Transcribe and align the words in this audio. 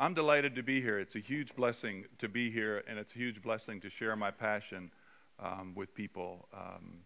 I'm 0.00 0.14
delighted 0.14 0.54
to 0.54 0.62
be 0.62 0.80
here. 0.80 0.98
It's 0.98 1.14
a 1.14 1.20
huge 1.20 1.54
blessing 1.54 2.06
to 2.20 2.28
be 2.28 2.50
here, 2.50 2.82
and 2.88 2.98
it's 2.98 3.14
a 3.14 3.18
huge 3.18 3.42
blessing 3.42 3.82
to 3.82 3.90
share 3.90 4.16
my 4.16 4.30
passion 4.30 4.90
um, 5.38 5.74
with 5.76 5.94
people 5.94 6.48
um, 6.54 7.00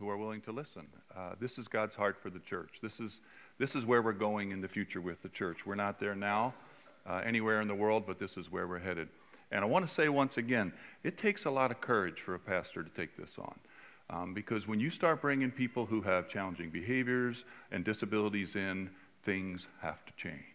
who 0.00 0.08
are 0.08 0.16
willing 0.16 0.40
to 0.40 0.50
listen. 0.50 0.88
Uh, 1.16 1.34
this 1.40 1.56
is 1.56 1.68
God's 1.68 1.94
heart 1.94 2.16
for 2.20 2.28
the 2.28 2.40
church. 2.40 2.80
This 2.82 2.98
is, 2.98 3.20
this 3.60 3.76
is 3.76 3.84
where 3.84 4.02
we're 4.02 4.12
going 4.12 4.50
in 4.50 4.60
the 4.60 4.66
future 4.66 5.00
with 5.00 5.22
the 5.22 5.28
church. 5.28 5.64
We're 5.64 5.76
not 5.76 6.00
there 6.00 6.16
now, 6.16 6.52
uh, 7.08 7.22
anywhere 7.24 7.60
in 7.60 7.68
the 7.68 7.76
world, 7.76 8.02
but 8.08 8.18
this 8.18 8.36
is 8.36 8.50
where 8.50 8.66
we're 8.66 8.80
headed. 8.80 9.08
And 9.52 9.62
I 9.62 9.68
want 9.68 9.86
to 9.86 9.94
say 9.94 10.08
once 10.08 10.36
again, 10.36 10.72
it 11.04 11.16
takes 11.16 11.44
a 11.44 11.50
lot 11.50 11.70
of 11.70 11.80
courage 11.80 12.22
for 12.22 12.34
a 12.34 12.40
pastor 12.40 12.82
to 12.82 12.90
take 12.90 13.16
this 13.16 13.36
on. 13.38 13.54
Um, 14.10 14.34
because 14.34 14.66
when 14.66 14.80
you 14.80 14.90
start 14.90 15.22
bringing 15.22 15.52
people 15.52 15.86
who 15.86 16.00
have 16.00 16.28
challenging 16.28 16.70
behaviors 16.70 17.44
and 17.70 17.84
disabilities 17.84 18.56
in, 18.56 18.90
things 19.22 19.68
have 19.80 20.04
to 20.06 20.12
change 20.16 20.49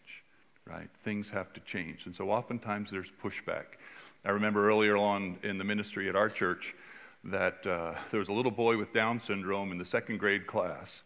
right? 0.67 0.89
Things 1.03 1.29
have 1.29 1.53
to 1.53 1.59
change. 1.61 2.05
And 2.05 2.15
so 2.15 2.31
oftentimes 2.31 2.89
there's 2.91 3.11
pushback. 3.23 3.65
I 4.25 4.31
remember 4.31 4.67
earlier 4.67 4.97
on 4.97 5.37
in 5.43 5.57
the 5.57 5.63
ministry 5.63 6.09
at 6.09 6.15
our 6.15 6.29
church 6.29 6.73
that 7.25 7.65
uh, 7.65 7.93
there 8.11 8.19
was 8.19 8.29
a 8.29 8.33
little 8.33 8.51
boy 8.51 8.77
with 8.77 8.93
Down 8.93 9.19
syndrome 9.19 9.71
in 9.71 9.77
the 9.77 9.85
second 9.85 10.19
grade 10.19 10.47
class, 10.47 11.01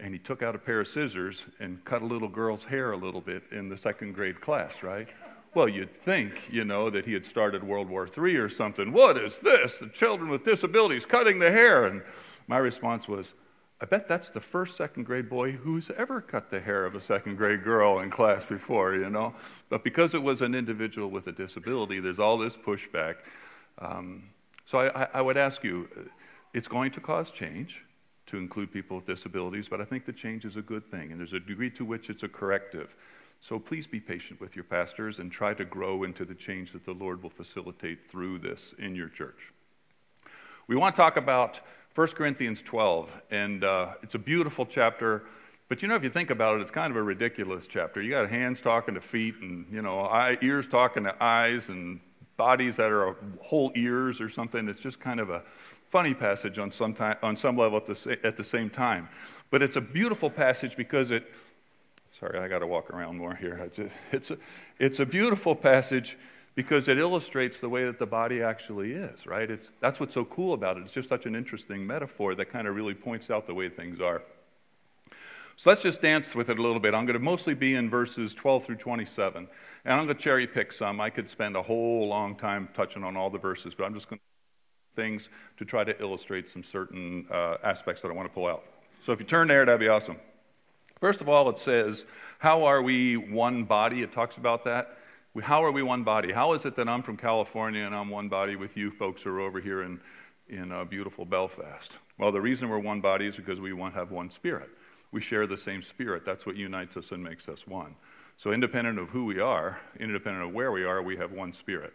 and 0.00 0.12
he 0.12 0.18
took 0.18 0.42
out 0.42 0.54
a 0.54 0.58
pair 0.58 0.80
of 0.80 0.88
scissors 0.88 1.44
and 1.60 1.84
cut 1.84 2.02
a 2.02 2.06
little 2.06 2.28
girl's 2.28 2.64
hair 2.64 2.92
a 2.92 2.96
little 2.96 3.20
bit 3.20 3.42
in 3.50 3.68
the 3.68 3.76
second 3.76 4.14
grade 4.14 4.40
class, 4.40 4.72
right? 4.82 5.08
Well, 5.54 5.68
you'd 5.68 6.02
think, 6.04 6.34
you 6.50 6.64
know, 6.64 6.90
that 6.90 7.06
he 7.06 7.12
had 7.14 7.24
started 7.24 7.64
World 7.64 7.88
War 7.88 8.06
III 8.06 8.36
or 8.36 8.48
something. 8.48 8.92
What 8.92 9.16
is 9.16 9.38
this? 9.38 9.76
The 9.76 9.88
children 9.88 10.28
with 10.28 10.44
disabilities 10.44 11.06
cutting 11.06 11.38
the 11.38 11.50
hair. 11.50 11.86
And 11.86 12.02
my 12.46 12.58
response 12.58 13.08
was, 13.08 13.32
I 13.80 13.86
bet 13.86 14.08
that's 14.08 14.30
the 14.30 14.40
first 14.40 14.76
second 14.76 15.04
grade 15.04 15.28
boy 15.28 15.52
who's 15.52 15.88
ever 15.96 16.20
cut 16.20 16.50
the 16.50 16.58
hair 16.58 16.84
of 16.84 16.96
a 16.96 17.00
second 17.00 17.36
grade 17.36 17.62
girl 17.62 18.00
in 18.00 18.10
class 18.10 18.44
before, 18.44 18.94
you 18.96 19.08
know. 19.08 19.34
But 19.68 19.84
because 19.84 20.14
it 20.14 20.22
was 20.22 20.42
an 20.42 20.54
individual 20.54 21.08
with 21.10 21.28
a 21.28 21.32
disability, 21.32 22.00
there's 22.00 22.18
all 22.18 22.36
this 22.38 22.56
pushback. 22.56 23.16
Um, 23.78 24.24
so 24.66 24.80
I, 24.80 25.06
I, 25.14 25.22
would 25.22 25.36
ask 25.36 25.62
you, 25.62 25.88
it's 26.52 26.66
going 26.66 26.90
to 26.90 27.00
cause 27.00 27.30
change 27.30 27.84
to 28.26 28.36
include 28.36 28.72
people 28.72 28.96
with 28.96 29.06
disabilities, 29.06 29.68
but 29.68 29.80
I 29.80 29.84
think 29.84 30.04
the 30.04 30.12
change 30.12 30.44
is 30.44 30.56
a 30.56 30.62
good 30.62 30.90
thing, 30.90 31.12
and 31.12 31.20
there's 31.20 31.32
a 31.32 31.40
degree 31.40 31.70
to 31.70 31.84
which 31.84 32.10
it's 32.10 32.24
a 32.24 32.28
corrective. 32.28 32.94
So 33.40 33.60
please 33.60 33.86
be 33.86 34.00
patient 34.00 34.40
with 34.40 34.56
your 34.56 34.64
pastors 34.64 35.20
and 35.20 35.30
try 35.30 35.54
to 35.54 35.64
grow 35.64 36.02
into 36.02 36.24
the 36.24 36.34
change 36.34 36.72
that 36.72 36.84
the 36.84 36.92
Lord 36.92 37.22
will 37.22 37.30
facilitate 37.30 38.10
through 38.10 38.40
this 38.40 38.74
in 38.78 38.96
your 38.96 39.08
church. 39.08 39.52
We 40.66 40.76
want 40.76 40.96
to 40.96 41.00
talk 41.00 41.16
about 41.16 41.60
1 41.98 42.06
Corinthians 42.10 42.62
12, 42.62 43.10
and 43.32 43.64
uh, 43.64 43.88
it's 44.04 44.14
a 44.14 44.20
beautiful 44.20 44.64
chapter. 44.64 45.24
But 45.68 45.82
you 45.82 45.88
know, 45.88 45.96
if 45.96 46.04
you 46.04 46.10
think 46.10 46.30
about 46.30 46.56
it, 46.56 46.60
it's 46.60 46.70
kind 46.70 46.92
of 46.92 46.96
a 46.96 47.02
ridiculous 47.02 47.64
chapter. 47.68 48.00
You 48.00 48.12
got 48.12 48.30
hands 48.30 48.60
talking 48.60 48.94
to 48.94 49.00
feet, 49.00 49.34
and 49.40 49.66
you 49.68 49.82
know, 49.82 50.02
eye, 50.02 50.38
ears 50.40 50.68
talking 50.68 51.02
to 51.02 51.16
eyes, 51.20 51.66
and 51.66 51.98
bodies 52.36 52.76
that 52.76 52.92
are 52.92 53.16
whole 53.40 53.72
ears 53.74 54.20
or 54.20 54.28
something. 54.28 54.68
It's 54.68 54.78
just 54.78 55.00
kind 55.00 55.18
of 55.18 55.30
a 55.30 55.42
funny 55.90 56.14
passage 56.14 56.60
on 56.60 56.70
some 56.70 56.94
time, 56.94 57.16
on 57.20 57.36
some 57.36 57.56
level 57.56 57.78
at 57.78 57.86
the 57.86 58.18
at 58.22 58.36
the 58.36 58.44
same 58.44 58.70
time. 58.70 59.08
But 59.50 59.62
it's 59.62 59.74
a 59.74 59.80
beautiful 59.80 60.30
passage 60.30 60.76
because 60.76 61.10
it. 61.10 61.26
Sorry, 62.20 62.38
I 62.38 62.46
got 62.46 62.60
to 62.60 62.68
walk 62.68 62.90
around 62.90 63.18
more 63.18 63.34
here. 63.34 63.60
It's 63.66 63.78
a, 63.80 63.90
it's 64.12 64.30
a, 64.30 64.38
it's 64.78 65.00
a 65.00 65.04
beautiful 65.04 65.56
passage 65.56 66.16
because 66.54 66.88
it 66.88 66.98
illustrates 66.98 67.60
the 67.60 67.68
way 67.68 67.84
that 67.84 67.98
the 67.98 68.06
body 68.06 68.42
actually 68.42 68.92
is, 68.92 69.26
right? 69.26 69.50
It's, 69.50 69.68
that's 69.80 70.00
what's 70.00 70.14
so 70.14 70.24
cool 70.24 70.54
about 70.54 70.76
it. 70.76 70.82
It's 70.84 70.92
just 70.92 71.08
such 71.08 71.26
an 71.26 71.36
interesting 71.36 71.86
metaphor 71.86 72.34
that 72.34 72.46
kind 72.46 72.66
of 72.66 72.74
really 72.74 72.94
points 72.94 73.30
out 73.30 73.46
the 73.46 73.54
way 73.54 73.68
things 73.68 74.00
are. 74.00 74.22
So 75.56 75.70
let's 75.70 75.82
just 75.82 76.00
dance 76.00 76.34
with 76.34 76.50
it 76.50 76.58
a 76.58 76.62
little 76.62 76.78
bit. 76.78 76.94
I'm 76.94 77.04
going 77.04 77.18
to 77.18 77.24
mostly 77.24 77.54
be 77.54 77.74
in 77.74 77.90
verses 77.90 78.32
12 78.34 78.64
through 78.64 78.76
27. 78.76 79.48
And 79.84 79.92
I'm 79.92 80.06
going 80.06 80.16
to 80.16 80.22
cherry 80.22 80.46
pick 80.46 80.72
some. 80.72 81.00
I 81.00 81.10
could 81.10 81.28
spend 81.28 81.56
a 81.56 81.62
whole 81.62 82.06
long 82.06 82.36
time 82.36 82.68
touching 82.74 83.02
on 83.02 83.16
all 83.16 83.28
the 83.28 83.38
verses, 83.38 83.74
but 83.74 83.84
I'm 83.84 83.94
just 83.94 84.08
going 84.08 84.18
to 84.18 84.22
things 84.94 85.28
to 85.56 85.64
try 85.64 85.84
to 85.84 86.00
illustrate 86.00 86.48
some 86.48 86.64
certain 86.64 87.24
uh, 87.30 87.56
aspects 87.62 88.02
that 88.02 88.08
I 88.08 88.14
want 88.14 88.28
to 88.28 88.34
pull 88.34 88.48
out. 88.48 88.64
So 89.04 89.12
if 89.12 89.20
you 89.20 89.26
turn 89.26 89.46
there, 89.48 89.64
that'd 89.64 89.80
be 89.80 89.88
awesome. 89.88 90.16
First 91.00 91.20
of 91.20 91.28
all, 91.28 91.48
it 91.48 91.58
says, 91.58 92.04
How 92.40 92.64
are 92.64 92.82
we 92.82 93.16
one 93.16 93.62
body? 93.62 94.02
It 94.02 94.12
talks 94.12 94.36
about 94.36 94.64
that 94.64 94.98
how 95.42 95.62
are 95.62 95.70
we 95.70 95.82
one 95.82 96.04
body? 96.04 96.32
How 96.32 96.52
is 96.54 96.64
it 96.64 96.76
that 96.76 96.88
I'm 96.88 97.02
from 97.02 97.16
California 97.16 97.84
and 97.84 97.94
I'm 97.94 98.08
one 98.08 98.28
body 98.28 98.56
with 98.56 98.76
you 98.76 98.90
folks 98.90 99.22
who 99.22 99.30
are 99.30 99.40
over 99.40 99.60
here 99.60 99.82
in, 99.82 100.00
in 100.48 100.72
uh, 100.72 100.84
beautiful 100.84 101.24
Belfast? 101.24 101.92
Well, 102.18 102.32
the 102.32 102.40
reason 102.40 102.68
we're 102.68 102.78
one 102.78 103.00
body 103.00 103.26
is 103.26 103.36
because 103.36 103.60
we 103.60 103.72
want, 103.72 103.94
have 103.94 104.10
one 104.10 104.30
spirit. 104.30 104.70
We 105.12 105.20
share 105.20 105.46
the 105.46 105.56
same 105.56 105.82
spirit. 105.82 106.24
That's 106.24 106.44
what 106.44 106.56
unites 106.56 106.96
us 106.96 107.12
and 107.12 107.22
makes 107.22 107.48
us 107.48 107.66
one. 107.66 107.94
So, 108.36 108.52
independent 108.52 108.98
of 108.98 109.08
who 109.08 109.24
we 109.24 109.40
are, 109.40 109.80
independent 109.98 110.44
of 110.44 110.52
where 110.52 110.70
we 110.70 110.84
are, 110.84 111.02
we 111.02 111.16
have 111.16 111.32
one 111.32 111.52
spirit 111.52 111.92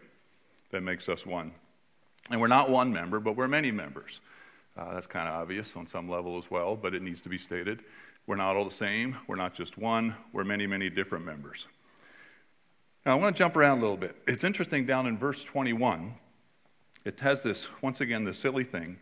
that 0.72 0.82
makes 0.82 1.08
us 1.08 1.24
one. 1.24 1.52
And 2.30 2.40
we're 2.40 2.48
not 2.48 2.70
one 2.70 2.92
member, 2.92 3.20
but 3.20 3.36
we're 3.36 3.48
many 3.48 3.70
members. 3.70 4.20
Uh, 4.76 4.94
that's 4.94 5.06
kind 5.06 5.28
of 5.28 5.34
obvious 5.34 5.70
on 5.76 5.86
some 5.86 6.08
level 6.08 6.36
as 6.38 6.50
well, 6.50 6.74
but 6.76 6.94
it 6.94 7.02
needs 7.02 7.20
to 7.20 7.28
be 7.28 7.38
stated. 7.38 7.80
We're 8.26 8.36
not 8.36 8.56
all 8.56 8.64
the 8.64 8.74
same. 8.74 9.16
We're 9.28 9.36
not 9.36 9.54
just 9.54 9.78
one. 9.78 10.14
We're 10.32 10.44
many, 10.44 10.66
many 10.66 10.90
different 10.90 11.24
members. 11.24 11.66
Now, 13.06 13.12
I 13.12 13.14
want 13.16 13.36
to 13.36 13.38
jump 13.38 13.56
around 13.56 13.78
a 13.78 13.80
little 13.82 13.98
bit. 13.98 14.16
It's 14.26 14.44
interesting 14.44 14.86
down 14.86 15.06
in 15.06 15.18
verse 15.18 15.44
21, 15.44 16.14
it 17.04 17.20
has 17.20 17.42
this, 17.42 17.68
once 17.82 18.00
again, 18.00 18.24
this 18.24 18.38
silly 18.38 18.64
thing 18.64 18.96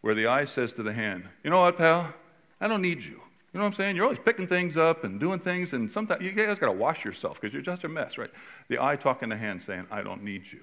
where 0.00 0.14
the 0.14 0.28
eye 0.28 0.44
says 0.44 0.72
to 0.74 0.82
the 0.84 0.92
hand, 0.92 1.24
You 1.42 1.50
know 1.50 1.60
what, 1.60 1.76
pal? 1.76 2.14
I 2.60 2.68
don't 2.68 2.82
need 2.82 3.02
you. 3.02 3.20
You 3.52 3.58
know 3.58 3.60
what 3.60 3.66
I'm 3.66 3.74
saying? 3.74 3.96
You're 3.96 4.04
always 4.04 4.20
picking 4.20 4.46
things 4.46 4.76
up 4.76 5.04
and 5.04 5.18
doing 5.18 5.40
things, 5.40 5.72
and 5.72 5.90
sometimes 5.90 6.22
you 6.22 6.30
guys 6.32 6.58
got 6.58 6.66
to 6.66 6.72
wash 6.72 7.04
yourself 7.04 7.40
because 7.40 7.52
you're 7.52 7.62
just 7.62 7.82
a 7.82 7.88
mess, 7.88 8.18
right? 8.18 8.30
The 8.68 8.78
eye 8.78 8.94
talking 8.94 9.30
to 9.30 9.34
the 9.34 9.40
hand 9.40 9.62
saying, 9.62 9.86
I 9.90 10.02
don't 10.02 10.22
need 10.22 10.42
you, 10.52 10.60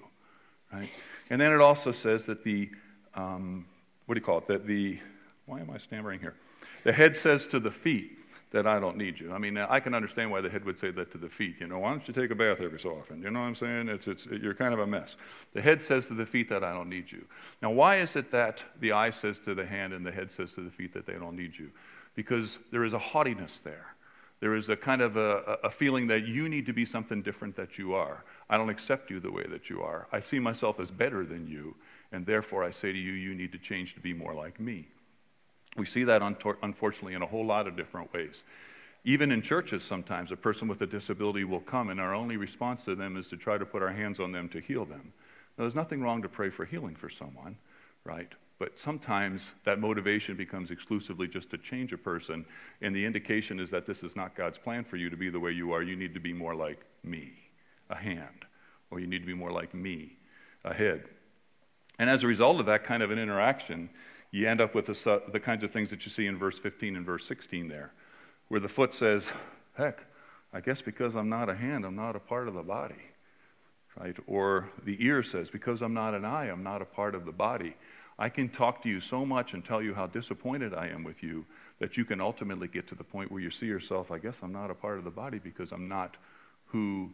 right? 0.71 0.89
And 1.29 1.41
then 1.41 1.51
it 1.51 1.59
also 1.59 1.91
says 1.91 2.25
that 2.25 2.43
the, 2.43 2.69
um, 3.15 3.65
what 4.05 4.15
do 4.15 4.19
you 4.19 4.25
call 4.25 4.37
it? 4.37 4.47
That 4.47 4.67
the, 4.67 4.99
why 5.47 5.59
am 5.59 5.69
I 5.71 5.79
stammering 5.79 6.19
here? 6.19 6.35
The 6.83 6.93
head 6.93 7.15
says 7.17 7.47
to 7.47 7.59
the 7.59 7.71
feet, 7.71 8.19
that 8.51 8.65
I 8.65 8.79
don't 8.79 8.97
need 8.97 9.19
you. 9.19 9.33
I 9.33 9.37
mean, 9.37 9.57
I 9.57 9.79
can 9.79 9.93
understand 9.93 10.31
why 10.31 10.41
the 10.41 10.49
head 10.49 10.63
would 10.65 10.79
say 10.79 10.91
that 10.91 11.11
to 11.11 11.17
the 11.17 11.29
feet. 11.29 11.55
You 11.59 11.67
know, 11.67 11.79
why 11.79 11.89
don't 11.89 12.07
you 12.07 12.13
take 12.13 12.31
a 12.31 12.35
bath 12.35 12.59
every 12.61 12.79
so 12.79 12.91
often? 12.91 13.21
You 13.21 13.29
know 13.31 13.39
what 13.39 13.47
I'm 13.47 13.55
saying? 13.55 13.89
It's, 13.89 14.07
it's, 14.07 14.25
you're 14.25 14.53
kind 14.53 14.73
of 14.73 14.79
a 14.79 14.87
mess. 14.87 15.15
The 15.53 15.61
head 15.61 15.81
says 15.83 16.07
to 16.07 16.13
the 16.13 16.25
feet 16.25 16.49
that 16.49 16.63
I 16.63 16.71
don't 16.71 16.89
need 16.89 17.11
you. 17.11 17.25
Now, 17.61 17.71
why 17.71 17.97
is 17.97 18.15
it 18.15 18.31
that 18.31 18.63
the 18.79 18.93
eye 18.93 19.09
says 19.09 19.39
to 19.39 19.55
the 19.55 19.65
hand 19.65 19.93
and 19.93 20.05
the 20.05 20.11
head 20.11 20.31
says 20.31 20.53
to 20.53 20.61
the 20.61 20.71
feet 20.71 20.93
that 20.93 21.05
they 21.05 21.13
don't 21.13 21.35
need 21.35 21.57
you? 21.57 21.69
Because 22.15 22.57
there 22.71 22.85
is 22.85 22.93
a 22.93 22.99
haughtiness 22.99 23.59
there. 23.63 23.87
There 24.39 24.55
is 24.55 24.69
a 24.69 24.75
kind 24.75 25.01
of 25.01 25.17
a, 25.17 25.57
a 25.63 25.69
feeling 25.69 26.07
that 26.07 26.25
you 26.25 26.47
need 26.47 26.65
to 26.67 26.73
be 26.73 26.85
something 26.85 27.21
different 27.21 27.55
that 27.55 27.77
you 27.77 27.93
are. 27.93 28.23
I 28.49 28.57
don't 28.57 28.69
accept 28.69 29.09
you 29.09 29.19
the 29.19 29.31
way 29.31 29.45
that 29.49 29.69
you 29.69 29.81
are. 29.81 30.07
I 30.11 30.19
see 30.19 30.39
myself 30.39 30.79
as 30.79 30.91
better 30.91 31.25
than 31.25 31.47
you, 31.47 31.75
and 32.11 32.25
therefore 32.25 32.63
I 32.63 32.71
say 32.71 32.91
to 32.91 32.97
you, 32.97 33.13
you 33.13 33.33
need 33.33 33.51
to 33.53 33.57
change 33.57 33.95
to 33.95 34.01
be 34.01 34.13
more 34.13 34.33
like 34.33 34.59
me. 34.59 34.87
We 35.75 35.85
see 35.85 36.03
that 36.05 36.21
unfortunately 36.21 37.15
in 37.15 37.21
a 37.21 37.27
whole 37.27 37.45
lot 37.45 37.67
of 37.67 37.75
different 37.75 38.13
ways. 38.13 38.43
Even 39.03 39.31
in 39.31 39.41
churches, 39.41 39.83
sometimes 39.83 40.31
a 40.31 40.35
person 40.35 40.67
with 40.67 40.81
a 40.81 40.87
disability 40.87 41.43
will 41.43 41.59
come, 41.59 41.89
and 41.89 41.99
our 41.99 42.15
only 42.15 42.37
response 42.37 42.85
to 42.85 42.95
them 42.95 43.17
is 43.17 43.27
to 43.27 43.37
try 43.37 43.57
to 43.57 43.65
put 43.65 43.83
our 43.83 43.91
hands 43.91 44.19
on 44.19 44.31
them 44.31 44.49
to 44.49 44.59
heal 44.59 44.85
them. 44.85 45.13
Now, 45.57 45.63
there's 45.63 45.75
nothing 45.75 46.01
wrong 46.01 46.21
to 46.23 46.29
pray 46.29 46.49
for 46.49 46.65
healing 46.65 46.95
for 46.95 47.09
someone, 47.09 47.55
right? 48.03 48.31
But 48.57 48.79
sometimes 48.79 49.51
that 49.63 49.79
motivation 49.79 50.35
becomes 50.35 50.71
exclusively 50.71 51.27
just 51.27 51.51
to 51.51 51.57
change 51.57 51.93
a 51.93 51.97
person, 51.97 52.45
and 52.81 52.95
the 52.95 53.05
indication 53.05 53.59
is 53.59 53.69
that 53.69 53.85
this 53.85 54.01
is 54.01 54.15
not 54.15 54.35
God's 54.35 54.57
plan 54.57 54.83
for 54.83 54.95
you 54.95 55.09
to 55.09 55.17
be 55.17 55.29
the 55.29 55.39
way 55.39 55.51
you 55.51 55.71
are. 55.73 55.83
You 55.83 55.95
need 55.95 56.13
to 56.13 56.19
be 56.19 56.33
more 56.33 56.55
like 56.55 56.79
me, 57.03 57.33
a 57.89 57.95
hand, 57.95 58.45
or 58.89 58.99
you 58.99 59.07
need 59.07 59.19
to 59.19 59.27
be 59.27 59.33
more 59.33 59.51
like 59.51 59.73
me, 59.75 60.17
a 60.63 60.73
head. 60.73 61.03
And 61.99 62.09
as 62.09 62.23
a 62.23 62.27
result 62.27 62.59
of 62.59 62.65
that 62.65 62.85
kind 62.85 63.03
of 63.03 63.11
an 63.11 63.19
interaction, 63.19 63.89
you 64.35 64.49
end 64.49 64.59
up 64.59 64.75
with 64.75 64.87
the, 64.87 65.21
the 65.31 65.39
kinds 65.39 65.63
of 65.63 65.71
things 65.71 65.89
that 65.89 66.05
you 66.05 66.11
see 66.11 66.25
in 66.25 66.37
verse 66.37 66.59
15 66.59 66.97
and 66.97 67.05
verse 67.05 67.25
16 67.25 67.69
there, 67.69 67.93
where 68.49 68.59
the 68.59 68.67
foot 68.67 68.93
says, 68.93 69.23
Heck, 69.75 69.99
I 70.53 70.59
guess 70.59 70.81
because 70.81 71.15
I'm 71.15 71.29
not 71.29 71.49
a 71.49 71.55
hand, 71.55 71.85
I'm 71.85 71.95
not 71.95 72.15
a 72.15 72.19
part 72.19 72.47
of 72.47 72.53
the 72.53 72.63
body. 72.63 72.95
Right? 73.97 74.15
Or 74.27 74.69
the 74.83 74.97
ear 74.99 75.23
says, 75.23 75.49
Because 75.49 75.81
I'm 75.81 75.93
not 75.93 76.13
an 76.13 76.25
eye, 76.25 76.49
I'm 76.49 76.63
not 76.63 76.81
a 76.81 76.85
part 76.85 77.15
of 77.15 77.25
the 77.25 77.31
body. 77.31 77.75
I 78.19 78.27
can 78.27 78.49
talk 78.49 78.83
to 78.83 78.89
you 78.89 78.99
so 78.99 79.25
much 79.25 79.53
and 79.53 79.63
tell 79.63 79.81
you 79.81 79.93
how 79.93 80.07
disappointed 80.07 80.73
I 80.73 80.87
am 80.87 81.03
with 81.03 81.23
you 81.23 81.45
that 81.79 81.95
you 81.95 82.03
can 82.03 82.19
ultimately 82.19 82.67
get 82.67 82.87
to 82.87 82.95
the 82.95 83.03
point 83.03 83.31
where 83.31 83.41
you 83.41 83.51
see 83.51 83.65
yourself, 83.65 84.11
I 84.11 84.19
guess 84.19 84.35
I'm 84.41 84.53
not 84.53 84.71
a 84.71 84.75
part 84.75 84.97
of 84.97 85.03
the 85.03 85.11
body 85.11 85.39
because 85.39 85.71
I'm 85.71 85.87
not 85.87 86.15
who 86.67 87.09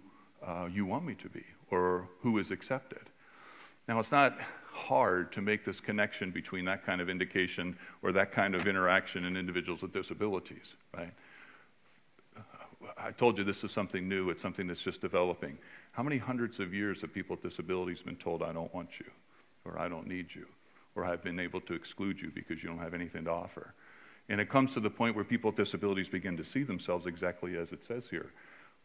uh, 0.46 0.68
you 0.72 0.86
want 0.86 1.06
me 1.06 1.16
to 1.16 1.30
be 1.30 1.44
or 1.70 2.08
who 2.22 2.40
is 2.40 2.52
accepted. 2.52 3.11
Now, 3.88 4.00
it's 4.00 4.12
not 4.12 4.38
hard 4.72 5.32
to 5.34 5.42
make 5.42 5.66
this 5.66 5.80
connection 5.80 6.32
between 6.32 6.66
that 6.66 6.86
kind 6.86 7.02
of 7.02 7.10
indication 7.10 7.78
or 8.02 8.12
that 8.14 8.32
kind 8.32 8.56
of 8.56 8.68
interaction 8.68 9.26
in 9.26 9.36
individuals 9.36 9.82
with 9.82 9.94
disabilities, 9.94 10.74
right? 10.96 11.14
I 12.98 13.12
told 13.12 13.38
you 13.38 13.44
this 13.44 13.64
is 13.64 13.72
something 13.72 14.08
new, 14.08 14.30
it's 14.30 14.42
something 14.42 14.68
that's 14.68 14.82
just 14.82 15.02
developing. 15.02 15.58
How 15.92 16.04
many 16.04 16.18
hundreds 16.18 16.60
of 16.60 16.74
years 16.74 17.02
have 17.02 17.14
people 17.14 17.36
with 17.36 17.44
disabilities 17.44 18.02
been 18.02 18.16
told, 18.16 18.42
I 18.42 18.54
don't 18.54 18.74
want 18.74 18.90
you, 19.00 19.06
or 19.66 19.80
I 19.80 19.88
don't 19.88 20.08
need 20.08 20.28
you, 20.34 20.46
or 20.96 21.06
I've 21.06 21.24
been 21.24 21.40
able 21.40 21.62
to 21.62 21.74
exclude 21.74 22.20
you 22.22 22.32
because 22.34 22.64
you 22.64 22.70
don't 22.70 22.80
have 22.80 22.94
anything 22.94 23.26
to 23.26 23.32
offer? 23.32 23.74
And 24.30 24.40
it 24.40 24.50
comes 24.50 24.74
to 24.74 24.80
the 24.80 24.90
point 24.90 25.16
where 25.16 25.26
people 25.26 25.50
with 25.50 25.58
disabilities 25.58 26.08
begin 26.08 26.38
to 26.38 26.44
see 26.44 26.64
themselves 26.64 27.06
exactly 27.06 27.58
as 27.58 27.72
it 27.72 27.84
says 27.84 28.06
here. 28.10 28.32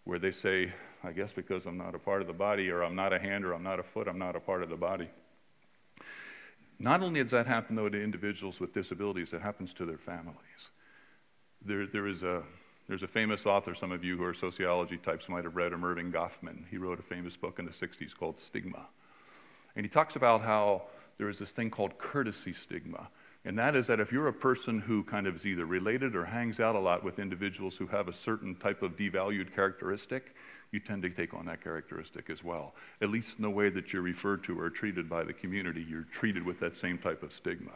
Where 0.07 0.21
they 0.21 0.31
say, 0.31 0.73
I 1.03 1.11
guess 1.11 1.33
because 1.33 1.67
I'm 1.67 1.77
not 1.77 1.95
a 1.95 1.99
part 1.99 2.23
of 2.23 2.29
the 2.29 2.33
body, 2.33 2.71
or 2.71 2.83
I'm 2.83 2.95
not 2.95 3.13
a 3.13 3.19
hand, 3.19 3.45
or 3.45 3.53
I'm 3.53 3.65
not 3.65 3.81
a 3.81 3.83
foot, 3.83 4.07
I'm 4.09 4.19
not 4.19 4.37
a 4.37 4.41
part 4.41 4.63
of 4.63 4.71
the 4.71 4.77
body. 4.77 5.11
Not 6.79 7.03
only 7.03 7.23
does 7.23 7.33
that 7.33 7.47
happen, 7.47 7.75
though, 7.75 7.89
to 7.89 8.03
individuals 8.03 8.61
with 8.61 8.73
disabilities, 8.73 9.33
it 9.33 9.43
happens 9.43 9.75
to 9.75 9.85
their 9.85 9.99
families. 9.99 10.37
There, 11.65 11.87
there 11.87 12.07
is 12.07 12.23
a, 12.23 12.45
there's 12.89 13.03
a 13.03 13.09
famous 13.09 13.47
author, 13.47 13.75
some 13.75 13.91
of 13.91 14.05
you 14.05 14.17
who 14.17 14.23
are 14.23 14.33
sociology 14.33 14.97
types 14.97 15.29
might 15.29 15.43
have 15.43 15.57
read 15.57 15.73
him, 15.73 15.83
Erving 15.83 16.13
Goffman. 16.13 16.69
He 16.71 16.77
wrote 16.77 17.01
a 17.01 17.03
famous 17.03 17.37
book 17.37 17.59
in 17.59 17.65
the 17.65 17.73
60s 17.73 18.15
called 18.17 18.39
Stigma. 18.39 18.87
And 19.75 19.85
he 19.85 19.91
talks 19.91 20.15
about 20.15 20.41
how 20.41 20.83
there 21.19 21.29
is 21.29 21.41
this 21.41 21.51
thing 21.51 21.69
called 21.69 21.99
courtesy 21.99 22.53
stigma. 22.53 23.09
And 23.47 23.57
that 23.61 23.77
is 23.77 23.87
that 23.87 24.01
if 24.01 24.11
you're 24.11 24.27
a 24.27 24.33
person 24.33 24.81
who 24.81 25.05
kind 25.05 25.29
of 25.29 25.37
is 25.37 25.47
either 25.47 25.67
related 25.67 26.17
or 26.17 26.25
hangs 26.25 26.59
out 26.59 26.75
a 26.75 26.81
lot 26.81 27.05
with 27.05 27.21
individuals 27.21 27.77
who 27.77 27.87
have 27.87 28.09
a 28.09 28.13
certain 28.13 28.57
type 28.57 28.83
of 28.83 28.97
devalued 28.97 29.55
characteristic, 29.55 30.35
you 30.73 30.81
tend 30.81 31.03
to 31.03 31.11
take 31.11 31.33
on 31.33 31.47
that 31.47 31.63
characteristic 31.63 32.29
as 32.29 32.43
well. 32.43 32.75
At 33.01 33.11
least 33.11 33.37
in 33.37 33.43
the 33.43 33.51
way 33.51 33.69
that 33.71 33.93
you're 33.93 34.03
referred 34.03 34.43
to 34.45 34.59
or 34.59 34.69
treated 34.69 35.09
by 35.09 35.23
the 35.23 35.33
community, 35.33 35.87
you're 35.89 36.09
treated 36.11 36.45
with 36.45 36.59
that 36.59 36.75
same 36.75 36.99
type 36.99 37.23
of 37.23 37.33
stigma. 37.33 37.71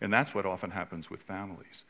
And 0.00 0.12
that's 0.12 0.36
what 0.36 0.46
often 0.46 0.70
happens 0.70 1.10
with 1.10 1.20
families. 1.22 1.82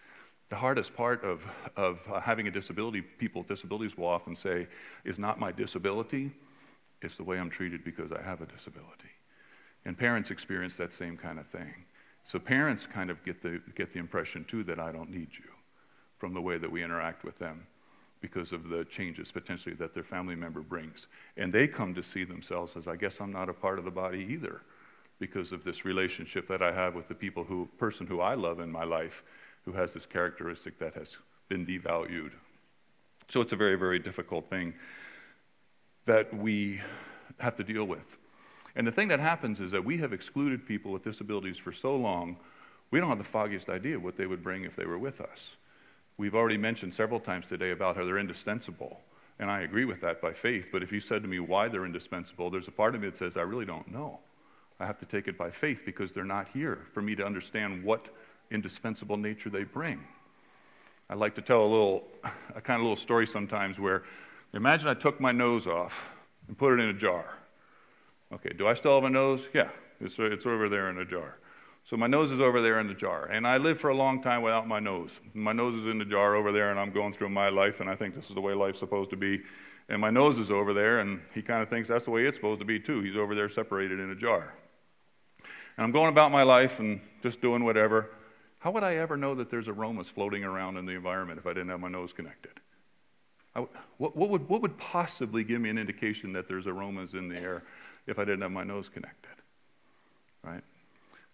The 0.48 0.56
hardest 0.56 0.94
part 0.94 1.22
of, 1.22 1.42
of 1.76 1.98
uh, 2.10 2.20
having 2.20 2.48
a 2.48 2.50
disability, 2.50 3.02
people 3.02 3.42
with 3.42 3.48
disabilities 3.48 3.98
will 3.98 4.06
often 4.06 4.34
say, 4.34 4.66
is 5.04 5.18
not 5.18 5.38
my 5.38 5.52
disability, 5.52 6.32
it's 7.02 7.18
the 7.18 7.24
way 7.24 7.38
I'm 7.38 7.50
treated 7.50 7.84
because 7.84 8.10
I 8.10 8.22
have 8.22 8.40
a 8.40 8.46
disability. 8.46 9.12
And 9.84 9.98
parents 9.98 10.30
experience 10.30 10.76
that 10.76 10.94
same 10.94 11.18
kind 11.18 11.38
of 11.38 11.46
thing. 11.48 11.74
So 12.30 12.38
parents 12.38 12.86
kind 12.86 13.08
of 13.08 13.24
get 13.24 13.42
the, 13.42 13.60
get 13.74 13.94
the 13.94 13.98
impression 13.98 14.44
too 14.44 14.62
that 14.64 14.78
I 14.78 14.92
don't 14.92 15.10
need 15.10 15.28
you 15.32 15.50
from 16.18 16.34
the 16.34 16.42
way 16.42 16.58
that 16.58 16.70
we 16.70 16.84
interact 16.84 17.24
with 17.24 17.38
them 17.38 17.66
because 18.20 18.52
of 18.52 18.68
the 18.68 18.84
changes 18.84 19.32
potentially 19.32 19.74
that 19.76 19.94
their 19.94 20.04
family 20.04 20.34
member 20.34 20.60
brings. 20.60 21.06
And 21.38 21.50
they 21.50 21.66
come 21.66 21.94
to 21.94 22.02
see 22.02 22.24
themselves 22.24 22.76
as, 22.76 22.86
I 22.86 22.96
guess 22.96 23.16
I'm 23.20 23.32
not 23.32 23.48
a 23.48 23.54
part 23.54 23.78
of 23.78 23.86
the 23.86 23.90
body 23.90 24.26
either 24.30 24.60
because 25.18 25.52
of 25.52 25.64
this 25.64 25.86
relationship 25.86 26.46
that 26.48 26.60
I 26.60 26.70
have 26.70 26.94
with 26.94 27.08
the 27.08 27.14
people 27.14 27.44
who, 27.44 27.66
person 27.78 28.06
who 28.06 28.20
I 28.20 28.34
love 28.34 28.60
in 28.60 28.70
my 28.70 28.84
life 28.84 29.22
who 29.64 29.72
has 29.72 29.94
this 29.94 30.04
characteristic 30.04 30.78
that 30.80 30.94
has 30.94 31.16
been 31.48 31.64
devalued. 31.64 32.32
So 33.30 33.40
it's 33.40 33.54
a 33.54 33.56
very, 33.56 33.76
very 33.76 33.98
difficult 33.98 34.50
thing 34.50 34.74
that 36.04 36.34
we 36.36 36.80
have 37.38 37.56
to 37.56 37.64
deal 37.64 37.84
with. 37.84 38.17
And 38.76 38.86
the 38.86 38.92
thing 38.92 39.08
that 39.08 39.20
happens 39.20 39.60
is 39.60 39.72
that 39.72 39.84
we 39.84 39.98
have 39.98 40.12
excluded 40.12 40.66
people 40.66 40.92
with 40.92 41.04
disabilities 41.04 41.56
for 41.56 41.72
so 41.72 41.96
long, 41.96 42.36
we 42.90 43.00
don't 43.00 43.08
have 43.08 43.18
the 43.18 43.24
foggiest 43.24 43.68
idea 43.68 43.98
what 43.98 44.16
they 44.16 44.26
would 44.26 44.42
bring 44.42 44.64
if 44.64 44.76
they 44.76 44.86
were 44.86 44.98
with 44.98 45.20
us. 45.20 45.50
We've 46.16 46.34
already 46.34 46.56
mentioned 46.56 46.94
several 46.94 47.20
times 47.20 47.46
today 47.46 47.70
about 47.70 47.96
how 47.96 48.04
they're 48.04 48.18
indispensable. 48.18 49.00
And 49.38 49.50
I 49.50 49.60
agree 49.60 49.84
with 49.84 50.00
that 50.00 50.20
by 50.20 50.32
faith. 50.32 50.66
But 50.72 50.82
if 50.82 50.90
you 50.90 51.00
said 51.00 51.22
to 51.22 51.28
me 51.28 51.38
why 51.38 51.68
they're 51.68 51.86
indispensable, 51.86 52.50
there's 52.50 52.66
a 52.66 52.72
part 52.72 52.94
of 52.94 53.00
me 53.00 53.10
that 53.10 53.18
says, 53.18 53.36
I 53.36 53.42
really 53.42 53.64
don't 53.64 53.90
know. 53.92 54.18
I 54.80 54.86
have 54.86 54.98
to 55.00 55.06
take 55.06 55.28
it 55.28 55.38
by 55.38 55.50
faith 55.50 55.80
because 55.84 56.12
they're 56.12 56.24
not 56.24 56.48
here 56.52 56.80
for 56.92 57.02
me 57.02 57.14
to 57.16 57.24
understand 57.24 57.84
what 57.84 58.08
indispensable 58.50 59.16
nature 59.16 59.50
they 59.50 59.64
bring. 59.64 60.00
I 61.10 61.14
like 61.14 61.34
to 61.36 61.42
tell 61.42 61.62
a 61.62 61.66
little, 61.66 62.04
a 62.54 62.60
kind 62.60 62.80
of 62.80 62.82
little 62.82 62.96
story 62.96 63.26
sometimes 63.26 63.78
where 63.78 64.02
imagine 64.52 64.88
I 64.88 64.94
took 64.94 65.20
my 65.20 65.32
nose 65.32 65.66
off 65.66 66.00
and 66.48 66.56
put 66.56 66.72
it 66.72 66.82
in 66.82 66.88
a 66.88 66.94
jar. 66.94 67.37
Okay, 68.32 68.50
do 68.56 68.66
I 68.66 68.74
still 68.74 68.94
have 68.94 69.04
a 69.04 69.10
nose? 69.10 69.42
Yeah, 69.54 69.70
it's, 70.00 70.14
it's 70.18 70.46
over 70.46 70.68
there 70.68 70.90
in 70.90 70.98
a 70.98 71.04
jar. 71.04 71.36
So 71.88 71.96
my 71.96 72.06
nose 72.06 72.30
is 72.30 72.40
over 72.40 72.60
there 72.60 72.80
in 72.80 72.86
the 72.86 72.94
jar. 72.94 73.26
And 73.26 73.46
I 73.46 73.56
lived 73.56 73.80
for 73.80 73.88
a 73.88 73.96
long 73.96 74.22
time 74.22 74.42
without 74.42 74.68
my 74.68 74.78
nose. 74.78 75.10
My 75.32 75.52
nose 75.52 75.74
is 75.74 75.86
in 75.86 75.98
the 75.98 76.04
jar 76.04 76.34
over 76.34 76.52
there, 76.52 76.70
and 76.70 76.78
I'm 76.78 76.92
going 76.92 77.14
through 77.14 77.30
my 77.30 77.48
life, 77.48 77.80
and 77.80 77.88
I 77.88 77.96
think 77.96 78.14
this 78.14 78.28
is 78.28 78.34
the 78.34 78.40
way 78.40 78.52
life's 78.52 78.78
supposed 78.78 79.10
to 79.10 79.16
be. 79.16 79.40
And 79.88 79.98
my 79.98 80.10
nose 80.10 80.38
is 80.38 80.50
over 80.50 80.74
there, 80.74 81.00
and 81.00 81.20
he 81.34 81.40
kind 81.40 81.62
of 81.62 81.70
thinks 81.70 81.88
that's 81.88 82.04
the 82.04 82.10
way 82.10 82.26
it's 82.26 82.36
supposed 82.36 82.60
to 82.60 82.66
be, 82.66 82.78
too. 82.78 83.00
He's 83.00 83.16
over 83.16 83.34
there 83.34 83.48
separated 83.48 84.00
in 84.00 84.10
a 84.10 84.14
jar. 84.14 84.52
And 85.78 85.84
I'm 85.84 85.92
going 85.92 86.10
about 86.10 86.30
my 86.30 86.42
life 86.42 86.78
and 86.80 87.00
just 87.22 87.40
doing 87.40 87.64
whatever. 87.64 88.10
How 88.58 88.70
would 88.72 88.82
I 88.82 88.96
ever 88.96 89.16
know 89.16 89.34
that 89.36 89.48
there's 89.48 89.68
aromas 89.68 90.08
floating 90.08 90.44
around 90.44 90.76
in 90.76 90.84
the 90.84 90.92
environment 90.92 91.38
if 91.38 91.46
I 91.46 91.50
didn't 91.50 91.70
have 91.70 91.80
my 91.80 91.88
nose 91.88 92.12
connected? 92.12 92.52
I, 93.54 93.64
what, 93.96 94.14
what, 94.14 94.28
would, 94.28 94.48
what 94.48 94.60
would 94.60 94.76
possibly 94.76 95.42
give 95.42 95.60
me 95.60 95.70
an 95.70 95.78
indication 95.78 96.34
that 96.34 96.48
there's 96.48 96.66
aromas 96.66 97.14
in 97.14 97.28
the 97.28 97.36
air 97.36 97.62
if 98.08 98.18
I 98.18 98.24
didn't 98.24 98.40
have 98.40 98.50
my 98.50 98.64
nose 98.64 98.88
connected, 98.88 99.30
right? 100.42 100.62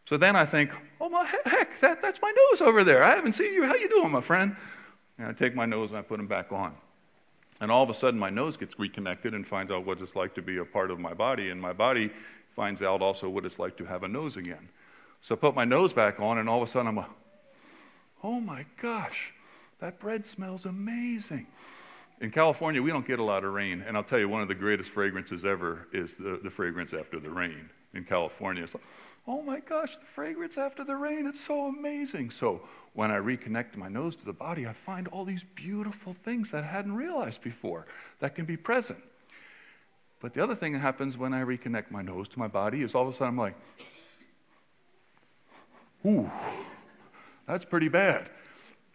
So 0.06 0.18
then 0.18 0.36
I 0.36 0.44
think, 0.44 0.70
oh 1.00 1.08
my 1.08 1.24
heck, 1.44 1.80
that, 1.80 2.02
that's 2.02 2.20
my 2.20 2.32
nose 2.50 2.60
over 2.60 2.84
there. 2.84 3.02
I 3.02 3.14
haven't 3.14 3.32
seen 3.32 3.54
you. 3.54 3.64
How 3.64 3.74
you 3.74 3.88
doing, 3.88 4.10
my 4.10 4.20
friend? 4.20 4.54
And 5.18 5.28
I 5.28 5.32
take 5.32 5.54
my 5.54 5.64
nose 5.64 5.90
and 5.90 5.98
I 5.98 6.02
put 6.02 6.18
them 6.18 6.26
back 6.26 6.52
on. 6.52 6.74
And 7.60 7.70
all 7.70 7.82
of 7.82 7.88
a 7.88 7.94
sudden 7.94 8.18
my 8.18 8.30
nose 8.30 8.56
gets 8.56 8.78
reconnected 8.78 9.32
and 9.32 9.46
finds 9.46 9.72
out 9.72 9.86
what 9.86 10.00
it's 10.00 10.14
like 10.14 10.34
to 10.34 10.42
be 10.42 10.58
a 10.58 10.64
part 10.64 10.90
of 10.90 10.98
my 10.98 11.14
body. 11.14 11.50
And 11.50 11.60
my 11.60 11.72
body 11.72 12.10
finds 12.54 12.82
out 12.82 13.00
also 13.00 13.28
what 13.28 13.46
it's 13.46 13.58
like 13.58 13.76
to 13.78 13.84
have 13.84 14.02
a 14.02 14.08
nose 14.08 14.36
again. 14.36 14.68
So 15.22 15.34
I 15.34 15.38
put 15.38 15.54
my 15.54 15.64
nose 15.64 15.92
back 15.92 16.20
on 16.20 16.38
and 16.38 16.48
all 16.48 16.60
of 16.60 16.68
a 16.68 16.70
sudden 16.70 16.88
I'm 16.88 16.98
a, 16.98 17.08
oh 18.22 18.40
my 18.40 18.66
gosh, 18.82 19.32
that 19.80 19.98
bread 20.00 20.26
smells 20.26 20.66
amazing 20.66 21.46
in 22.20 22.30
California, 22.30 22.80
we 22.80 22.90
don't 22.90 23.06
get 23.06 23.18
a 23.18 23.24
lot 23.24 23.44
of 23.44 23.52
rain. 23.52 23.84
And 23.86 23.96
I'll 23.96 24.04
tell 24.04 24.18
you, 24.18 24.28
one 24.28 24.42
of 24.42 24.48
the 24.48 24.54
greatest 24.54 24.90
fragrances 24.90 25.44
ever 25.44 25.88
is 25.92 26.14
the, 26.18 26.40
the 26.42 26.50
fragrance 26.50 26.92
after 26.92 27.18
the 27.18 27.30
rain 27.30 27.68
in 27.94 28.04
California. 28.04 28.66
Oh 29.26 29.42
my 29.42 29.60
gosh, 29.60 29.96
the 29.96 30.06
fragrance 30.14 30.58
after 30.58 30.84
the 30.84 30.96
rain, 30.96 31.26
it's 31.26 31.44
so 31.44 31.66
amazing. 31.66 32.30
So 32.30 32.60
when 32.92 33.10
I 33.10 33.16
reconnect 33.16 33.76
my 33.76 33.88
nose 33.88 34.14
to 34.16 34.24
the 34.24 34.32
body, 34.32 34.66
I 34.66 34.72
find 34.72 35.08
all 35.08 35.24
these 35.24 35.44
beautiful 35.54 36.14
things 36.24 36.50
that 36.50 36.62
I 36.62 36.66
hadn't 36.66 36.94
realized 36.94 37.40
before 37.40 37.86
that 38.20 38.34
can 38.34 38.44
be 38.44 38.56
present. 38.56 38.98
But 40.20 40.34
the 40.34 40.42
other 40.42 40.54
thing 40.54 40.72
that 40.72 40.78
happens 40.78 41.16
when 41.16 41.34
I 41.34 41.42
reconnect 41.42 41.90
my 41.90 42.02
nose 42.02 42.28
to 42.28 42.38
my 42.38 42.48
body 42.48 42.82
is 42.82 42.94
all 42.94 43.08
of 43.08 43.08
a 43.08 43.12
sudden 43.12 43.28
I'm 43.28 43.38
like, 43.38 43.54
ooh, 46.06 46.30
that's 47.46 47.64
pretty 47.64 47.88
bad. 47.88 48.30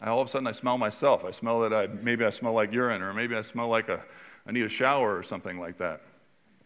All 0.01 0.21
of 0.21 0.27
a 0.27 0.31
sudden 0.31 0.47
I 0.47 0.53
smell 0.53 0.77
myself. 0.77 1.25
I 1.25 1.31
smell 1.31 1.59
that 1.61 1.73
I, 1.73 1.87
maybe 1.87 2.23
I 2.23 2.29
smell 2.29 2.53
like 2.53 2.71
urine, 2.71 3.01
or 3.01 3.13
maybe 3.13 3.35
I 3.35 3.41
smell 3.41 3.67
like 3.67 3.89
a, 3.89 4.01
I 4.47 4.51
need 4.51 4.63
a 4.63 4.69
shower 4.69 5.17
or 5.17 5.23
something 5.23 5.59
like 5.59 5.77
that. 5.79 6.01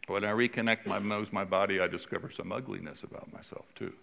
When 0.07 0.23
I 0.23 0.31
reconnect 0.31 0.85
my 0.85 0.99
nose, 0.99 1.31
my 1.31 1.43
body, 1.43 1.79
I 1.79 1.87
discover 1.87 2.29
some 2.29 2.51
ugliness 2.51 3.03
about 3.03 3.31
myself 3.33 3.65
too. 3.75 3.93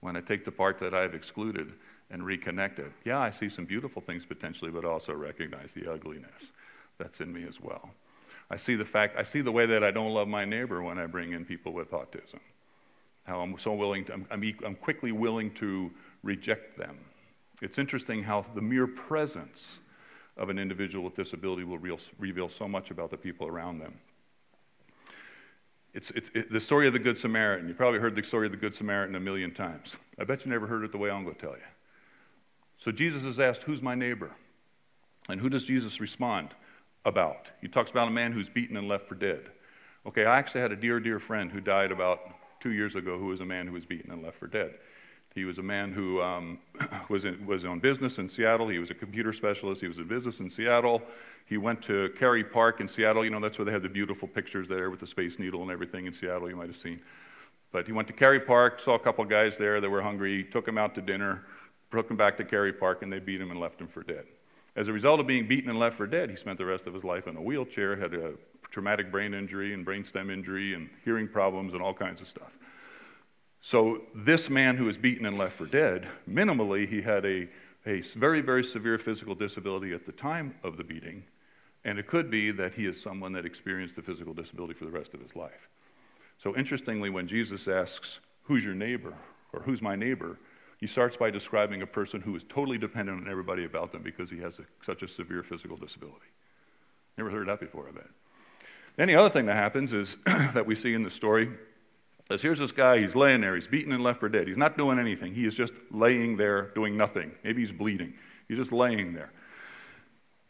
When 0.00 0.16
I 0.16 0.20
take 0.20 0.44
the 0.44 0.52
part 0.52 0.78
that 0.80 0.94
I've 0.94 1.14
excluded 1.14 1.72
and 2.10 2.22
reconnect 2.22 2.78
it, 2.78 2.92
yeah, 3.04 3.18
I 3.18 3.30
see 3.30 3.50
some 3.50 3.64
beautiful 3.64 4.00
things 4.00 4.24
potentially, 4.24 4.70
but 4.70 4.84
also 4.84 5.12
recognize 5.12 5.70
the 5.74 5.92
ugliness 5.92 6.46
that's 6.96 7.20
in 7.20 7.32
me 7.32 7.44
as 7.46 7.60
well. 7.60 7.90
I 8.50 8.56
see 8.56 8.76
the 8.76 8.84
fact, 8.84 9.16
I 9.18 9.24
see 9.24 9.42
the 9.42 9.52
way 9.52 9.66
that 9.66 9.84
I 9.84 9.90
don't 9.90 10.14
love 10.14 10.28
my 10.28 10.44
neighbor 10.44 10.80
when 10.82 10.98
I 10.98 11.06
bring 11.06 11.32
in 11.32 11.44
people 11.44 11.72
with 11.72 11.90
autism. 11.90 12.40
How 13.24 13.40
I'm 13.40 13.58
so 13.58 13.74
willing 13.74 14.06
to, 14.06 14.14
I'm, 14.14 14.26
I'm, 14.30 14.54
I'm 14.64 14.74
quickly 14.76 15.12
willing 15.12 15.52
to 15.54 15.90
reject 16.22 16.78
them 16.78 16.96
it's 17.60 17.78
interesting 17.78 18.22
how 18.22 18.44
the 18.54 18.60
mere 18.60 18.86
presence 18.86 19.78
of 20.36 20.48
an 20.48 20.58
individual 20.58 21.04
with 21.04 21.16
disability 21.16 21.64
will 21.64 21.98
reveal 22.18 22.48
so 22.48 22.68
much 22.68 22.90
about 22.90 23.10
the 23.10 23.16
people 23.16 23.46
around 23.46 23.78
them. 23.78 23.94
It's, 25.94 26.10
it's 26.10 26.30
it, 26.34 26.52
the 26.52 26.60
story 26.60 26.86
of 26.86 26.92
the 26.92 26.98
Good 26.98 27.18
Samaritan. 27.18 27.66
You 27.66 27.74
probably 27.74 27.98
heard 27.98 28.14
the 28.14 28.22
story 28.22 28.46
of 28.46 28.52
the 28.52 28.58
Good 28.58 28.74
Samaritan 28.74 29.16
a 29.16 29.20
million 29.20 29.52
times. 29.52 29.96
I 30.18 30.24
bet 30.24 30.44
you 30.44 30.50
never 30.50 30.66
heard 30.66 30.84
it 30.84 30.92
the 30.92 30.98
way 30.98 31.10
I'm 31.10 31.24
going 31.24 31.34
to 31.34 31.40
tell 31.40 31.52
you. 31.52 31.64
So 32.78 32.92
Jesus 32.92 33.24
is 33.24 33.40
asked, 33.40 33.64
Who's 33.64 33.82
my 33.82 33.94
neighbor? 33.94 34.30
And 35.28 35.40
who 35.40 35.48
does 35.48 35.64
Jesus 35.64 36.00
respond 36.00 36.50
about? 37.04 37.48
He 37.60 37.68
talks 37.68 37.90
about 37.90 38.08
a 38.08 38.12
man 38.12 38.32
who's 38.32 38.48
beaten 38.48 38.76
and 38.76 38.86
left 38.86 39.08
for 39.08 39.14
dead. 39.14 39.40
Okay, 40.06 40.24
I 40.24 40.38
actually 40.38 40.60
had 40.60 40.72
a 40.72 40.76
dear, 40.76 41.00
dear 41.00 41.18
friend 41.18 41.50
who 41.50 41.60
died 41.60 41.90
about 41.90 42.20
two 42.60 42.70
years 42.70 42.94
ago 42.94 43.18
who 43.18 43.26
was 43.26 43.40
a 43.40 43.44
man 43.44 43.66
who 43.66 43.72
was 43.72 43.84
beaten 43.84 44.10
and 44.10 44.22
left 44.22 44.38
for 44.38 44.46
dead. 44.46 44.74
He 45.34 45.44
was 45.44 45.58
a 45.58 45.62
man 45.62 45.92
who 45.92 46.20
um, 46.20 46.58
was, 47.08 47.24
in, 47.24 47.46
was 47.46 47.64
on 47.64 47.78
business 47.78 48.18
in 48.18 48.28
Seattle. 48.28 48.68
He 48.68 48.78
was 48.78 48.90
a 48.90 48.94
computer 48.94 49.32
specialist. 49.32 49.80
He 49.80 49.88
was 49.88 49.98
in 49.98 50.08
business 50.08 50.40
in 50.40 50.50
Seattle. 50.50 51.02
He 51.46 51.56
went 51.56 51.80
to 51.82 52.10
Kerry 52.18 52.44
Park 52.44 52.80
in 52.80 52.88
Seattle. 52.88 53.24
You 53.24 53.30
know, 53.30 53.40
that's 53.40 53.58
where 53.58 53.64
they 53.64 53.72
have 53.72 53.82
the 53.82 53.88
beautiful 53.88 54.28
pictures 54.28 54.68
there 54.68 54.90
with 54.90 55.00
the 55.00 55.06
Space 55.06 55.38
Needle 55.38 55.62
and 55.62 55.70
everything 55.70 56.06
in 56.06 56.12
Seattle, 56.12 56.48
you 56.48 56.56
might 56.56 56.68
have 56.68 56.78
seen. 56.78 57.00
But 57.72 57.86
he 57.86 57.92
went 57.92 58.08
to 58.08 58.14
Kerry 58.14 58.40
Park, 58.40 58.80
saw 58.80 58.94
a 58.94 58.98
couple 58.98 59.24
guys 59.24 59.58
there 59.58 59.80
that 59.80 59.88
were 59.88 60.02
hungry, 60.02 60.44
took 60.44 60.64
them 60.64 60.78
out 60.78 60.94
to 60.94 61.02
dinner, 61.02 61.44
took 61.92 62.08
them 62.08 62.16
back 62.16 62.36
to 62.38 62.44
Kerry 62.44 62.72
Park, 62.72 63.02
and 63.02 63.12
they 63.12 63.18
beat 63.18 63.40
him 63.40 63.50
and 63.50 63.60
left 63.60 63.80
him 63.80 63.88
for 63.88 64.02
dead. 64.02 64.24
As 64.76 64.88
a 64.88 64.92
result 64.92 65.20
of 65.20 65.26
being 65.26 65.46
beaten 65.46 65.68
and 65.70 65.78
left 65.78 65.96
for 65.96 66.06
dead, 66.06 66.30
he 66.30 66.36
spent 66.36 66.58
the 66.58 66.64
rest 66.64 66.86
of 66.86 66.94
his 66.94 67.04
life 67.04 67.26
in 67.26 67.36
a 67.36 67.42
wheelchair, 67.42 67.96
had 67.96 68.14
a 68.14 68.32
traumatic 68.70 69.10
brain 69.10 69.34
injury 69.34 69.74
and 69.74 69.84
brainstem 69.84 70.32
injury 70.32 70.74
and 70.74 70.88
hearing 71.04 71.26
problems 71.26 71.72
and 71.72 71.82
all 71.82 71.94
kinds 71.94 72.20
of 72.20 72.28
stuff. 72.28 72.52
So, 73.60 74.02
this 74.14 74.48
man 74.48 74.76
who 74.76 74.84
was 74.84 74.96
beaten 74.96 75.26
and 75.26 75.36
left 75.36 75.56
for 75.56 75.66
dead, 75.66 76.06
minimally, 76.28 76.88
he 76.88 77.02
had 77.02 77.24
a, 77.24 77.48
a 77.86 78.00
very, 78.16 78.40
very 78.40 78.62
severe 78.62 78.98
physical 78.98 79.34
disability 79.34 79.92
at 79.92 80.06
the 80.06 80.12
time 80.12 80.54
of 80.62 80.76
the 80.76 80.84
beating, 80.84 81.24
and 81.84 81.98
it 81.98 82.06
could 82.06 82.30
be 82.30 82.50
that 82.52 82.72
he 82.74 82.86
is 82.86 83.00
someone 83.00 83.32
that 83.32 83.44
experienced 83.44 83.98
a 83.98 84.02
physical 84.02 84.32
disability 84.32 84.74
for 84.74 84.84
the 84.84 84.90
rest 84.90 85.12
of 85.12 85.20
his 85.20 85.34
life. 85.34 85.68
So, 86.42 86.56
interestingly, 86.56 87.10
when 87.10 87.26
Jesus 87.26 87.66
asks, 87.66 88.20
Who's 88.44 88.64
your 88.64 88.74
neighbor? 88.74 89.14
or 89.52 89.60
Who's 89.60 89.82
my 89.82 89.96
neighbor? 89.96 90.38
he 90.78 90.86
starts 90.86 91.16
by 91.16 91.30
describing 91.30 91.82
a 91.82 91.86
person 91.86 92.20
who 92.20 92.36
is 92.36 92.44
totally 92.48 92.78
dependent 92.78 93.20
on 93.20 93.28
everybody 93.28 93.64
about 93.64 93.90
them 93.90 94.02
because 94.02 94.30
he 94.30 94.38
has 94.38 94.58
a, 94.60 94.62
such 94.86 95.02
a 95.02 95.08
severe 95.08 95.42
physical 95.42 95.76
disability. 95.76 96.26
Never 97.16 97.30
heard 97.30 97.48
that 97.48 97.58
before, 97.58 97.88
I 97.88 97.90
bet. 97.90 99.08
The 99.08 99.16
other 99.16 99.30
thing 99.30 99.46
that 99.46 99.56
happens 99.56 99.92
is 99.92 100.16
that 100.26 100.66
we 100.66 100.76
see 100.76 100.94
in 100.94 101.02
the 101.02 101.10
story 101.10 101.50
is 102.30 102.42
here's 102.42 102.58
this 102.58 102.72
guy, 102.72 103.00
he's 103.00 103.14
laying 103.14 103.40
there, 103.40 103.54
he's 103.54 103.66
beaten 103.66 103.92
and 103.92 104.02
left 104.02 104.20
for 104.20 104.28
dead. 104.28 104.46
He's 104.48 104.58
not 104.58 104.76
doing 104.76 104.98
anything. 104.98 105.34
He 105.34 105.46
is 105.46 105.54
just 105.54 105.72
laying 105.90 106.36
there 106.36 106.70
doing 106.74 106.96
nothing. 106.96 107.32
Maybe 107.42 107.62
he's 107.62 107.72
bleeding. 107.72 108.14
He's 108.48 108.58
just 108.58 108.72
laying 108.72 109.14
there. 109.14 109.32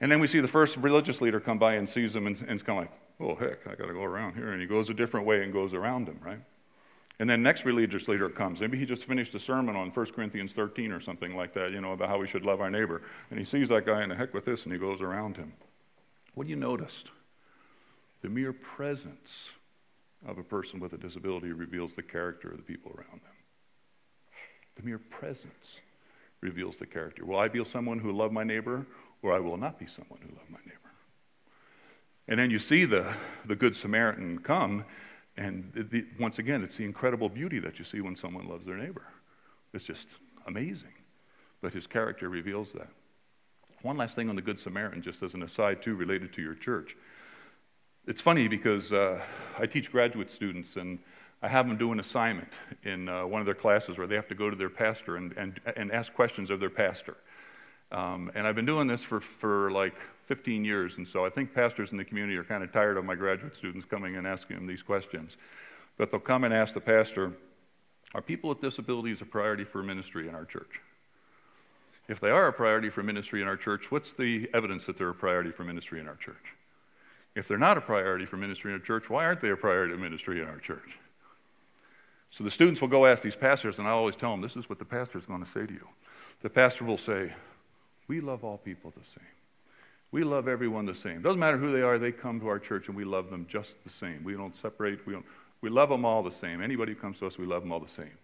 And 0.01 0.11
then 0.11 0.21
we 0.21 0.27
see 0.27 0.41
the 0.41 0.49
first 0.49 0.77
religious 0.77 1.21
leader 1.21 1.41
come 1.41 1.59
by 1.59 1.75
and 1.75 1.89
sees 1.89 2.15
him 2.15 2.27
and, 2.27 2.37
and 2.41 2.51
it's 2.51 2.63
kind 2.63 2.79
of 2.79 2.85
like, 2.85 2.93
oh, 3.21 3.35
heck, 3.35 3.67
I 3.67 3.75
got 3.75 3.87
to 3.87 3.95
go 3.95 4.03
around 4.03 4.35
here. 4.35 4.53
And 4.53 4.61
he 4.61 4.67
goes 4.67 4.89
a 4.89 4.95
different 4.95 5.27
way 5.27 5.43
and 5.43 5.53
goes 5.53 5.75
around 5.75 6.09
him, 6.09 6.21
right? 6.25 6.41
And 7.21 7.29
then 7.29 7.43
next 7.43 7.65
religious 7.65 8.07
leader 8.07 8.29
comes. 8.29 8.61
Maybe 8.61 8.79
he 8.79 8.87
just 8.87 9.05
finished 9.05 9.35
a 9.35 9.41
sermon 9.41 9.75
on 9.75 9.91
1 9.91 10.07
Corinthians 10.07 10.53
13 10.53 10.93
or 10.93 11.01
something 11.01 11.35
like 11.35 11.53
that, 11.55 11.73
you 11.73 11.81
know, 11.81 11.93
about 11.93 12.09
how 12.09 12.19
we 12.19 12.29
should 12.29 12.45
love 12.45 12.61
our 12.61 12.71
neighbor. 12.71 13.03
And 13.31 13.41
he 13.41 13.45
sees 13.45 13.69
that 13.71 13.87
guy 13.87 14.05
in 14.05 14.09
the 14.09 14.15
heck 14.15 14.35
with 14.35 14.45
this 14.45 14.65
and 14.65 14.73
he 14.73 14.79
goes 14.79 15.01
around 15.01 15.37
him. 15.37 15.53
What 16.35 16.45
do 16.45 16.51
you 16.51 16.57
notice? 16.57 17.03
The 18.23 18.29
mere 18.29 18.53
presence 18.53 19.51
of 20.27 20.39
a 20.39 20.43
person 20.43 20.81
with 20.81 20.93
a 20.93 20.99
disability 20.99 21.53
reveals 21.53 21.95
the 21.95 22.03
character 22.03 22.51
of 22.51 22.57
the 22.57 22.63
people 22.63 22.93
around 22.93 23.21
them. 23.23 23.37
The 24.77 24.83
mere 24.83 24.99
presence 24.99 25.81
reveals 26.41 26.77
the 26.77 26.87
character. 26.87 27.25
Will 27.25 27.39
I 27.39 27.49
be 27.49 27.65
someone 27.65 27.99
who 27.99 28.13
love 28.13 28.33
my 28.33 28.45
neighbor, 28.45 28.87
or 29.23 29.33
I 29.33 29.41
will 29.41 29.57
not 29.57 29.79
be 29.79 29.87
someone 29.87 30.21
who 30.21 30.29
love 30.37 30.49
my 30.51 30.59
neighbor? 30.65 30.75
And 32.29 32.39
then 32.39 32.51
you 32.51 32.59
see 32.59 32.85
the, 32.85 33.15
the 33.47 33.57
Good 33.57 33.75
Samaritan 33.75 34.39
come, 34.39 34.85
and 35.37 35.73
the, 35.91 36.05
once 36.21 36.39
again, 36.39 36.63
it's 36.63 36.77
the 36.77 36.85
incredible 36.85 37.29
beauty 37.29 37.59
that 37.61 37.79
you 37.79 37.85
see 37.85 38.01
when 38.01 38.17
someone 38.17 38.49
loves 38.49 38.67
their 38.67 38.77
neighbor. 38.77 39.07
It's 39.73 39.85
just 39.85 40.09
amazing. 40.47 40.93
But 41.61 41.73
his 41.73 41.87
character 41.87 42.29
reveals 42.29 42.73
that. 42.73 42.89
One 43.83 43.97
last 43.97 44.15
thing 44.15 44.29
on 44.29 44.37
the 44.37 44.43
Good 44.43 44.61
Samaritan, 44.61 45.03
just 45.03 45.23
as 45.23 45.35
an 45.35 45.43
aside, 45.43 45.81
too, 45.81 45.95
related 45.95 46.33
to 46.35 46.43
your 46.43 46.55
church. 46.55 46.97
It's 48.09 48.23
funny 48.23 48.49
because 48.49 48.91
uh, 48.91 49.21
I 49.59 49.67
teach 49.67 49.93
graduate 49.93 50.31
students, 50.31 50.77
and 50.77 50.99
I 51.43 51.49
have 51.49 51.69
them 51.69 51.77
do 51.77 51.93
an 51.93 52.01
assignment 52.01 52.49
in 52.83 53.07
uh, 53.07 53.27
one 53.27 53.43
of 53.43 53.45
their 53.45 53.55
classes 53.55 53.99
where 53.99 54.07
they 54.07 54.15
have 54.15 54.29
to 54.29 54.35
go 54.35 54.49
to 54.49 54.57
their 54.57 54.71
pastor 54.71 55.19
and, 55.19 55.37
and, 55.37 55.61
and 55.77 55.93
ask 55.93 56.15
questions 56.15 56.49
of 56.49 56.59
their 56.59 56.71
pastor. 56.71 57.19
Um, 57.93 58.33
and 58.35 58.47
I've 58.47 58.55
been 58.55 58.65
doing 58.65 58.87
this 58.87 59.03
for, 59.03 59.21
for 59.21 59.71
like 59.73 59.93
15 60.25 60.65
years, 60.65 60.97
and 60.97 61.07
so 61.07 61.27
I 61.27 61.29
think 61.29 61.53
pastors 61.53 61.93
in 61.93 61.99
the 61.99 62.05
community 62.05 62.39
are 62.39 62.45
kind 62.45 62.65
of 62.65 62.73
tired 62.73 62.97
of 62.97 63.05
my 63.05 63.15
graduate 63.15 63.55
students 63.55 63.85
coming 63.85 64.17
and 64.17 64.27
asking 64.27 64.57
them 64.57 64.67
these 64.67 64.83
questions. 64.83 65.37
But 65.99 66.11
they'll 66.11 66.19
come 66.19 66.45
and 66.45 66.55
ask 66.55 66.73
the 66.73 66.81
pastor, 66.81 67.35
Are 68.15 68.23
people 68.23 68.49
with 68.49 68.63
disabilities 68.63 69.21
a 69.21 69.27
priority 69.27 69.65
for 69.65 69.83
ministry 69.83 70.31
in 70.31 70.35
our 70.35 70.47
church? 70.47 70.81
If 72.09 72.21
they 72.21 72.31
are 72.31 72.47
a 72.47 72.55
priority 72.55 72.89
for 72.89 73.03
ministry 73.03 73.43
in 73.43 73.49
our 73.49 73.59
church, 73.59 73.91
what's 73.91 74.15
the 74.15 74.49
evidence 74.55 74.87
that 74.87 74.97
they're 74.97 75.11
a 75.11 75.15
priority 75.15 75.51
for 75.51 75.65
ministry 75.65 76.01
in 76.01 76.09
our 76.09 76.17
church? 76.17 76.55
If 77.35 77.47
they're 77.47 77.59
not 77.59 77.79
a 77.79 77.81
priority 77.81 78.27
for 78.27 78.37
ministry 78.37 78.73
in 78.73 78.81
our 78.81 78.85
church, 78.85 79.09
why 79.09 79.25
aren't 79.25 79.41
they 79.41 79.51
a 79.51 79.57
priority 79.57 79.95
of 79.95 80.01
ministry 80.01 80.43
in 80.43 80.49
our 80.49 80.59
church? 80.59 80.99
So 82.31 82.45
the 82.45 82.51
students 82.51 82.81
will 82.81 82.89
go 82.89 83.07
ask 83.07 83.23
these 83.23 83.37
pastors, 83.37 83.79
and 83.79 83.87
I 83.87 83.91
always 83.93 84.17
tell 84.17 84.31
them 84.31 84.41
this 84.41 84.57
is 84.57 84.69
what 84.69 84.79
the 84.79 84.85
pastor 84.85 85.19
is 85.19 85.27
going 85.27 85.45
to 85.45 85.51
say 85.51 85.67
to 85.67 85.73
you. 85.73 85.87
The 86.43 86.51
pastor 86.51 86.85
will 86.85 86.99
say, 86.99 87.33
We 88.07 88.21
love 88.21 88.45
all 88.45 88.59
people 88.59 88.93
the 88.97 89.05
same. 89.05 89.27
We 90.11 90.25
love 90.25 90.49
everyone 90.49 90.87
the 90.87 90.95
same. 90.95 91.21
Doesn't 91.21 91.39
matter 91.39 91.59
who 91.59 91.73
they 91.73 91.83
are, 91.83 91.99
they 91.99 92.13
come 92.13 92.41
to 92.41 92.49
our 92.49 92.59
church 92.59 92.89
and 92.89 92.97
we 92.97 93.05
love 93.05 93.31
them 93.31 93.47
just 93.49 93.75
the 93.85 93.91
same. 93.91 94.25
We 94.25 94.35
don't 94.35 94.57
separate, 94.61 95.07
we, 95.07 95.13
don't, 95.13 95.27
we 95.61 95.69
love 95.69 95.91
them 95.91 96.05
all 96.05 96.23
the 96.23 96.33
same. 96.33 96.63
Anybody 96.63 96.95
who 96.95 97.01
comes 97.01 97.19
to 97.19 97.27
us, 97.27 97.37
we 97.37 97.45
love 97.45 97.63
them 97.63 97.73
all 97.73 97.81
the 97.81 97.93
same. 97.93 98.17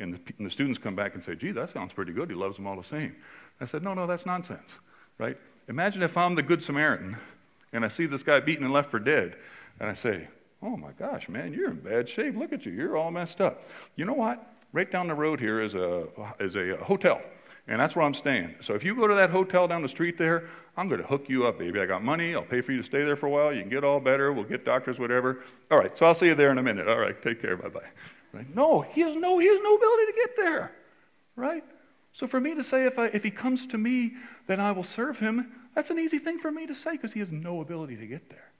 And 0.00 0.14
the, 0.14 0.20
and 0.38 0.46
the 0.46 0.50
students 0.50 0.78
come 0.78 0.96
back 0.96 1.14
and 1.14 1.22
say, 1.22 1.36
gee, 1.36 1.52
that 1.52 1.72
sounds 1.72 1.92
pretty 1.92 2.12
good. 2.12 2.28
He 2.28 2.34
loves 2.34 2.56
them 2.56 2.66
all 2.66 2.76
the 2.76 2.88
same. 2.88 3.14
I 3.60 3.66
said, 3.66 3.82
no, 3.82 3.94
no, 3.94 4.06
that's 4.06 4.26
nonsense, 4.26 4.70
right? 5.18 5.36
Imagine 5.68 6.02
if 6.02 6.16
I'm 6.16 6.34
the 6.34 6.42
Good 6.42 6.62
Samaritan 6.62 7.16
and 7.72 7.84
I 7.84 7.88
see 7.88 8.06
this 8.06 8.22
guy 8.22 8.40
beaten 8.40 8.64
and 8.64 8.72
left 8.72 8.90
for 8.90 8.98
dead, 8.98 9.36
and 9.80 9.88
I 9.88 9.94
say, 9.94 10.28
oh 10.62 10.76
my 10.76 10.92
gosh, 10.98 11.28
man, 11.28 11.52
you're 11.52 11.70
in 11.70 11.80
bad 11.80 12.08
shape. 12.08 12.36
Look 12.36 12.52
at 12.52 12.66
you. 12.66 12.72
You're 12.72 12.96
all 12.96 13.10
messed 13.10 13.40
up. 13.40 13.62
You 13.96 14.04
know 14.04 14.14
what? 14.14 14.54
Right 14.72 14.90
down 14.90 15.08
the 15.08 15.14
road 15.14 15.40
here 15.40 15.62
is 15.62 15.74
a, 15.74 16.06
is 16.40 16.56
a 16.56 16.76
hotel, 16.76 17.20
and 17.68 17.80
that's 17.80 17.96
where 17.96 18.04
I'm 18.04 18.14
staying. 18.14 18.54
So 18.60 18.74
if 18.74 18.84
you 18.84 18.94
go 18.94 19.06
to 19.06 19.14
that 19.14 19.30
hotel 19.30 19.66
down 19.66 19.82
the 19.82 19.88
street 19.88 20.18
there, 20.18 20.48
I'm 20.76 20.88
going 20.88 21.00
to 21.00 21.06
hook 21.06 21.28
you 21.28 21.46
up, 21.46 21.58
baby. 21.58 21.80
I 21.80 21.86
got 21.86 22.04
money. 22.04 22.34
I'll 22.34 22.42
pay 22.42 22.60
for 22.60 22.72
you 22.72 22.78
to 22.78 22.84
stay 22.84 23.04
there 23.04 23.16
for 23.16 23.26
a 23.26 23.30
while. 23.30 23.52
You 23.52 23.62
can 23.62 23.70
get 23.70 23.82
all 23.82 23.98
better. 23.98 24.32
We'll 24.32 24.44
get 24.44 24.64
doctors, 24.64 24.98
whatever. 24.98 25.44
All 25.70 25.78
right, 25.78 25.96
so 25.96 26.06
I'll 26.06 26.14
see 26.14 26.26
you 26.26 26.34
there 26.34 26.50
in 26.50 26.58
a 26.58 26.62
minute. 26.62 26.88
All 26.88 26.98
right, 26.98 27.20
take 27.22 27.40
care. 27.40 27.56
Bye 27.56 27.68
bye. 27.68 27.80
Right? 28.32 28.54
No, 28.54 28.82
he 28.82 29.00
has 29.02 29.16
no, 29.16 29.38
he 29.38 29.46
has 29.46 29.58
no 29.62 29.74
ability 29.74 30.06
to 30.06 30.12
get 30.14 30.36
there. 30.36 30.72
Right? 31.34 31.64
So 32.12 32.26
for 32.26 32.40
me 32.40 32.54
to 32.54 32.64
say, 32.64 32.84
if, 32.84 32.98
I, 32.98 33.06
if 33.06 33.22
he 33.22 33.30
comes 33.30 33.66
to 33.68 33.78
me, 33.78 34.14
then 34.46 34.60
I 34.60 34.72
will 34.72 34.84
serve 34.84 35.18
him, 35.18 35.52
that's 35.78 35.90
an 35.90 35.98
easy 36.00 36.18
thing 36.18 36.40
for 36.40 36.50
me 36.50 36.66
to 36.66 36.74
say 36.74 36.90
because 36.90 37.12
he 37.12 37.20
has 37.20 37.30
no 37.30 37.60
ability 37.60 37.94
to 37.94 38.04
get 38.04 38.28
there. 38.30 38.50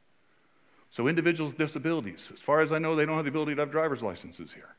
So 0.92 1.08
individuals 1.08 1.50
with 1.50 1.58
disabilities, 1.58 2.20
as 2.32 2.40
far 2.40 2.60
as 2.60 2.70
I 2.70 2.78
know, 2.78 2.94
they 2.94 3.06
don't 3.06 3.16
have 3.16 3.25
the 3.25 3.30
ability 3.30 3.56
to 3.56 3.62
have 3.62 3.72
driver's 3.72 4.02
licenses 4.02 4.52
here. 4.54 4.76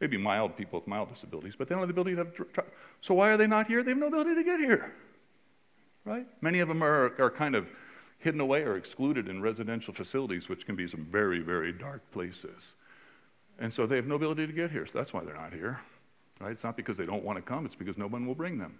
Maybe 0.00 0.16
mild 0.16 0.56
people 0.56 0.78
with 0.78 0.86
mild 0.86 1.12
disabilities, 1.12 1.54
but 1.58 1.68
they 1.68 1.74
don't 1.74 1.82
have 1.82 1.88
the 1.88 2.00
ability 2.00 2.12
to 2.12 2.18
have. 2.18 2.32
Dri- 2.32 2.64
so 3.00 3.14
why 3.14 3.30
are 3.30 3.36
they 3.36 3.48
not 3.48 3.66
here? 3.66 3.82
They 3.82 3.90
have 3.90 3.98
no 3.98 4.06
ability 4.06 4.36
to 4.36 4.44
get 4.44 4.60
here. 4.60 4.92
Right? 6.04 6.24
Many 6.40 6.60
of 6.60 6.68
them 6.68 6.80
are, 6.80 7.20
are 7.20 7.28
kind 7.28 7.56
of 7.56 7.66
hidden 8.20 8.38
away 8.38 8.62
or 8.62 8.76
excluded 8.76 9.26
in 9.26 9.42
residential 9.42 9.92
facilities, 9.92 10.48
which 10.48 10.66
can 10.66 10.76
be 10.76 10.86
some 10.86 11.04
very, 11.10 11.40
very 11.40 11.72
dark 11.72 12.08
places. 12.12 12.72
And 13.58 13.74
so 13.74 13.84
they 13.84 13.96
have 13.96 14.06
no 14.06 14.14
ability 14.14 14.46
to 14.46 14.52
get 14.52 14.70
here, 14.70 14.86
so 14.86 14.92
that's 14.94 15.12
why 15.12 15.24
they're 15.24 15.34
not 15.34 15.52
here. 15.52 15.80
Right? 16.40 16.52
It's 16.52 16.62
not 16.62 16.76
because 16.76 16.96
they 16.96 17.06
don't 17.06 17.24
want 17.24 17.36
to 17.36 17.42
come, 17.42 17.66
it's 17.66 17.74
because 17.74 17.98
no 17.98 18.06
one 18.06 18.26
will 18.26 18.36
bring 18.36 18.58
them. 18.58 18.78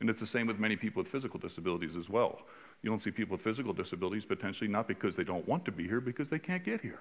And 0.00 0.10
it's 0.10 0.20
the 0.20 0.26
same 0.26 0.46
with 0.46 0.58
many 0.58 0.76
people 0.76 1.02
with 1.02 1.10
physical 1.10 1.38
disabilities 1.38 1.96
as 1.96 2.08
well. 2.08 2.40
You 2.82 2.90
don't 2.90 3.00
see 3.00 3.10
people 3.10 3.36
with 3.36 3.44
physical 3.44 3.72
disabilities 3.72 4.24
potentially 4.24 4.68
not 4.68 4.88
because 4.88 5.16
they 5.16 5.24
don't 5.24 5.46
want 5.48 5.64
to 5.64 5.72
be 5.72 5.86
here, 5.86 6.00
because 6.00 6.28
they 6.28 6.38
can't 6.38 6.64
get 6.64 6.80
here. 6.80 7.00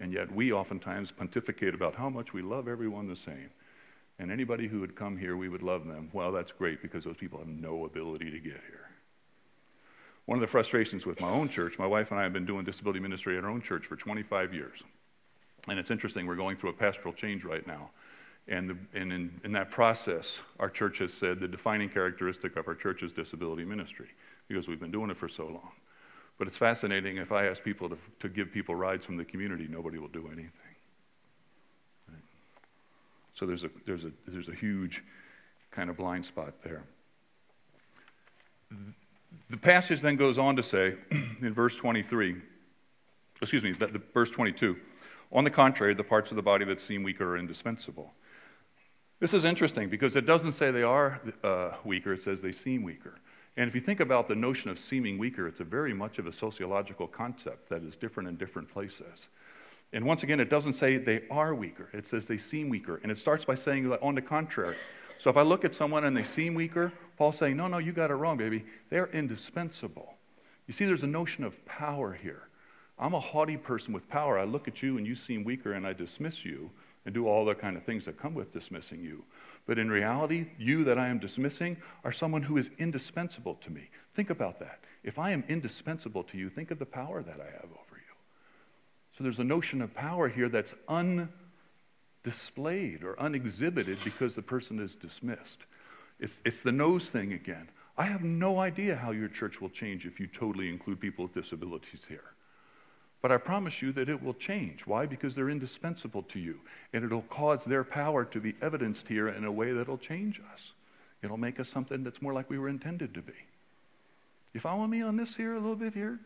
And 0.00 0.12
yet 0.12 0.32
we 0.32 0.52
oftentimes 0.52 1.10
pontificate 1.10 1.74
about 1.74 1.94
how 1.94 2.08
much 2.08 2.32
we 2.32 2.42
love 2.42 2.68
everyone 2.68 3.08
the 3.08 3.16
same. 3.16 3.50
And 4.18 4.30
anybody 4.30 4.66
who 4.66 4.80
would 4.80 4.96
come 4.96 5.16
here, 5.16 5.36
we 5.36 5.48
would 5.48 5.62
love 5.62 5.86
them. 5.86 6.10
Well, 6.12 6.32
that's 6.32 6.52
great 6.52 6.82
because 6.82 7.04
those 7.04 7.16
people 7.16 7.38
have 7.38 7.48
no 7.48 7.84
ability 7.84 8.30
to 8.30 8.38
get 8.38 8.60
here. 8.68 8.90
One 10.24 10.38
of 10.38 10.40
the 10.40 10.48
frustrations 10.48 11.06
with 11.06 11.20
my 11.20 11.28
own 11.28 11.48
church, 11.48 11.78
my 11.78 11.86
wife 11.86 12.10
and 12.10 12.18
I 12.18 12.24
have 12.24 12.32
been 12.32 12.46
doing 12.46 12.64
disability 12.64 12.98
ministry 12.98 13.38
at 13.38 13.44
our 13.44 13.50
own 13.50 13.62
church 13.62 13.86
for 13.86 13.94
25 13.94 14.52
years. 14.52 14.82
And 15.68 15.78
it's 15.78 15.90
interesting, 15.90 16.26
we're 16.26 16.34
going 16.34 16.56
through 16.56 16.70
a 16.70 16.74
pastoral 16.74 17.14
change 17.14 17.44
right 17.44 17.66
now. 17.66 17.90
And, 18.48 18.70
the, 18.70 18.76
and 18.94 19.12
in, 19.12 19.40
in, 19.42 19.52
that 19.52 19.72
process, 19.72 20.38
our 20.60 20.70
church 20.70 20.98
has 20.98 21.12
said 21.12 21.40
the 21.40 21.48
defining 21.48 21.88
characteristic 21.88 22.56
of 22.56 22.68
our 22.68 22.76
church 22.76 23.02
is 23.02 23.10
disability 23.10 23.64
ministry 23.64 24.08
because 24.46 24.68
we've 24.68 24.78
been 24.78 24.92
doing 24.92 25.10
it 25.10 25.16
for 25.16 25.28
so 25.28 25.46
long. 25.46 25.72
But 26.38 26.46
it's 26.46 26.56
fascinating 26.56 27.16
if 27.16 27.32
I 27.32 27.46
ask 27.46 27.62
people 27.64 27.88
to, 27.88 27.98
to 28.20 28.28
give 28.28 28.52
people 28.52 28.74
rides 28.74 29.04
from 29.04 29.16
the 29.16 29.24
community, 29.24 29.66
nobody 29.68 29.98
will 29.98 30.08
do 30.08 30.26
anything. 30.26 30.50
Right? 32.08 32.22
So 33.34 33.46
there's 33.46 33.64
a, 33.64 33.70
there's, 33.84 34.04
a, 34.04 34.12
there's 34.28 34.48
a 34.48 34.54
huge 34.54 35.02
kind 35.72 35.90
of 35.90 35.96
blind 35.96 36.24
spot 36.24 36.54
there. 36.62 36.84
The 39.50 39.56
passage 39.56 40.00
then 40.00 40.16
goes 40.16 40.38
on 40.38 40.56
to 40.56 40.62
say 40.62 40.94
in 41.10 41.52
verse 41.52 41.74
23, 41.74 42.36
excuse 43.40 43.62
me, 43.62 43.72
the, 43.72 44.00
verse 44.14 44.30
22, 44.30 44.76
on 45.32 45.44
the 45.44 45.50
contrary, 45.50 45.94
the 45.94 46.04
parts 46.04 46.30
of 46.30 46.36
the 46.36 46.42
body 46.42 46.64
that 46.64 46.80
seem 46.80 47.02
weaker 47.02 47.34
are 47.34 47.38
indispensable. 47.38 48.12
This 49.18 49.32
is 49.32 49.46
interesting 49.46 49.88
because 49.88 50.14
it 50.14 50.26
doesn't 50.26 50.52
say 50.52 50.70
they 50.70 50.82
are 50.82 51.20
uh, 51.42 51.70
weaker, 51.84 52.12
it 52.12 52.22
says 52.22 52.42
they 52.42 52.52
seem 52.52 52.82
weaker. 52.82 53.14
And 53.56 53.66
if 53.66 53.74
you 53.74 53.80
think 53.80 54.00
about 54.00 54.28
the 54.28 54.34
notion 54.34 54.68
of 54.68 54.78
seeming 54.78 55.16
weaker, 55.16 55.48
it's 55.48 55.60
a 55.60 55.64
very 55.64 55.94
much 55.94 56.18
of 56.18 56.26
a 56.26 56.32
sociological 56.32 57.06
concept 57.06 57.70
that 57.70 57.82
is 57.82 57.96
different 57.96 58.28
in 58.28 58.36
different 58.36 58.70
places. 58.70 59.28
And 59.94 60.04
once 60.04 60.22
again, 60.22 60.38
it 60.38 60.50
doesn't 60.50 60.74
say 60.74 60.98
they 60.98 61.22
are 61.30 61.54
weaker, 61.54 61.88
it 61.94 62.06
says 62.06 62.26
they 62.26 62.36
seem 62.36 62.68
weaker. 62.68 63.00
And 63.02 63.10
it 63.10 63.18
starts 63.18 63.46
by 63.46 63.54
saying 63.54 63.88
that 63.88 64.02
on 64.02 64.14
the 64.14 64.20
contrary. 64.20 64.76
So 65.18 65.30
if 65.30 65.38
I 65.38 65.42
look 65.42 65.64
at 65.64 65.74
someone 65.74 66.04
and 66.04 66.14
they 66.14 66.24
seem 66.24 66.54
weaker, 66.54 66.92
Paul's 67.16 67.38
saying, 67.38 67.56
no, 67.56 67.68
no, 67.68 67.78
you 67.78 67.92
got 67.92 68.10
it 68.10 68.14
wrong, 68.16 68.36
baby. 68.36 68.66
They're 68.90 69.06
indispensable. 69.08 70.12
You 70.66 70.74
see, 70.74 70.84
there's 70.84 71.04
a 71.04 71.06
notion 71.06 71.42
of 71.42 71.64
power 71.64 72.12
here. 72.12 72.48
I'm 72.98 73.14
a 73.14 73.20
haughty 73.20 73.56
person 73.56 73.94
with 73.94 74.06
power. 74.10 74.38
I 74.38 74.44
look 74.44 74.68
at 74.68 74.82
you 74.82 74.98
and 74.98 75.06
you 75.06 75.14
seem 75.14 75.42
weaker 75.42 75.72
and 75.72 75.86
I 75.86 75.94
dismiss 75.94 76.44
you 76.44 76.70
and 77.06 77.14
do 77.14 77.26
all 77.28 77.44
the 77.44 77.54
kind 77.54 77.76
of 77.76 77.84
things 77.84 78.04
that 78.04 78.20
come 78.20 78.34
with 78.34 78.52
dismissing 78.52 79.02
you. 79.02 79.24
But 79.66 79.78
in 79.78 79.88
reality, 79.88 80.46
you 80.58 80.84
that 80.84 80.98
I 80.98 81.08
am 81.08 81.20
dismissing 81.20 81.76
are 82.04 82.12
someone 82.12 82.42
who 82.42 82.58
is 82.58 82.68
indispensable 82.78 83.54
to 83.62 83.70
me. 83.70 83.88
Think 84.14 84.28
about 84.30 84.58
that. 84.58 84.80
If 85.04 85.18
I 85.18 85.30
am 85.30 85.44
indispensable 85.48 86.24
to 86.24 86.36
you, 86.36 86.50
think 86.50 86.72
of 86.72 86.80
the 86.80 86.84
power 86.84 87.22
that 87.22 87.40
I 87.40 87.44
have 87.44 87.64
over 87.64 87.94
you. 87.94 88.14
So 89.16 89.22
there's 89.22 89.38
a 89.38 89.44
notion 89.44 89.80
of 89.80 89.94
power 89.94 90.28
here 90.28 90.48
that's 90.48 90.74
undisplayed 90.88 91.30
or 93.04 93.18
unexhibited 93.20 93.98
because 94.04 94.34
the 94.34 94.42
person 94.42 94.80
is 94.80 94.96
dismissed. 94.96 95.58
It's, 96.18 96.36
it's 96.44 96.60
the 96.60 96.72
nose 96.72 97.08
thing 97.08 97.32
again. 97.32 97.68
I 97.96 98.06
have 98.06 98.22
no 98.22 98.58
idea 98.58 98.96
how 98.96 99.12
your 99.12 99.28
church 99.28 99.60
will 99.60 99.70
change 99.70 100.06
if 100.06 100.18
you 100.18 100.26
totally 100.26 100.68
include 100.68 101.00
people 101.00 101.24
with 101.24 101.34
disabilities 101.34 102.04
here. 102.08 102.32
But 103.22 103.32
I 103.32 103.38
promise 103.38 103.82
you 103.82 103.92
that 103.92 104.08
it 104.08 104.22
will 104.22 104.34
change. 104.34 104.86
Why? 104.86 105.06
Because 105.06 105.34
they're 105.34 105.50
indispensable 105.50 106.22
to 106.24 106.38
you. 106.38 106.60
And 106.92 107.04
it'll 107.04 107.22
cause 107.22 107.64
their 107.64 107.82
power 107.82 108.24
to 108.26 108.40
be 108.40 108.54
evidenced 108.62 109.08
here 109.08 109.28
in 109.28 109.44
a 109.44 109.52
way 109.52 109.72
that'll 109.72 109.98
change 109.98 110.40
us. 110.52 110.72
It'll 111.22 111.36
make 111.36 111.58
us 111.58 111.68
something 111.68 112.04
that's 112.04 112.22
more 112.22 112.32
like 112.32 112.48
we 112.50 112.58
were 112.58 112.68
intended 112.68 113.14
to 113.14 113.22
be. 113.22 113.32
You 114.52 114.60
follow 114.60 114.86
me 114.86 115.02
on 115.02 115.16
this 115.16 115.34
here 115.34 115.54
a 115.54 115.60
little 115.60 115.76
bit 115.76 115.94
here? 115.94 116.20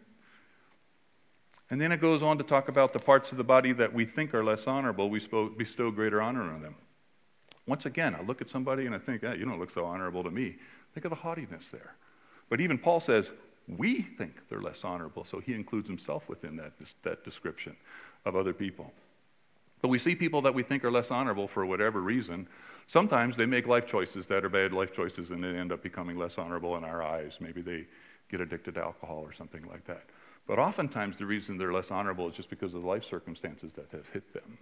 And 1.70 1.80
then 1.80 1.92
it 1.92 2.00
goes 2.00 2.22
on 2.22 2.36
to 2.38 2.44
talk 2.44 2.68
about 2.68 2.92
the 2.92 2.98
parts 2.98 3.30
of 3.30 3.38
the 3.38 3.44
body 3.44 3.72
that 3.72 3.92
we 3.92 4.04
think 4.04 4.34
are 4.34 4.44
less 4.44 4.66
honorable, 4.66 5.08
we 5.08 5.20
bestow 5.56 5.90
greater 5.90 6.20
honor 6.20 6.42
on 6.42 6.60
them. 6.60 6.74
Once 7.66 7.86
again, 7.86 8.16
I 8.16 8.22
look 8.22 8.40
at 8.40 8.50
somebody 8.50 8.86
and 8.86 8.94
I 8.94 8.98
think, 8.98 9.22
hey, 9.22 9.36
you 9.38 9.44
don't 9.44 9.60
look 9.60 9.70
so 9.70 9.84
honorable 9.84 10.24
to 10.24 10.30
me. 10.30 10.56
Think 10.94 11.04
of 11.04 11.10
the 11.10 11.16
haughtiness 11.16 11.66
there. 11.70 11.94
But 12.48 12.60
even 12.60 12.78
Paul 12.78 12.98
says, 12.98 13.30
we 13.78 14.02
think 14.02 14.34
they're 14.48 14.60
less 14.60 14.84
honorable, 14.84 15.24
so 15.24 15.40
he 15.40 15.54
includes 15.54 15.88
himself 15.88 16.28
within 16.28 16.56
that, 16.56 16.72
that 17.02 17.24
description 17.24 17.76
of 18.24 18.36
other 18.36 18.52
people. 18.52 18.92
But 19.82 19.88
we 19.88 19.98
see 19.98 20.14
people 20.14 20.42
that 20.42 20.54
we 20.54 20.62
think 20.62 20.84
are 20.84 20.90
less 20.90 21.10
honorable 21.10 21.48
for 21.48 21.64
whatever 21.64 22.00
reason. 22.00 22.46
Sometimes 22.86 23.36
they 23.36 23.46
make 23.46 23.66
life 23.66 23.86
choices 23.86 24.26
that 24.26 24.44
are 24.44 24.48
bad 24.48 24.72
life 24.72 24.92
choices 24.92 25.30
and 25.30 25.42
they 25.42 25.48
end 25.48 25.72
up 25.72 25.82
becoming 25.82 26.18
less 26.18 26.36
honorable 26.36 26.76
in 26.76 26.84
our 26.84 27.02
eyes. 27.02 27.32
Maybe 27.40 27.62
they 27.62 27.86
get 28.30 28.40
addicted 28.40 28.74
to 28.74 28.82
alcohol 28.82 29.22
or 29.24 29.32
something 29.32 29.66
like 29.66 29.86
that. 29.86 30.02
But 30.46 30.58
oftentimes 30.58 31.16
the 31.16 31.26
reason 31.26 31.56
they're 31.56 31.72
less 31.72 31.90
honorable 31.90 32.28
is 32.28 32.34
just 32.34 32.50
because 32.50 32.74
of 32.74 32.82
the 32.82 32.88
life 32.88 33.04
circumstances 33.04 33.72
that 33.74 33.86
have 33.92 34.08
hit 34.08 34.32
them. 34.34 34.58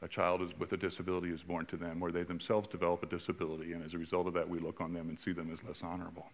A 0.00 0.08
child 0.08 0.42
is, 0.42 0.50
with 0.58 0.72
a 0.72 0.76
disability 0.76 1.30
is 1.30 1.42
born 1.42 1.66
to 1.66 1.76
them, 1.76 2.02
or 2.02 2.12
they 2.12 2.22
themselves 2.22 2.68
develop 2.68 3.02
a 3.02 3.06
disability, 3.06 3.72
and 3.72 3.84
as 3.84 3.94
a 3.94 3.98
result 3.98 4.28
of 4.28 4.34
that, 4.34 4.48
we 4.48 4.60
look 4.60 4.80
on 4.80 4.92
them 4.92 5.08
and 5.08 5.18
see 5.18 5.32
them 5.32 5.50
as 5.52 5.58
less 5.66 5.82
honorable. 5.82 6.26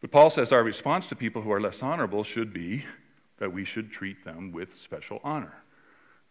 But 0.00 0.10
Paul 0.10 0.30
says 0.30 0.52
our 0.52 0.62
response 0.62 1.06
to 1.08 1.16
people 1.16 1.42
who 1.42 1.52
are 1.52 1.60
less 1.60 1.82
honorable 1.82 2.24
should 2.24 2.52
be 2.52 2.84
that 3.38 3.52
we 3.52 3.64
should 3.64 3.90
treat 3.90 4.24
them 4.24 4.52
with 4.52 4.74
special 4.74 5.20
honor. 5.24 5.52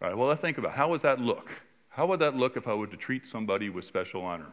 Right, 0.02 0.16
well, 0.16 0.28
let's 0.28 0.42
think 0.42 0.58
about 0.58 0.74
how 0.74 0.90
would 0.90 1.02
that 1.02 1.20
look? 1.20 1.50
How 1.90 2.06
would 2.08 2.20
that 2.20 2.36
look 2.36 2.58
if 2.58 2.68
I 2.68 2.74
were 2.74 2.88
to 2.88 2.98
treat 2.98 3.26
somebody 3.26 3.70
with 3.70 3.86
special 3.86 4.22
honor? 4.24 4.48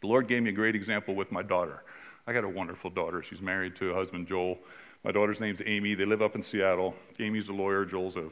The 0.00 0.06
Lord 0.06 0.28
gave 0.28 0.42
me 0.42 0.50
a 0.50 0.52
great 0.52 0.74
example 0.74 1.14
with 1.14 1.30
my 1.30 1.42
daughter. 1.42 1.84
I 2.26 2.32
got 2.32 2.44
a 2.44 2.48
wonderful 2.48 2.90
daughter. 2.90 3.22
She's 3.22 3.40
married 3.40 3.76
to 3.76 3.90
a 3.90 3.94
husband, 3.94 4.26
Joel. 4.26 4.58
My 5.04 5.12
daughter's 5.12 5.40
name's 5.40 5.60
Amy. 5.64 5.94
They 5.94 6.04
live 6.04 6.22
up 6.22 6.34
in 6.34 6.42
Seattle. 6.42 6.94
Amy's 7.18 7.48
a 7.48 7.52
lawyer. 7.52 7.84
Joel's 7.84 8.16
a 8.16 8.28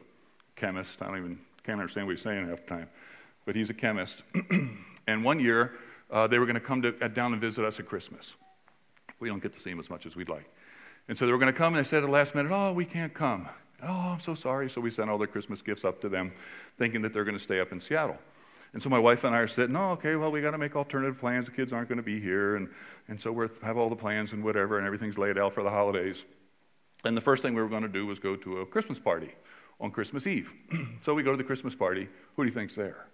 chemist. 0.57 1.01
I 1.01 1.07
don't 1.07 1.19
even 1.19 1.39
can't 1.65 1.81
understand 1.81 2.07
what 2.07 2.17
he's 2.17 2.23
saying 2.23 2.49
half 2.49 2.61
the 2.61 2.67
time, 2.67 2.89
but 3.47 3.55
he's 3.55 3.71
a 3.71 3.75
chemist. 3.75 4.23
and 5.07 5.25
one 5.25 5.39
year, 5.39 5.73
uh, 6.11 6.27
they 6.27 6.39
were 6.39 6.47
going 6.47 6.55
to 6.55 6.61
come 6.61 6.83
uh, 7.01 7.09
down 7.09 7.33
and 7.33 7.41
visit 7.41 7.65
us 7.65 7.79
at 7.79 7.87
Christmas. 7.87 8.35
We 9.21 9.29
don't 9.29 9.43
get 9.43 9.53
to 9.55 9.61
see 9.61 9.71
him 9.71 9.81
as 9.81 9.91
much 9.91 10.07
as 10.07 10.17
we'd 10.17 10.29
like. 10.29 10.49
And 11.09 11.17
so 11.17 11.27
they 11.27 11.33
were 11.33 11.39
going 11.39 11.53
to 11.53 11.57
come, 11.59 11.75
and 11.75 11.85
they 11.85 11.89
said 11.89 12.03
at 12.03 12.07
the 12.07 12.13
last 12.13 12.35
minute, 12.35 12.53
Oh, 12.53 12.73
we 12.73 12.85
can't 12.85 13.13
come. 13.15 13.49
Oh, 13.83 13.89
I'm 13.89 14.21
so 14.21 14.35
sorry. 14.35 14.69
So 14.69 14.81
we 14.81 14.91
sent 14.91 15.09
all 15.09 15.19
their 15.19 15.27
Christmas 15.27 15.63
gifts 15.63 15.85
up 15.85 16.01
to 16.03 16.09
them, 16.09 16.33
thinking 16.79 17.03
that 17.03 17.13
they're 17.13 17.25
going 17.25 17.37
to 17.37 17.43
stay 17.43 17.61
up 17.61 17.73
in 17.73 17.81
Seattle. 17.81 18.19
And 18.75 18.83
so 18.83 18.91
my 18.91 18.99
wife 18.99 19.25
and 19.25 19.35
I 19.35 19.39
are 19.39 19.49
sitting, 19.49 19.75
oh, 19.77 19.93
okay, 19.93 20.17
well, 20.17 20.31
we 20.31 20.43
got 20.43 20.51
to 20.51 20.59
make 20.59 20.77
alternative 20.77 21.19
plans. 21.19 21.47
The 21.47 21.53
kids 21.53 21.73
aren't 21.73 21.89
going 21.89 21.97
to 21.97 22.03
be 22.03 22.21
here. 22.21 22.57
And, 22.57 22.69
and 23.09 23.19
so 23.19 23.33
we 23.33 23.47
have 23.63 23.79
all 23.79 23.89
the 23.89 23.97
plans 23.97 24.33
and 24.33 24.45
whatever, 24.45 24.79
and 24.79 24.87
everything's 24.87 25.17
laid 25.17 25.39
out 25.39 25.55
for 25.55 25.63
the 25.63 25.71
holidays. 25.71 26.25
And 27.05 27.17
the 27.17 27.21
first 27.21 27.43
thing 27.43 27.55
we 27.55 27.63
were 27.63 27.69
going 27.69 27.83
to 27.83 27.89
do 27.89 28.07
was 28.07 28.19
go 28.19 28.37
to 28.37 28.59
a 28.59 28.67
Christmas 28.67 28.99
party 28.99 29.33
on 29.81 29.91
Christmas 29.91 30.27
Eve. 30.27 30.51
so 31.05 31.15
we 31.15 31.23
go 31.23 31.31
to 31.31 31.37
the 31.37 31.45
Christmas 31.45 31.75
party. 31.75 32.09
Who 32.37 32.43
do 32.43 32.49
you 32.49 32.55
think's 32.55 32.75
there? 32.75 33.07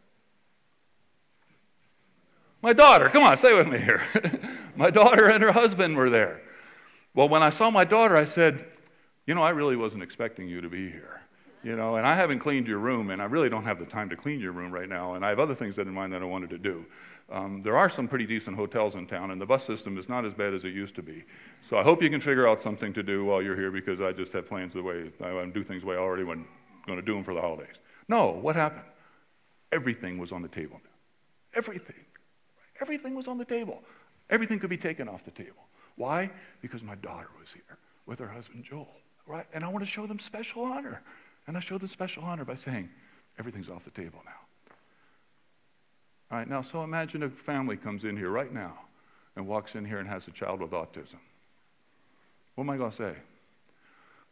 My 2.62 2.72
daughter. 2.72 3.08
Come 3.10 3.22
on, 3.22 3.36
stay 3.36 3.54
with 3.54 3.68
me 3.68 3.78
here. 3.78 4.02
my 4.76 4.90
daughter 4.90 5.28
and 5.28 5.42
her 5.42 5.52
husband 5.52 5.96
were 5.96 6.10
there. 6.10 6.40
Well, 7.14 7.28
when 7.28 7.42
I 7.42 7.50
saw 7.50 7.70
my 7.70 7.84
daughter, 7.84 8.16
I 8.16 8.24
said, 8.24 8.64
You 9.26 9.34
know, 9.34 9.42
I 9.42 9.50
really 9.50 9.76
wasn't 9.76 10.02
expecting 10.02 10.48
you 10.48 10.60
to 10.60 10.68
be 10.68 10.90
here. 10.90 11.20
You 11.62 11.76
know, 11.76 11.96
and 11.96 12.06
I 12.06 12.14
haven't 12.14 12.40
cleaned 12.40 12.66
your 12.66 12.78
room, 12.78 13.10
and 13.10 13.22
I 13.22 13.24
really 13.24 13.48
don't 13.48 13.64
have 13.64 13.78
the 13.78 13.86
time 13.86 14.10
to 14.10 14.16
clean 14.16 14.38
your 14.38 14.52
room 14.52 14.70
right 14.70 14.88
now, 14.88 15.14
and 15.14 15.24
I 15.24 15.30
have 15.30 15.38
other 15.38 15.54
things 15.54 15.78
in 15.78 15.88
mind 15.88 16.12
that 16.12 16.20
I 16.20 16.26
wanted 16.26 16.50
to 16.50 16.58
do. 16.58 16.84
Um, 17.32 17.62
there 17.62 17.76
are 17.76 17.88
some 17.88 18.06
pretty 18.06 18.26
decent 18.26 18.54
hotels 18.54 18.96
in 18.96 19.06
town, 19.06 19.30
and 19.30 19.40
the 19.40 19.46
bus 19.46 19.64
system 19.64 19.96
is 19.96 20.06
not 20.06 20.26
as 20.26 20.34
bad 20.34 20.52
as 20.52 20.64
it 20.64 20.74
used 20.74 20.94
to 20.96 21.02
be. 21.02 21.24
So 21.70 21.78
I 21.78 21.82
hope 21.82 22.02
you 22.02 22.10
can 22.10 22.20
figure 22.20 22.46
out 22.46 22.62
something 22.62 22.92
to 22.92 23.02
do 23.02 23.24
while 23.24 23.40
you're 23.40 23.56
here 23.56 23.70
because 23.70 24.02
I 24.02 24.12
just 24.12 24.32
have 24.34 24.46
plans 24.46 24.74
the 24.74 24.82
way 24.82 25.10
I 25.22 25.44
do 25.46 25.64
things 25.64 25.82
the 25.82 25.88
way 25.88 25.96
I 25.96 26.00
already 26.00 26.24
was 26.24 26.38
going 26.86 26.98
to 26.98 27.04
do 27.04 27.14
them 27.14 27.24
for 27.24 27.32
the 27.32 27.40
holidays. 27.40 27.76
No, 28.08 28.30
what 28.30 28.56
happened? 28.56 28.84
Everything 29.72 30.18
was 30.18 30.32
on 30.32 30.42
the 30.42 30.48
table. 30.48 30.80
Everything. 31.54 32.04
Everything 32.80 33.14
was 33.14 33.26
on 33.26 33.38
the 33.38 33.44
table. 33.44 33.82
Everything 34.30 34.58
could 34.58 34.70
be 34.70 34.76
taken 34.76 35.08
off 35.08 35.24
the 35.24 35.30
table. 35.30 35.64
Why? 35.96 36.30
Because 36.60 36.82
my 36.82 36.94
daughter 36.96 37.28
was 37.38 37.48
here 37.52 37.78
with 38.06 38.18
her 38.18 38.28
husband 38.28 38.64
Joel, 38.64 38.88
right? 39.26 39.46
And 39.52 39.64
I 39.64 39.68
want 39.68 39.84
to 39.84 39.90
show 39.90 40.06
them 40.06 40.18
special 40.18 40.62
honor. 40.62 41.02
And 41.46 41.56
I 41.56 41.60
show 41.60 41.78
them 41.78 41.88
special 41.88 42.24
honor 42.24 42.44
by 42.44 42.54
saying, 42.54 42.88
everything's 43.38 43.68
off 43.68 43.84
the 43.84 43.90
table 43.90 44.20
now. 44.24 44.32
All 46.30 46.38
right, 46.38 46.48
now, 46.48 46.62
so 46.62 46.82
imagine 46.82 47.22
a 47.22 47.30
family 47.30 47.76
comes 47.76 48.04
in 48.04 48.16
here 48.16 48.30
right 48.30 48.52
now 48.52 48.78
and 49.36 49.46
walks 49.46 49.74
in 49.74 49.84
here 49.84 49.98
and 49.98 50.08
has 50.08 50.26
a 50.26 50.30
child 50.30 50.60
with 50.60 50.70
autism. 50.70 51.18
What 52.54 52.64
am 52.64 52.70
I 52.70 52.76
going 52.76 52.90
to 52.90 52.96
say? 52.96 53.14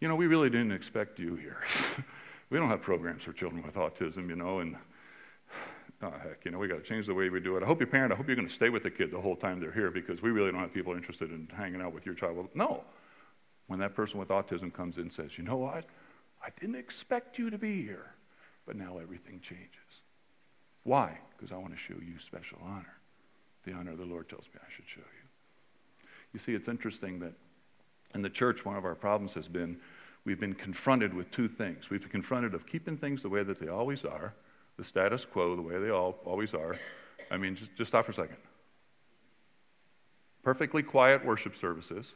You 0.00 0.08
know, 0.08 0.16
we 0.16 0.26
really 0.26 0.50
didn't 0.50 0.72
expect 0.72 1.18
you 1.18 1.36
here. 1.36 1.58
we 2.50 2.58
don't 2.58 2.68
have 2.68 2.82
programs 2.82 3.22
for 3.22 3.32
children 3.32 3.62
with 3.62 3.74
autism, 3.74 4.28
you 4.28 4.36
know, 4.36 4.60
and 4.60 4.76
oh, 6.02 6.12
heck, 6.22 6.44
you 6.44 6.50
know, 6.50 6.58
we 6.58 6.68
got 6.68 6.76
to 6.76 6.88
change 6.88 7.06
the 7.06 7.14
way 7.14 7.28
we 7.28 7.40
do 7.40 7.56
it. 7.56 7.62
I 7.62 7.66
hope 7.66 7.80
your 7.80 7.86
parent, 7.86 8.12
I 8.12 8.16
hope 8.16 8.26
you're 8.26 8.36
going 8.36 8.48
to 8.48 8.54
stay 8.54 8.68
with 8.68 8.82
the 8.82 8.90
kid 8.90 9.10
the 9.10 9.20
whole 9.20 9.36
time 9.36 9.60
they're 9.60 9.72
here 9.72 9.90
because 9.90 10.22
we 10.22 10.30
really 10.30 10.52
don't 10.52 10.60
have 10.60 10.74
people 10.74 10.94
interested 10.94 11.30
in 11.30 11.48
hanging 11.56 11.80
out 11.80 11.92
with 11.92 12.06
your 12.06 12.14
child. 12.14 12.48
No. 12.54 12.84
When 13.68 13.78
that 13.80 13.94
person 13.94 14.18
with 14.18 14.28
autism 14.28 14.72
comes 14.72 14.96
in 14.96 15.02
and 15.02 15.12
says, 15.12 15.38
you 15.38 15.44
know 15.44 15.56
what? 15.56 15.84
I 16.44 16.48
didn't 16.60 16.76
expect 16.76 17.38
you 17.38 17.50
to 17.50 17.58
be 17.58 17.82
here, 17.82 18.14
but 18.66 18.76
now 18.76 18.98
everything 18.98 19.40
changes. 19.40 19.68
Why? 20.84 21.18
Because 21.36 21.52
I 21.52 21.56
want 21.56 21.72
to 21.72 21.78
show 21.78 21.94
you 21.94 22.18
special 22.18 22.58
honor. 22.64 22.96
The 23.64 23.72
honor 23.72 23.94
the 23.94 24.04
Lord 24.04 24.28
tells 24.28 24.44
me 24.46 24.60
I 24.60 24.72
should 24.74 24.88
show 24.88 25.00
you. 25.00 26.08
You 26.32 26.40
see, 26.40 26.54
it's 26.54 26.68
interesting 26.68 27.20
that 27.20 27.32
in 28.14 28.22
the 28.22 28.30
church, 28.30 28.64
one 28.64 28.76
of 28.76 28.84
our 28.84 28.94
problems 28.94 29.32
has 29.34 29.48
been 29.48 29.78
we've 30.24 30.40
been 30.40 30.54
confronted 30.54 31.14
with 31.14 31.30
two 31.30 31.48
things. 31.48 31.90
We've 31.90 32.00
been 32.00 32.10
confronted 32.10 32.54
of 32.54 32.66
keeping 32.66 32.96
things 32.96 33.22
the 33.22 33.28
way 33.28 33.42
that 33.42 33.60
they 33.60 33.68
always 33.68 34.04
are, 34.04 34.34
the 34.82 34.88
status 34.88 35.24
quo, 35.24 35.54
the 35.54 35.62
way 35.62 35.78
they 35.78 35.90
all 35.90 36.18
always 36.24 36.54
are. 36.54 36.76
I 37.30 37.36
mean, 37.36 37.54
just, 37.54 37.70
just 37.76 37.88
stop 37.90 38.04
for 38.04 38.10
a 38.10 38.14
second. 38.14 38.36
Perfectly 40.42 40.82
quiet 40.82 41.24
worship 41.24 41.56
services, 41.56 42.06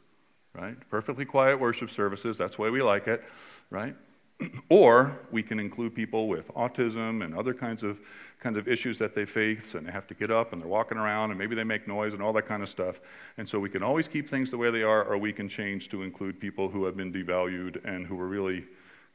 right? 0.53 0.75
Perfectly 0.89 1.23
quiet 1.23 1.57
worship 1.57 1.89
services. 1.89 2.37
That's 2.37 2.57
the 2.57 2.61
way 2.61 2.69
we 2.69 2.81
like 2.81 3.07
it, 3.07 3.23
right? 3.69 3.95
or 4.69 5.17
we 5.31 5.41
can 5.41 5.61
include 5.61 5.95
people 5.95 6.27
with 6.27 6.53
autism 6.55 7.23
and 7.23 7.33
other 7.33 7.53
kinds 7.53 7.83
of 7.83 7.97
kinds 8.43 8.57
of 8.57 8.67
issues 8.67 8.99
that 8.99 9.15
they 9.15 9.25
face 9.25 9.73
and 9.73 9.87
they 9.87 9.91
have 9.91 10.05
to 10.05 10.13
get 10.13 10.29
up 10.29 10.53
and 10.53 10.61
they're 10.61 10.69
walking 10.69 10.95
around 10.97 11.31
and 11.31 11.39
maybe 11.39 11.55
they 11.55 11.63
make 11.63 11.87
noise 11.87 12.13
and 12.13 12.21
all 12.21 12.31
that 12.31 12.47
kind 12.47 12.61
of 12.61 12.69
stuff 12.69 12.99
and 13.39 13.49
so 13.49 13.57
we 13.57 13.67
can 13.67 13.81
always 13.81 14.07
keep 14.07 14.29
things 14.29 14.51
the 14.51 14.57
way 14.57 14.69
they 14.69 14.83
are 14.83 15.03
or 15.05 15.17
we 15.17 15.33
can 15.33 15.49
change 15.49 15.89
to 15.89 16.03
include 16.03 16.39
people 16.39 16.69
who 16.69 16.85
have 16.85 16.95
been 16.95 17.11
devalued 17.11 17.83
and 17.83 18.05
who 18.05 18.19
are 18.19 18.27
really 18.27 18.63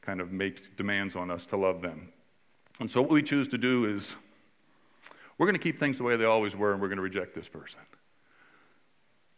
kind 0.01 0.19
of 0.19 0.33
make 0.33 0.75
demands 0.75 1.15
on 1.15 1.31
us 1.31 1.45
to 1.45 1.55
love 1.55 1.81
them 1.81 2.11
and 2.79 2.89
so 2.89 3.01
what 3.01 3.11
we 3.11 3.23
choose 3.23 3.47
to 3.47 3.57
do 3.57 3.85
is 3.85 4.03
we're 5.37 5.47
going 5.47 5.57
to 5.57 5.63
keep 5.63 5.79
things 5.79 5.97
the 5.97 6.03
way 6.03 6.15
they 6.15 6.25
always 6.25 6.55
were 6.55 6.73
and 6.73 6.81
we're 6.81 6.87
going 6.87 6.97
to 6.97 7.03
reject 7.03 7.35
this 7.35 7.47
person 7.47 7.79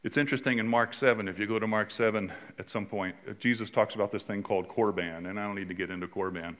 it's 0.05 0.17
interesting 0.17 0.59
in 0.59 0.67
Mark 0.67 0.93
7, 0.93 1.27
if 1.27 1.39
you 1.39 1.47
go 1.47 1.57
to 1.57 1.65
Mark 1.65 1.89
7 1.89 2.31
at 2.59 2.69
some 2.69 2.85
point, 2.85 3.15
uh, 3.27 3.33
Jesus 3.39 3.71
talks 3.71 3.95
about 3.95 4.11
this 4.11 4.21
thing 4.21 4.43
called 4.43 4.67
Korban, 4.67 5.27
and 5.27 5.39
I 5.39 5.43
don't 5.43 5.55
need 5.55 5.67
to 5.67 5.73
get 5.73 5.89
into 5.89 6.07
Korban, 6.07 6.55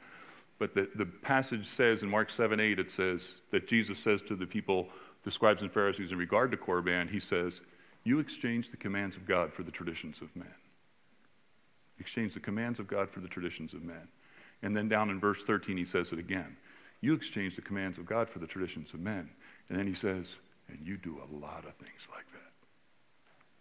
but 0.58 0.74
the, 0.74 0.90
the 0.96 1.06
passage 1.06 1.68
says 1.68 2.02
in 2.02 2.10
Mark 2.10 2.32
7 2.32 2.60
8, 2.60 2.80
it 2.80 2.90
says 2.90 3.34
that 3.52 3.68
Jesus 3.68 4.00
says 4.00 4.24
to 4.24 4.36
the 4.36 4.48
people, 4.48 4.90
the 5.24 5.30
scribes 5.30 5.62
and 5.62 5.72
Pharisees, 5.72 6.12
in 6.12 6.18
regard 6.18 6.50
to 6.52 6.58
Korban, 6.58 7.08
he 7.08 7.20
says, 7.20 7.62
You 8.04 8.18
exchange 8.18 8.72
the 8.72 8.78
commands 8.78 9.16
of 9.16 9.28
God 9.28 9.54
for 9.54 9.62
the 9.62 9.72
traditions 9.72 10.22
of 10.24 10.36
men. 10.36 10.48
Exchange 12.00 12.34
the 12.34 12.40
commands 12.40 12.80
of 12.80 12.88
God 12.88 13.12
for 13.12 13.20
the 13.20 13.28
traditions 13.28 13.76
of 13.76 13.84
men. 13.84 14.08
And 14.64 14.76
then 14.76 14.90
down 14.90 15.12
in 15.12 15.20
verse 15.20 15.44
13, 15.44 15.78
he 15.78 15.86
says 15.86 16.12
it 16.12 16.18
again. 16.18 16.58
You 17.02 17.14
exchange 17.14 17.56
the 17.56 17.62
commands 17.62 17.98
of 17.98 18.06
God 18.06 18.30
for 18.30 18.40
the 18.40 18.48
traditions 18.48 18.94
of 18.94 19.00
men. 19.00 19.30
And 19.70 19.78
then 19.78 19.88
he 19.88 19.94
says, 19.94 20.28
And 20.70 20.80
you 20.84 20.98
do 20.98 21.18
a 21.18 21.36
lot 21.36 21.66
of 21.66 21.74
things 21.76 22.02
like 22.12 22.26
that. 22.34 22.52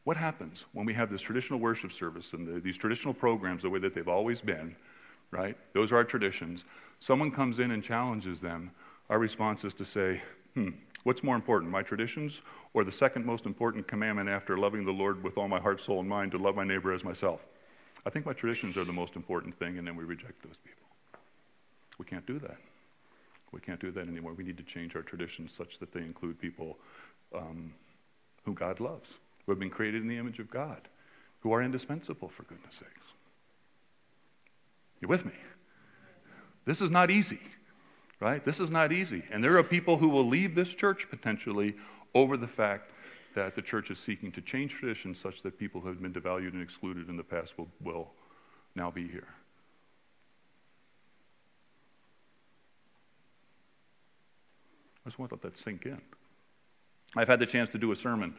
What 0.05 0.17
happens 0.17 0.67
when 0.73 0.87
we 0.87 0.95
have 0.95 1.11
this 1.11 1.23
traditional 1.23 1.59
worship 1.59 1.93
service 1.93 2.33
and 2.33 2.47
the, 2.47 2.61
these 2.61 2.77
traditional 2.77 3.15
programs 3.15 3.63
the 3.63 3.71
way 3.71 3.79
that 3.81 3.95
they've 3.95 4.09
always 4.09 4.41
been, 4.41 4.77
right? 5.31 5.57
Those 5.73 5.93
are 5.93 5.97
our 5.97 6.05
traditions. 6.05 6.65
Someone 7.01 7.31
comes 7.31 7.59
in 7.59 7.71
and 7.71 7.83
challenges 7.83 8.41
them. 8.41 8.71
Our 9.09 9.19
response 9.19 9.65
is 9.65 9.75
to 9.75 9.85
say, 9.85 10.21
hmm, 10.55 10.71
what's 11.05 11.23
more 11.23 11.37
important, 11.37 11.71
my 11.71 11.83
traditions 11.83 12.41
or 12.75 12.85
the 12.85 12.93
second 12.93 13.25
most 13.25 13.47
important 13.47 13.89
commandment 13.89 14.29
after 14.29 14.59
loving 14.59 14.85
the 14.85 14.93
Lord 14.93 15.23
with 15.23 15.39
all 15.39 15.49
my 15.49 15.61
heart, 15.61 15.81
soul, 15.81 16.01
and 16.01 16.09
mind 16.09 16.33
to 16.33 16.39
love 16.39 16.55
my 16.55 16.65
neighbor 16.65 16.93
as 16.93 17.03
myself? 17.03 17.41
I 18.07 18.11
think 18.11 18.27
my 18.27 18.33
traditions 18.35 18.77
are 18.77 18.85
the 18.85 18.93
most 18.93 19.17
important 19.17 19.59
thing, 19.59 19.79
and 19.79 19.87
then 19.87 19.97
we 19.97 20.05
reject 20.05 20.43
those 20.43 20.57
people. 20.63 20.87
We 21.99 22.05
can't 22.05 22.27
do 22.27 22.39
that. 22.41 22.59
We 23.53 23.61
can't 23.61 23.81
do 23.81 23.91
that 23.93 24.09
anymore. 24.09 24.35
We 24.35 24.45
need 24.45 24.57
to 24.57 24.65
change 24.65 24.97
our 24.97 25.03
traditions 25.03 25.53
such 25.57 25.79
that 25.79 25.93
they 25.93 26.01
include 26.01 26.41
people 26.41 26.77
um, 27.35 27.73
who 28.45 28.53
God 28.53 28.81
loves 28.81 29.09
who 29.45 29.53
have 29.53 29.59
been 29.59 29.71
created 29.71 30.03
in 30.03 30.09
the 30.09 30.19
image 30.19 30.39
of 30.39 30.51
God, 30.51 30.81
who 31.41 31.53
are 31.53 31.63
indispensable, 31.63 32.29
for 32.29 32.45
goodness 32.45 32.75
sakes. 32.75 33.07
You 35.01 35.09
with 35.09 35.25
me? 35.25 35.33
This 36.65 36.81
is 36.81 36.91
not 36.91 37.11
easy, 37.11 37.41
right? 38.21 38.43
This 38.45 38.59
is 38.59 38.71
not 38.71 38.91
easy. 38.91 39.23
And 39.31 39.45
there 39.45 39.59
are 39.59 39.63
people 39.63 39.99
who 39.99 40.09
will 40.09 40.27
leave 40.27 40.55
this 40.55 40.69
church 40.69 41.07
potentially 41.11 41.75
over 42.15 42.37
the 42.37 42.49
fact 42.49 42.91
that 43.35 43.55
the 43.55 43.61
church 43.61 43.91
is 43.91 43.99
seeking 43.99 44.33
to 44.33 44.41
change 44.41 44.73
traditions 44.73 45.19
such 45.21 45.43
that 45.43 45.59
people 45.59 45.81
who 45.81 45.89
have 45.89 46.01
been 46.01 46.13
devalued 46.13 46.53
and 46.53 46.63
excluded 46.63 47.09
in 47.09 47.17
the 47.17 47.25
past 47.25 47.59
will, 47.59 47.69
will 47.83 48.13
now 48.75 48.91
be 48.91 49.07
here. 49.07 49.29
Just 55.09 55.19
want 55.19 55.31
to 55.31 55.35
let 55.35 55.43
that 55.43 55.63
sink 55.63 55.87
in. 55.87 56.01
I've 57.17 57.29
had 57.29 57.39
the 57.39 57.47
chance 57.47 57.71
to 57.71 57.79
do 57.79 57.93
a 57.93 57.97
sermon. 57.97 58.35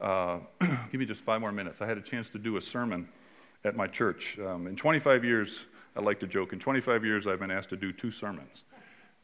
Uh, 0.00 0.38
give 0.60 0.94
me 0.98 1.06
just 1.06 1.22
five 1.22 1.40
more 1.40 1.52
minutes. 1.52 1.80
I 1.80 1.86
had 1.86 1.98
a 1.98 2.02
chance 2.02 2.30
to 2.30 2.38
do 2.38 2.56
a 2.56 2.60
sermon 2.60 3.08
at 3.64 3.76
my 3.76 3.86
church. 3.86 4.38
Um, 4.38 4.66
in 4.66 4.76
25 4.76 5.24
years, 5.24 5.58
I 5.96 6.00
like 6.00 6.20
to 6.20 6.26
joke, 6.26 6.52
in 6.52 6.58
25 6.58 7.04
years, 7.04 7.26
I've 7.26 7.40
been 7.40 7.50
asked 7.50 7.70
to 7.70 7.76
do 7.76 7.92
two 7.92 8.10
sermons 8.10 8.64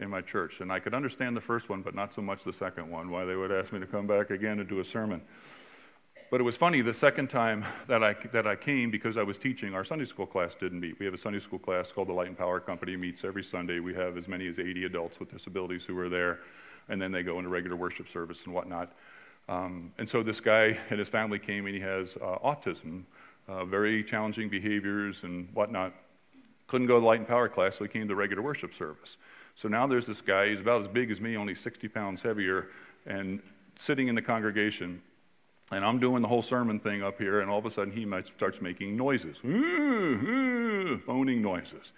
in 0.00 0.10
my 0.10 0.20
church. 0.20 0.60
And 0.60 0.72
I 0.72 0.80
could 0.80 0.92
understand 0.92 1.36
the 1.36 1.40
first 1.40 1.68
one, 1.68 1.82
but 1.82 1.94
not 1.94 2.14
so 2.14 2.20
much 2.20 2.42
the 2.44 2.52
second 2.52 2.90
one, 2.90 3.10
why 3.10 3.24
they 3.24 3.36
would 3.36 3.52
ask 3.52 3.72
me 3.72 3.80
to 3.80 3.86
come 3.86 4.06
back 4.06 4.30
again 4.30 4.58
and 4.58 4.68
do 4.68 4.80
a 4.80 4.84
sermon. 4.84 5.22
But 6.30 6.40
it 6.40 6.44
was 6.44 6.56
funny, 6.56 6.82
the 6.82 6.94
second 6.94 7.30
time 7.30 7.64
that 7.86 8.02
I, 8.02 8.16
that 8.32 8.46
I 8.46 8.56
came, 8.56 8.90
because 8.90 9.16
I 9.16 9.22
was 9.22 9.38
teaching, 9.38 9.74
our 9.74 9.84
Sunday 9.84 10.04
school 10.04 10.26
class 10.26 10.56
didn't 10.58 10.80
meet. 10.80 10.98
We 10.98 11.04
have 11.04 11.14
a 11.14 11.18
Sunday 11.18 11.38
school 11.38 11.60
class 11.60 11.92
called 11.92 12.08
the 12.08 12.12
Light 12.12 12.26
and 12.26 12.36
Power 12.36 12.58
Company, 12.58 12.96
meets 12.96 13.22
every 13.22 13.44
Sunday. 13.44 13.78
We 13.78 13.94
have 13.94 14.16
as 14.16 14.26
many 14.26 14.48
as 14.48 14.58
80 14.58 14.84
adults 14.84 15.20
with 15.20 15.30
disabilities 15.30 15.84
who 15.86 15.96
are 15.98 16.08
there, 16.08 16.40
and 16.88 17.00
then 17.00 17.12
they 17.12 17.22
go 17.22 17.38
into 17.38 17.48
regular 17.48 17.76
worship 17.76 18.08
service 18.08 18.42
and 18.44 18.54
whatnot. 18.54 18.92
Um, 19.48 19.92
and 19.98 20.08
so 20.08 20.22
this 20.22 20.40
guy 20.40 20.78
and 20.90 20.98
his 20.98 21.08
family 21.08 21.38
came, 21.38 21.66
and 21.66 21.74
he 21.74 21.80
has 21.80 22.16
uh, 22.16 22.38
autism, 22.44 23.02
uh, 23.48 23.64
very 23.64 24.02
challenging 24.02 24.48
behaviors 24.48 25.22
and 25.22 25.48
whatnot. 25.54 25.92
Couldn't 26.66 26.86
go 26.86 26.94
to 26.94 27.00
the 27.00 27.06
Light 27.06 27.18
and 27.18 27.28
Power 27.28 27.48
class, 27.48 27.76
so 27.76 27.84
he 27.84 27.88
came 27.88 28.02
to 28.02 28.08
the 28.08 28.14
regular 28.14 28.42
worship 28.42 28.74
service. 28.74 29.16
So 29.54 29.68
now 29.68 29.86
there's 29.86 30.06
this 30.06 30.20
guy, 30.20 30.48
he's 30.48 30.60
about 30.60 30.82
as 30.82 30.88
big 30.88 31.10
as 31.10 31.20
me, 31.20 31.36
only 31.36 31.54
60 31.54 31.88
pounds 31.88 32.22
heavier, 32.22 32.68
and 33.06 33.40
sitting 33.78 34.08
in 34.08 34.14
the 34.14 34.22
congregation. 34.22 35.02
And 35.70 35.84
I'm 35.84 35.98
doing 35.98 36.22
the 36.22 36.28
whole 36.28 36.42
sermon 36.42 36.80
thing 36.80 37.02
up 37.02 37.18
here, 37.18 37.40
and 37.40 37.50
all 37.50 37.58
of 37.58 37.66
a 37.66 37.70
sudden 37.70 37.92
he 37.92 38.06
starts 38.36 38.60
making 38.60 38.96
noises, 38.96 39.36
moaning 39.44 41.42
noises. 41.42 41.92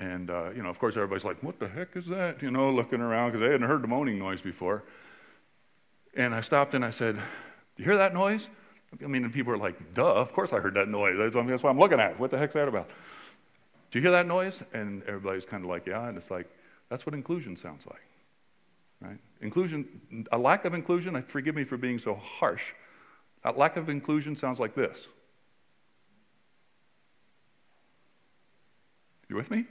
And, 0.00 0.30
uh, 0.30 0.50
you 0.56 0.62
know, 0.62 0.70
of 0.70 0.78
course, 0.78 0.96
everybody's 0.96 1.24
like, 1.24 1.42
what 1.42 1.60
the 1.60 1.68
heck 1.68 1.94
is 1.94 2.06
that? 2.06 2.42
You 2.42 2.50
know, 2.50 2.70
looking 2.70 3.00
around 3.00 3.32
because 3.32 3.44
they 3.44 3.52
hadn't 3.52 3.68
heard 3.68 3.82
the 3.82 3.86
moaning 3.86 4.18
noise 4.18 4.40
before. 4.40 4.82
And 6.16 6.34
I 6.34 6.40
stopped 6.40 6.74
and 6.74 6.82
I 6.84 6.90
said, 6.90 7.16
Do 7.16 7.22
you 7.76 7.84
hear 7.84 7.98
that 7.98 8.14
noise? 8.14 8.48
I 9.04 9.06
mean, 9.06 9.30
people 9.30 9.52
are 9.52 9.58
like, 9.58 9.94
Duh, 9.94 10.14
of 10.14 10.32
course 10.32 10.52
I 10.54 10.58
heard 10.58 10.74
that 10.74 10.88
noise. 10.88 11.16
That's, 11.18 11.34
what 11.34 11.70
I'm 11.70 11.78
looking 11.78 12.00
at. 12.00 12.18
What 12.18 12.30
the 12.30 12.38
heck's 12.38 12.54
that 12.54 12.66
about? 12.66 12.88
Do 13.90 13.98
you 13.98 14.02
hear 14.02 14.10
that 14.12 14.26
noise? 14.26 14.62
And 14.72 15.02
everybody's 15.02 15.44
kind 15.44 15.62
of 15.64 15.70
like, 15.70 15.86
Yeah. 15.86 16.08
And 16.08 16.16
it's 16.16 16.30
like, 16.30 16.48
that's 16.88 17.04
what 17.04 17.14
inclusion 17.14 17.56
sounds 17.56 17.82
like. 17.86 18.00
Right? 19.02 19.18
Inclusion, 19.42 20.26
a 20.32 20.38
lack 20.38 20.64
of 20.64 20.74
inclusion, 20.74 21.22
forgive 21.28 21.54
me 21.54 21.64
for 21.64 21.76
being 21.76 21.98
so 21.98 22.14
harsh, 22.14 22.62
a 23.44 23.52
lack 23.52 23.76
of 23.76 23.88
inclusion 23.88 24.36
sounds 24.36 24.58
like 24.58 24.74
this. 24.74 24.96
You 29.28 29.36
with 29.36 29.50
me? 29.50 29.64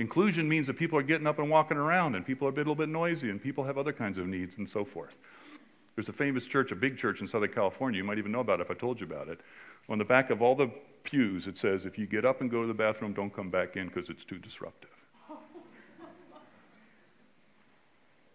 Inclusion 0.00 0.48
means 0.48 0.66
that 0.66 0.78
people 0.78 0.98
are 0.98 1.02
getting 1.02 1.26
up 1.26 1.38
and 1.38 1.50
walking 1.50 1.76
around, 1.76 2.14
and 2.14 2.24
people 2.24 2.48
are 2.48 2.50
a 2.50 2.54
little 2.54 2.74
bit 2.74 2.88
noisy, 2.88 3.28
and 3.28 3.40
people 3.40 3.62
have 3.64 3.76
other 3.76 3.92
kinds 3.92 4.16
of 4.16 4.26
needs, 4.26 4.54
and 4.56 4.66
so 4.66 4.82
forth. 4.82 5.14
There's 5.94 6.08
a 6.08 6.12
famous 6.12 6.46
church, 6.46 6.72
a 6.72 6.74
big 6.74 6.96
church 6.96 7.20
in 7.20 7.28
Southern 7.28 7.52
California. 7.52 7.98
You 7.98 8.04
might 8.04 8.16
even 8.16 8.32
know 8.32 8.40
about 8.40 8.60
it 8.60 8.62
if 8.62 8.70
I 8.70 8.74
told 8.74 8.98
you 8.98 9.06
about 9.06 9.28
it. 9.28 9.40
On 9.90 9.98
the 9.98 10.04
back 10.04 10.30
of 10.30 10.40
all 10.40 10.54
the 10.54 10.70
pews, 11.04 11.46
it 11.46 11.58
says, 11.58 11.84
if 11.84 11.98
you 11.98 12.06
get 12.06 12.24
up 12.24 12.40
and 12.40 12.50
go 12.50 12.62
to 12.62 12.66
the 12.66 12.72
bathroom, 12.72 13.12
don't 13.12 13.28
come 13.28 13.50
back 13.50 13.76
in 13.76 13.88
because 13.88 14.08
it's 14.08 14.24
too 14.24 14.38
disruptive. 14.38 14.88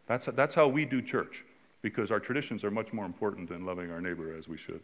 That's, 0.06 0.28
that's 0.36 0.54
how 0.54 0.68
we 0.68 0.86
do 0.86 1.02
church, 1.02 1.44
because 1.82 2.12
our 2.12 2.20
traditions 2.20 2.64
are 2.64 2.70
much 2.70 2.94
more 2.94 3.06
important 3.06 3.50
than 3.50 3.66
loving 3.66 3.90
our 3.90 4.02
neighbor 4.02 4.38
as 4.38 4.48
we 4.48 4.58
should. 4.58 4.82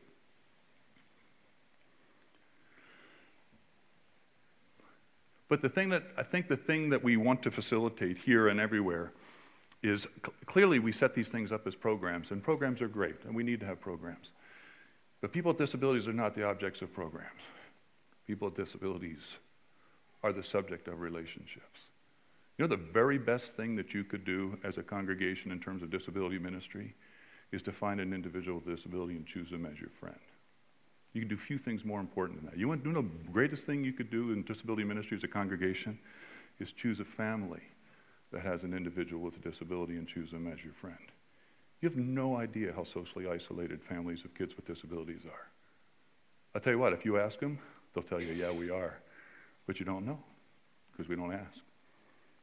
But 5.52 5.62
the 5.62 5.68
thing 5.68 5.90
that 5.90 6.04
I 6.16 6.24
think 6.24 6.48
the 6.48 6.56
thing 6.56 6.92
that 6.92 7.04
we 7.04 7.18
want 7.18 7.44
to 7.44 7.52
facilitate 7.52 8.18
here 8.18 8.48
and 8.48 8.58
everywhere 8.58 9.12
is 9.84 10.08
cl- 10.24 10.34
clearly 10.46 10.80
we 10.80 10.94
set 10.94 11.14
these 11.14 11.28
things 11.28 11.52
up 11.52 11.68
as 11.68 11.76
programs, 11.76 12.32
and 12.32 12.42
programs 12.42 12.82
are 12.82 12.88
great, 12.88 13.18
and 13.26 13.36
we 13.36 13.44
need 13.44 13.60
to 13.60 13.66
have 13.66 13.82
programs. 13.82 14.32
But 15.20 15.34
people 15.34 15.52
with 15.52 15.58
disabilities 15.58 16.08
are 16.08 16.14
not 16.14 16.36
the 16.36 16.46
objects 16.46 16.82
of 16.82 16.94
programs. 16.94 17.42
People 18.28 18.48
with 18.48 18.56
disabilities 18.56 19.20
are 20.24 20.32
the 20.32 20.42
subject 20.42 20.88
of 20.88 21.02
relationships. 21.02 21.82
You 22.58 22.66
know, 22.66 22.74
the 22.74 22.82
very 22.82 23.18
best 23.18 23.58
thing 23.58 23.76
that 23.76 23.94
you 23.94 24.06
could 24.06 24.24
do 24.24 24.58
as 24.64 24.78
a 24.78 24.84
congregation 24.84 25.52
in 25.52 25.60
terms 25.60 25.84
of 25.84 25.92
disability 25.92 26.40
ministry 26.40 26.96
is 27.52 27.62
to 27.64 27.74
find 27.74 28.00
an 28.00 28.14
individual 28.14 28.62
with 28.66 28.74
disability 28.78 29.18
and 29.18 29.28
choose 29.28 29.50
them 29.50 29.66
as 29.66 29.78
your 29.82 29.92
friend. 30.00 30.16
You 31.14 31.22
can 31.22 31.28
do 31.28 31.38
few 31.38 31.58
things 31.58 31.84
more 31.84 32.00
important 32.00 32.40
than 32.40 32.50
that. 32.50 32.58
You 32.58 32.68
want 32.68 32.84
to 32.84 32.90
know 32.90 33.02
the 33.02 33.32
greatest 33.32 33.66
thing 33.66 33.84
you 33.84 33.94
could 33.94 34.10
do 34.10 34.32
in 34.32 34.44
disability 34.44 34.84
ministry 34.84 35.18
as 35.18 35.24
a 35.24 35.28
congregation 35.28 36.00
is 36.60 36.72
choose 36.72 37.00
a 37.00 37.06
family 37.06 37.62
that 38.32 38.42
has 38.42 38.64
an 38.64 38.74
individual 38.74 39.22
with 39.22 39.36
a 39.36 39.50
disability 39.50 39.98
and 39.98 40.08
choose 40.08 40.32
them 40.32 40.52
as 40.52 40.64
your 40.64 40.74
friend. 40.74 40.96
You 41.82 41.90
have 41.90 41.98
no 41.98 42.38
idea 42.38 42.72
how 42.74 42.84
socially 42.84 43.28
isolated 43.28 43.82
families 43.84 44.24
of 44.24 44.34
kids 44.36 44.56
with 44.56 44.66
disabilities 44.68 45.22
are. 45.26 45.48
I'll 46.56 46.62
tell 46.62 46.74
you 46.74 46.80
what, 46.80 46.94
if 46.94 47.04
you 47.04 47.20
ask 47.20 47.40
them, 47.40 47.60
they'll 47.94 48.04
tell 48.04 48.22
you, 48.22 48.34
yeah, 48.34 48.52
we 48.52 48.70
are. 48.70 48.94
But 49.68 49.80
you 49.80 49.86
don't 49.86 50.06
know 50.06 50.20
because 50.92 51.10
we 51.10 51.16
don't 51.16 51.34
ask. 51.34 51.60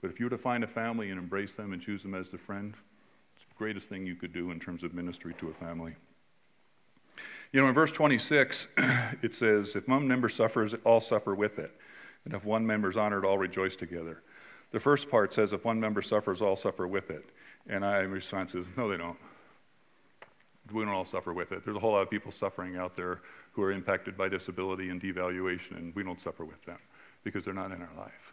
But 0.00 0.10
if 0.10 0.18
you 0.18 0.26
were 0.26 0.30
to 0.30 0.38
find 0.38 0.64
a 0.64 0.68
family 0.68 1.10
and 1.10 1.18
embrace 1.18 1.54
them 1.54 1.72
and 1.72 1.82
choose 1.82 2.02
them 2.02 2.14
as 2.14 2.28
the 2.28 2.38
friend, 2.38 2.74
it's 3.36 3.44
the 3.48 3.54
greatest 3.56 3.88
thing 3.88 4.06
you 4.06 4.14
could 4.14 4.32
do 4.32 4.50
in 4.50 4.60
terms 4.60 4.82
of 4.82 4.94
ministry 4.94 5.34
to 5.38 5.48
a 5.48 5.54
family. 5.54 5.94
You 7.52 7.62
know, 7.62 7.68
in 7.68 7.74
verse 7.74 7.90
26, 7.92 8.66
it 9.22 9.34
says, 9.34 9.74
If 9.74 9.88
one 9.88 10.06
member 10.06 10.28
suffers, 10.28 10.74
all 10.84 11.00
suffer 11.00 11.34
with 11.34 11.58
it. 11.58 11.72
And 12.24 12.34
if 12.34 12.44
one 12.44 12.66
member 12.66 12.90
is 12.90 12.96
honored, 12.96 13.24
all 13.24 13.38
rejoice 13.38 13.74
together. 13.74 14.22
The 14.70 14.80
first 14.80 15.10
part 15.10 15.32
says, 15.32 15.52
If 15.52 15.64
one 15.64 15.80
member 15.80 16.02
suffers, 16.02 16.42
all 16.42 16.56
suffer 16.56 16.86
with 16.86 17.10
it. 17.10 17.24
And 17.68 17.84
I, 17.84 18.02
my 18.02 18.14
response 18.14 18.54
is, 18.54 18.66
No, 18.76 18.90
they 18.90 18.98
don't. 18.98 19.16
We 20.72 20.84
don't 20.84 20.92
all 20.92 21.06
suffer 21.06 21.32
with 21.32 21.52
it. 21.52 21.64
There's 21.64 21.76
a 21.76 21.80
whole 21.80 21.92
lot 21.92 22.02
of 22.02 22.10
people 22.10 22.30
suffering 22.30 22.76
out 22.76 22.94
there 22.94 23.22
who 23.52 23.62
are 23.62 23.72
impacted 23.72 24.18
by 24.18 24.28
disability 24.28 24.90
and 24.90 25.00
devaluation, 25.00 25.78
and 25.78 25.94
we 25.94 26.02
don't 26.02 26.20
suffer 26.20 26.44
with 26.44 26.62
them 26.66 26.78
because 27.24 27.46
they're 27.46 27.54
not 27.54 27.72
in 27.72 27.80
our 27.80 27.88
life. 27.96 28.27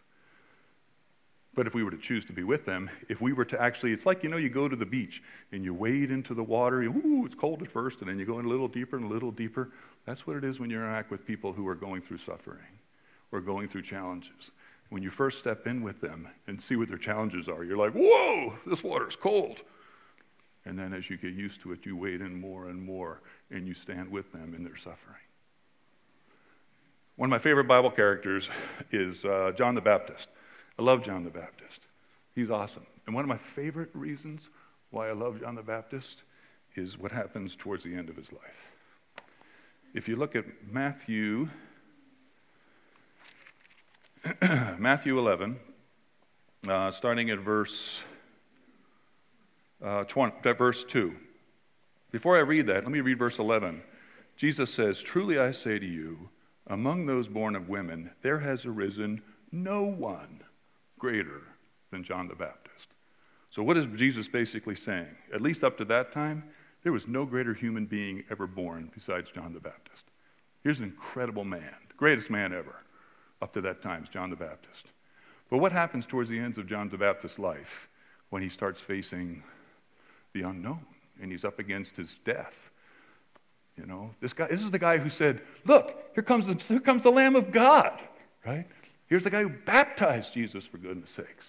But 1.56 1.66
if 1.66 1.74
we 1.74 1.82
were 1.82 1.90
to 1.90 1.96
choose 1.96 2.24
to 2.26 2.34
be 2.34 2.44
with 2.44 2.66
them, 2.66 2.90
if 3.08 3.22
we 3.22 3.32
were 3.32 3.46
to 3.46 3.60
actually, 3.60 3.92
it's 3.92 4.04
like, 4.04 4.22
you 4.22 4.28
know, 4.28 4.36
you 4.36 4.50
go 4.50 4.68
to 4.68 4.76
the 4.76 4.84
beach 4.84 5.22
and 5.52 5.64
you 5.64 5.72
wade 5.72 6.10
into 6.10 6.34
the 6.34 6.42
water, 6.42 6.82
you, 6.82 6.90
ooh, 6.92 7.24
it's 7.24 7.34
cold 7.34 7.62
at 7.62 7.70
first, 7.70 8.00
and 8.00 8.10
then 8.10 8.18
you 8.18 8.26
go 8.26 8.38
in 8.38 8.44
a 8.44 8.48
little 8.48 8.68
deeper 8.68 8.96
and 8.96 9.06
a 9.06 9.08
little 9.08 9.30
deeper. 9.30 9.70
That's 10.04 10.26
what 10.26 10.36
it 10.36 10.44
is 10.44 10.60
when 10.60 10.68
you 10.68 10.76
interact 10.76 11.10
with 11.10 11.26
people 11.26 11.54
who 11.54 11.66
are 11.66 11.74
going 11.74 12.02
through 12.02 12.18
suffering 12.18 12.58
or 13.32 13.40
going 13.40 13.68
through 13.68 13.82
challenges. 13.82 14.50
When 14.90 15.02
you 15.02 15.10
first 15.10 15.38
step 15.38 15.66
in 15.66 15.82
with 15.82 15.98
them 16.00 16.28
and 16.46 16.60
see 16.60 16.76
what 16.76 16.88
their 16.88 16.98
challenges 16.98 17.48
are, 17.48 17.64
you're 17.64 17.78
like, 17.78 17.92
whoa, 17.94 18.52
this 18.66 18.84
water's 18.84 19.16
cold. 19.16 19.62
And 20.66 20.78
then 20.78 20.92
as 20.92 21.08
you 21.08 21.16
get 21.16 21.32
used 21.32 21.62
to 21.62 21.72
it, 21.72 21.86
you 21.86 21.96
wade 21.96 22.20
in 22.20 22.38
more 22.38 22.68
and 22.68 22.82
more 22.82 23.22
and 23.50 23.66
you 23.66 23.72
stand 23.72 24.10
with 24.10 24.30
them 24.30 24.52
in 24.54 24.62
their 24.62 24.76
suffering. 24.76 25.16
One 27.16 27.28
of 27.28 27.30
my 27.30 27.38
favorite 27.38 27.66
Bible 27.66 27.90
characters 27.90 28.50
is 28.92 29.24
uh, 29.24 29.52
John 29.56 29.74
the 29.74 29.80
Baptist. 29.80 30.28
I 30.78 30.82
love 30.82 31.02
John 31.02 31.24
the 31.24 31.30
Baptist. 31.30 31.80
He's 32.34 32.50
awesome. 32.50 32.86
And 33.06 33.14
one 33.14 33.24
of 33.24 33.28
my 33.28 33.38
favorite 33.38 33.90
reasons 33.94 34.42
why 34.90 35.08
I 35.08 35.12
love 35.12 35.40
John 35.40 35.54
the 35.54 35.62
Baptist 35.62 36.22
is 36.74 36.98
what 36.98 37.12
happens 37.12 37.56
towards 37.56 37.84
the 37.84 37.94
end 37.94 38.10
of 38.10 38.16
his 38.16 38.30
life. 38.30 39.22
If 39.94 40.08
you 40.08 40.16
look 40.16 40.36
at 40.36 40.44
Matthew, 40.70 41.48
Matthew 44.42 45.18
11, 45.18 45.58
uh, 46.68 46.90
starting 46.90 47.30
at 47.30 47.38
verse, 47.38 48.00
uh, 49.82 50.04
20, 50.04 50.52
verse 50.52 50.84
2. 50.84 51.14
Before 52.10 52.36
I 52.36 52.40
read 52.40 52.66
that, 52.66 52.82
let 52.82 52.90
me 52.90 53.00
read 53.00 53.18
verse 53.18 53.38
11. 53.38 53.82
Jesus 54.36 54.72
says, 54.72 55.00
Truly 55.00 55.38
I 55.38 55.52
say 55.52 55.78
to 55.78 55.86
you, 55.86 56.28
among 56.66 57.06
those 57.06 57.28
born 57.28 57.56
of 57.56 57.68
women, 57.68 58.10
there 58.22 58.40
has 58.40 58.66
arisen 58.66 59.22
no 59.50 59.82
one 59.82 60.42
greater 60.98 61.42
than 61.90 62.04
John 62.04 62.28
the 62.28 62.34
Baptist. 62.34 62.88
So, 63.50 63.62
what 63.62 63.76
is 63.76 63.86
Jesus 63.96 64.28
basically 64.28 64.76
saying? 64.76 65.16
At 65.32 65.40
least 65.40 65.64
up 65.64 65.78
to 65.78 65.84
that 65.86 66.12
time, 66.12 66.44
there 66.82 66.92
was 66.92 67.08
no 67.08 67.24
greater 67.24 67.54
human 67.54 67.86
being 67.86 68.22
ever 68.30 68.46
born 68.46 68.90
besides 68.94 69.30
John 69.30 69.52
the 69.52 69.60
Baptist. 69.60 70.04
Here's 70.62 70.78
an 70.78 70.84
incredible 70.84 71.44
man, 71.44 71.74
the 71.88 71.94
greatest 71.94 72.30
man 72.30 72.52
ever. 72.52 72.76
Up 73.42 73.52
to 73.52 73.60
that 73.60 73.82
time, 73.82 74.02
is 74.02 74.08
John 74.08 74.30
the 74.30 74.36
Baptist. 74.36 74.86
But 75.50 75.58
what 75.58 75.72
happens 75.72 76.06
towards 76.06 76.28
the 76.28 76.38
ends 76.38 76.58
of 76.58 76.66
John 76.66 76.88
the 76.88 76.96
Baptist's 76.96 77.38
life 77.38 77.88
when 78.30 78.42
he 78.42 78.48
starts 78.48 78.80
facing 78.80 79.42
the 80.32 80.42
unknown 80.42 80.84
and 81.20 81.30
he's 81.30 81.44
up 81.44 81.58
against 81.58 81.96
his 81.96 82.16
death? 82.24 82.54
You 83.76 83.86
know, 83.86 84.10
this 84.20 84.32
guy, 84.32 84.48
this 84.48 84.62
is 84.62 84.70
the 84.70 84.78
guy 84.78 84.98
who 84.98 85.10
said, 85.10 85.42
Look, 85.64 86.10
here 86.14 86.22
comes 86.22 86.46
the, 86.46 86.54
here 86.54 86.80
comes 86.80 87.02
the 87.02 87.10
Lamb 87.10 87.36
of 87.36 87.52
God, 87.52 88.00
right? 88.44 88.66
Here's 89.08 89.24
the 89.24 89.30
guy 89.30 89.42
who 89.42 89.48
baptized 89.48 90.34
Jesus, 90.34 90.64
for 90.64 90.78
goodness 90.78 91.10
sakes. 91.10 91.44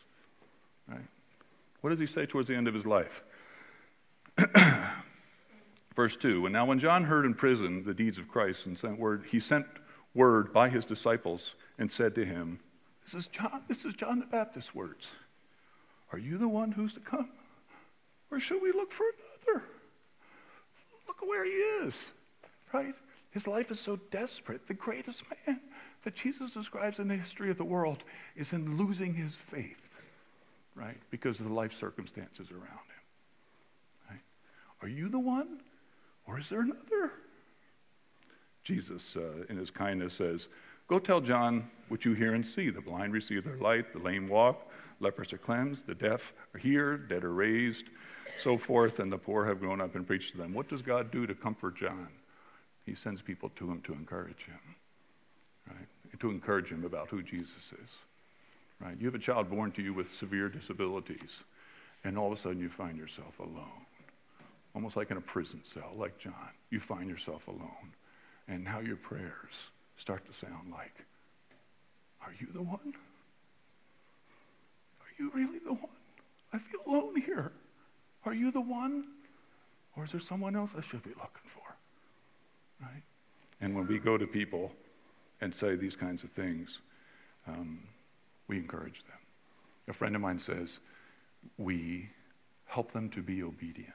Right? 0.88 1.08
What 1.82 1.90
does 1.90 2.00
he 2.00 2.08
say 2.08 2.26
towards 2.26 2.48
the 2.48 2.56
end 2.56 2.68
of 2.68 2.74
his 2.74 2.86
life? 2.86 3.24
Verse 5.96 6.16
2 6.16 6.46
And 6.46 6.54
now, 6.54 6.66
when 6.66 6.80
John 6.80 7.04
heard 7.04 7.26
in 7.26 7.34
prison 7.34 7.84
the 7.84 7.94
deeds 7.94 8.18
of 8.18 8.28
Christ 8.28 8.68
and 8.68 8.78
sent 8.78 9.00
word, 9.00 9.26
he 9.30 9.40
sent 9.40 9.66
word 10.14 10.54
by 10.54 10.70
his 10.70 10.86
disciples 10.86 11.56
and 11.80 11.92
said 11.92 12.14
to 12.16 12.26
him, 12.26 12.60
This 13.04 13.16
is 13.16 13.28
John, 13.28 13.64
this 13.68 13.86
is 13.86 13.94
John 13.96 14.20
the 14.20 14.26
Baptist's 14.26 14.76
words. 14.76 15.08
Are 16.14 16.20
you 16.20 16.38
the 16.38 16.48
one 16.48 16.72
who's 16.72 16.94
to 16.94 17.00
come? 17.00 17.30
Or 18.32 18.40
should 18.40 18.62
we 18.62 18.72
look 18.72 18.92
for 18.92 19.06
another? 19.48 19.64
Look 21.08 21.22
where 21.22 21.46
he 21.46 21.52
is, 21.52 21.96
right? 22.74 22.94
His 23.32 23.48
life 23.48 23.72
is 23.72 23.80
so 23.80 23.98
desperate. 24.12 24.68
The 24.68 24.74
greatest 24.74 25.24
man 25.48 25.60
that 26.08 26.16
Jesus 26.16 26.52
describes 26.52 27.00
in 27.00 27.10
the 27.10 27.18
history 27.18 27.52
of 27.52 27.58
the 27.58 27.66
world 27.66 28.06
is 28.38 28.54
in 28.54 28.78
losing 28.78 29.14
his 29.14 29.34
faith, 29.52 29.76
right? 30.74 30.96
Because 31.12 31.42
of 31.42 31.48
the 31.48 31.54
life 31.54 31.78
circumstances 31.78 32.50
around 32.50 32.62
him. 32.64 33.04
Right? 34.10 34.22
Are 34.82 34.88
you 34.88 35.10
the 35.10 35.20
one? 35.20 35.60
Or 36.26 36.40
is 36.40 36.48
there 36.48 36.62
another? 36.62 37.12
Jesus, 38.64 39.18
uh, 39.18 39.44
in 39.50 39.58
his 39.58 39.70
kindness, 39.70 40.14
says, 40.14 40.48
Go 40.88 40.98
tell 40.98 41.20
John 41.20 41.70
what 41.90 42.06
you 42.06 42.14
hear 42.14 42.36
and 42.36 42.48
see. 42.48 42.70
The 42.70 42.80
blind 42.80 43.12
receive 43.12 43.44
their 43.44 43.58
light, 43.58 43.92
the 43.92 44.00
lame 44.00 44.30
walk, 44.30 44.72
lepers 45.02 45.34
are 45.34 45.38
cleansed, 45.38 45.88
the 45.88 45.94
deaf 45.94 46.32
are 46.56 46.60
heard, 46.62 47.10
dead 47.10 47.26
are 47.26 47.34
raised, 47.34 47.88
so 48.42 48.58
forth, 48.58 49.00
and 49.00 49.12
the 49.12 49.18
poor 49.18 49.46
have 49.46 49.60
grown 49.60 49.82
up 49.82 49.96
and 49.96 50.08
preached 50.08 50.32
to 50.32 50.38
them. 50.38 50.54
What 50.54 50.70
does 50.70 50.82
God 50.82 51.12
do 51.12 51.28
to 51.28 51.36
comfort 51.36 51.76
John? 51.76 52.08
He 52.86 52.96
sends 52.96 53.22
people 53.22 53.50
to 53.58 53.70
him 53.70 53.82
to 53.82 53.92
encourage 53.92 54.46
him? 54.46 54.78
To 56.20 56.30
encourage 56.30 56.70
him 56.70 56.86
about 56.86 57.10
who 57.10 57.22
Jesus 57.22 57.72
is, 57.72 57.90
right? 58.80 58.98
You 59.00 59.06
have 59.06 59.16
a 59.16 59.20
child 59.20 59.50
born 59.50 59.72
to 59.74 59.82
you 59.82 59.94
with 59.94 60.14
severe 60.14 60.50
disabilities, 60.50 61.42
and 62.04 62.18
all 62.18 62.32
of 62.32 62.38
a 62.38 62.42
sudden 62.42 62.60
you 62.60 62.70
find 62.70 62.98
yourself 62.98 63.40
alone 63.40 63.86
almost 64.78 64.96
like 64.96 65.10
in 65.10 65.18
a 65.18 65.22
prison 65.22 65.60
cell, 65.64 65.92
like 65.98 66.20
John. 66.20 66.52
You 66.70 66.80
find 66.80 67.10
yourself 67.10 67.48
alone. 67.48 67.96
And 68.48 68.64
now 68.64 68.80
your 68.80 68.96
prayers 68.96 69.54
start 69.98 70.24
to 70.28 70.34
sound 70.34 70.72
like, 70.72 70.94
Are 72.22 72.32
you 72.40 72.46
the 72.54 72.62
one? 72.62 72.94
Are 75.02 75.12
you 75.18 75.32
really 75.34 75.58
the 75.58 75.74
one? 75.74 75.98
I 76.54 76.60
feel 76.60 76.82
alone 76.86 77.20
here. 77.20 77.52
Are 78.24 78.36
you 78.36 78.52
the 78.52 78.62
one? 78.62 79.06
Or 79.96 80.06
is 80.06 80.12
there 80.12 80.22
someone 80.22 80.56
else 80.56 80.70
I 80.78 80.82
should 80.82 81.02
be 81.02 81.10
looking 81.10 81.50
for? 81.56 81.76
Right? 82.80 83.02
And 83.62 83.76
when 83.76 83.88
we 83.88 83.98
go 83.98 84.16
to 84.16 84.28
people 84.28 84.72
and 85.42 85.54
say 85.54 85.76
these 85.76 85.96
kinds 85.96 86.24
of 86.24 86.32
things, 86.32 86.80
um, 87.48 87.80
we 88.48 88.58
encourage 88.58 89.04
them. 89.08 89.18
A 89.88 89.94
friend 89.94 90.16
of 90.16 90.22
mine 90.22 90.40
says, 90.40 90.80
we 91.58 92.10
help 92.66 92.92
them 92.92 93.10
to 93.10 93.22
be 93.22 93.44
obedient 93.44 93.94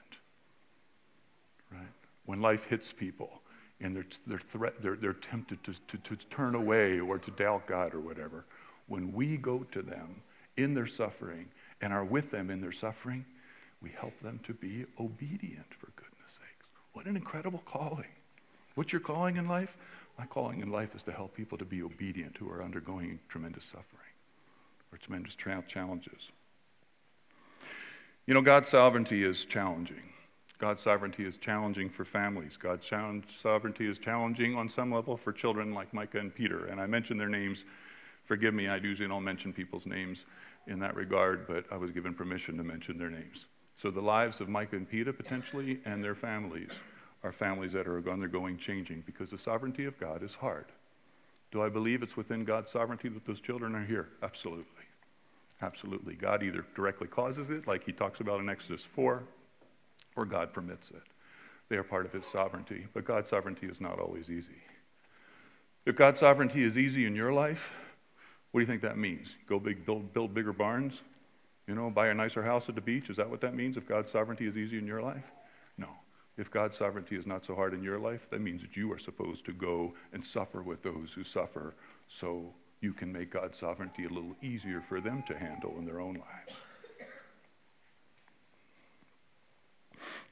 right? 1.73 1.87
When 2.27 2.41
life 2.41 2.65
hits 2.69 2.93
people 2.93 3.41
and 3.81 3.95
they're, 3.95 4.07
they're, 4.27 4.39
threat, 4.39 4.75
they're, 4.81 4.97
they're 4.97 5.13
tempted 5.13 5.63
to, 5.65 5.75
to, 5.89 5.99
to 5.99 6.17
turn 6.27 6.55
away 6.55 7.01
or 7.01 7.19
to 7.19 7.31
doubt 7.33 7.67
God 7.67 7.95
or 7.95 8.01
whatever, 8.01 8.45
when 8.87 9.13
we 9.13 9.37
go 9.37 9.65
to 9.73 9.83
them 9.83 10.23
in 10.57 10.75
their 10.75 10.87
suffering 10.87 11.47
and 11.81 11.93
are 11.93 12.05
with 12.05 12.31
them 12.31 12.51
in 12.51 12.61
their 12.61 12.73
suffering, 12.73 13.25
we 13.81 13.91
help 13.91 14.19
them 14.21 14.39
to 14.45 14.55
be 14.55 14.85
obedient, 15.01 15.67
for 15.79 15.87
goodness 15.97 16.31
sakes. 16.31 16.67
What 16.93 17.07
an 17.07 17.17
incredible 17.17 17.63
calling. 17.65 18.05
What's 18.75 18.93
your 18.93 19.01
calling 19.01 19.37
in 19.37 19.49
life? 19.49 19.77
My 20.19 20.27
calling 20.27 20.61
in 20.61 20.71
life 20.71 20.95
is 20.95 21.03
to 21.05 21.13
help 21.13 21.35
people 21.35 21.59
to 21.59 21.65
be 21.65 21.83
obedient 21.83 22.37
who 22.37 22.51
are 22.51 22.63
undergoing 22.63 23.19
tremendous 23.29 23.65
suffering 23.65 24.13
or 24.93 24.99
tremendous 24.99 25.35
tra- 25.35 25.65
challenges. 25.69 26.31
You 28.27 28.35
know, 28.35 28.43
God's 28.43 28.71
sovereignty 28.71 29.25
is 29.25 29.45
challenging. 29.45 30.03
God's 30.59 30.81
sovereignty 30.81 31.25
is 31.25 31.37
challenging 31.39 31.91
for 31.91 32.05
families. 32.05 32.57
God's 32.57 32.87
sovereignty 32.87 33.91
is 33.91 33.99
challenging 33.99 34.55
on 34.55 34.69
some 34.69 34.95
level 34.95 35.17
for 35.17 35.33
children 35.33 35.75
like 35.75 35.93
Micah 35.93 36.21
and 36.21 36.33
Peter. 36.33 36.67
And 36.67 36.81
I 36.81 36.87
mentioned 36.87 37.19
their 37.19 37.29
names. 37.29 37.65
Forgive 38.27 38.55
me, 38.55 38.69
I 38.69 38.77
usually 38.77 39.09
don't 39.09 39.25
mention 39.25 39.53
people's 39.53 39.87
names 39.87 40.25
in 40.69 40.79
that 40.79 40.95
regard, 40.95 41.49
but 41.49 41.65
I 41.73 41.77
was 41.77 41.91
given 41.91 42.15
permission 42.15 42.57
to 42.59 42.63
mention 42.63 42.97
their 42.97 43.11
names. 43.11 43.47
So 43.77 43.91
the 43.91 44.01
lives 44.01 44.41
of 44.41 44.49
Micah 44.49 44.77
and 44.77 44.89
Peter 44.89 45.13
potentially 45.13 45.81
and 45.85 46.05
their 46.05 46.15
families 46.15 46.71
are 47.23 47.33
families 47.33 47.73
that 47.73 47.87
are 47.87 48.11
undergoing 48.11 48.59
changing 48.59 49.03
because 49.07 49.31
the 49.31 49.39
sovereignty 49.39 49.85
of 49.85 49.99
God 49.99 50.23
is 50.23 50.35
hard. 50.35 50.67
Do 51.51 51.63
I 51.63 51.69
believe 51.69 52.03
it's 52.03 52.17
within 52.17 52.45
God's 52.45 52.71
sovereignty 52.71 53.09
that 53.11 53.27
those 53.27 53.41
children 53.41 53.75
are 53.75 53.85
here? 53.85 54.09
Absolutely. 54.23 54.65
Absolutely. 55.61 56.15
God 56.15 56.43
either 56.43 56.65
directly 56.75 57.07
causes 57.07 57.51
it, 57.51 57.69
like 57.69 57.85
he 57.85 57.93
talks 57.93 58.21
about 58.21 58.41
in 58.41 58.49
Exodus 58.49 58.83
4, 58.95 59.23
or 60.17 60.25
God 60.25 60.53
permits 60.53 60.91
it. 60.91 61.03
They 61.69 61.77
are 61.77 61.85
part 61.85 62.05
of 62.05 62.13
his 62.13 62.25
sovereignty, 62.33 62.87
but 62.93 63.05
God's 63.05 63.31
sovereignty 63.31 63.67
is 63.67 63.81
not 63.81 64.01
always 64.01 64.29
easy. 64.29 64.61
If 65.87 65.97
God's 65.97 66.21
sovereignty 66.21 66.65
is 66.65 66.77
easy 66.77 67.07
in 67.07 67.15
your 67.15 67.33
life, 67.33 67.71
what 68.51 68.61
do 68.61 68.63
you 68.63 68.67
think 68.67 68.83
that 68.83 68.99
means? 68.99 69.29
Go 69.49 69.59
big, 69.59 69.87
build, 69.87 70.13
build 70.13 70.35
bigger 70.35 70.53
barns? 70.53 70.95
You 71.67 71.75
know, 71.75 71.91
buy 71.91 72.09
a 72.09 72.15
nicer 72.15 72.43
house 72.43 72.65
at 72.69 72.75
the 72.75 72.81
beach? 72.81 73.09
Is 73.09 73.17
that 73.17 73.31
what 73.31 73.41
that 73.43 73.55
means 73.55 73.77
if 73.77 73.89
God's 73.89 74.11
sovereignty 74.11 74.47
is 74.47 74.57
easy 74.57 74.79
in 74.79 74.87
your 74.87 75.01
life? 75.01 75.25
If 76.39 76.51
God's 76.51 76.79
sovereignty 76.79 77.17
is 77.17 77.27
not 77.27 77.45
so 77.45 77.55
hard 77.55 77.75
in 77.75 77.83
your 77.83 77.99
life, 77.99 78.27
that 78.31 78.41
means 78.41 78.63
that 78.63 78.77
you 78.77 78.91
are 78.93 78.99
supposed 78.99 79.45
to 79.47 79.53
go 79.53 79.93
and 80.13 80.25
suffer 80.25 80.63
with 80.63 80.83
those 80.83 81.13
who 81.15 81.25
suffer 81.25 81.75
so 82.09 82.55
you 82.81 82.93
can 82.93 83.13
make 83.13 83.31
God's 83.33 83.59
sovereignty 83.59 84.05
a 84.05 84.09
little 84.09 84.35
easier 84.43 84.83
for 84.89 85.01
them 85.01 85.23
to 85.29 85.37
handle 85.37 85.75
in 85.79 85.85
their 85.85 86.01
own 86.01 86.15
lives. 86.15 86.59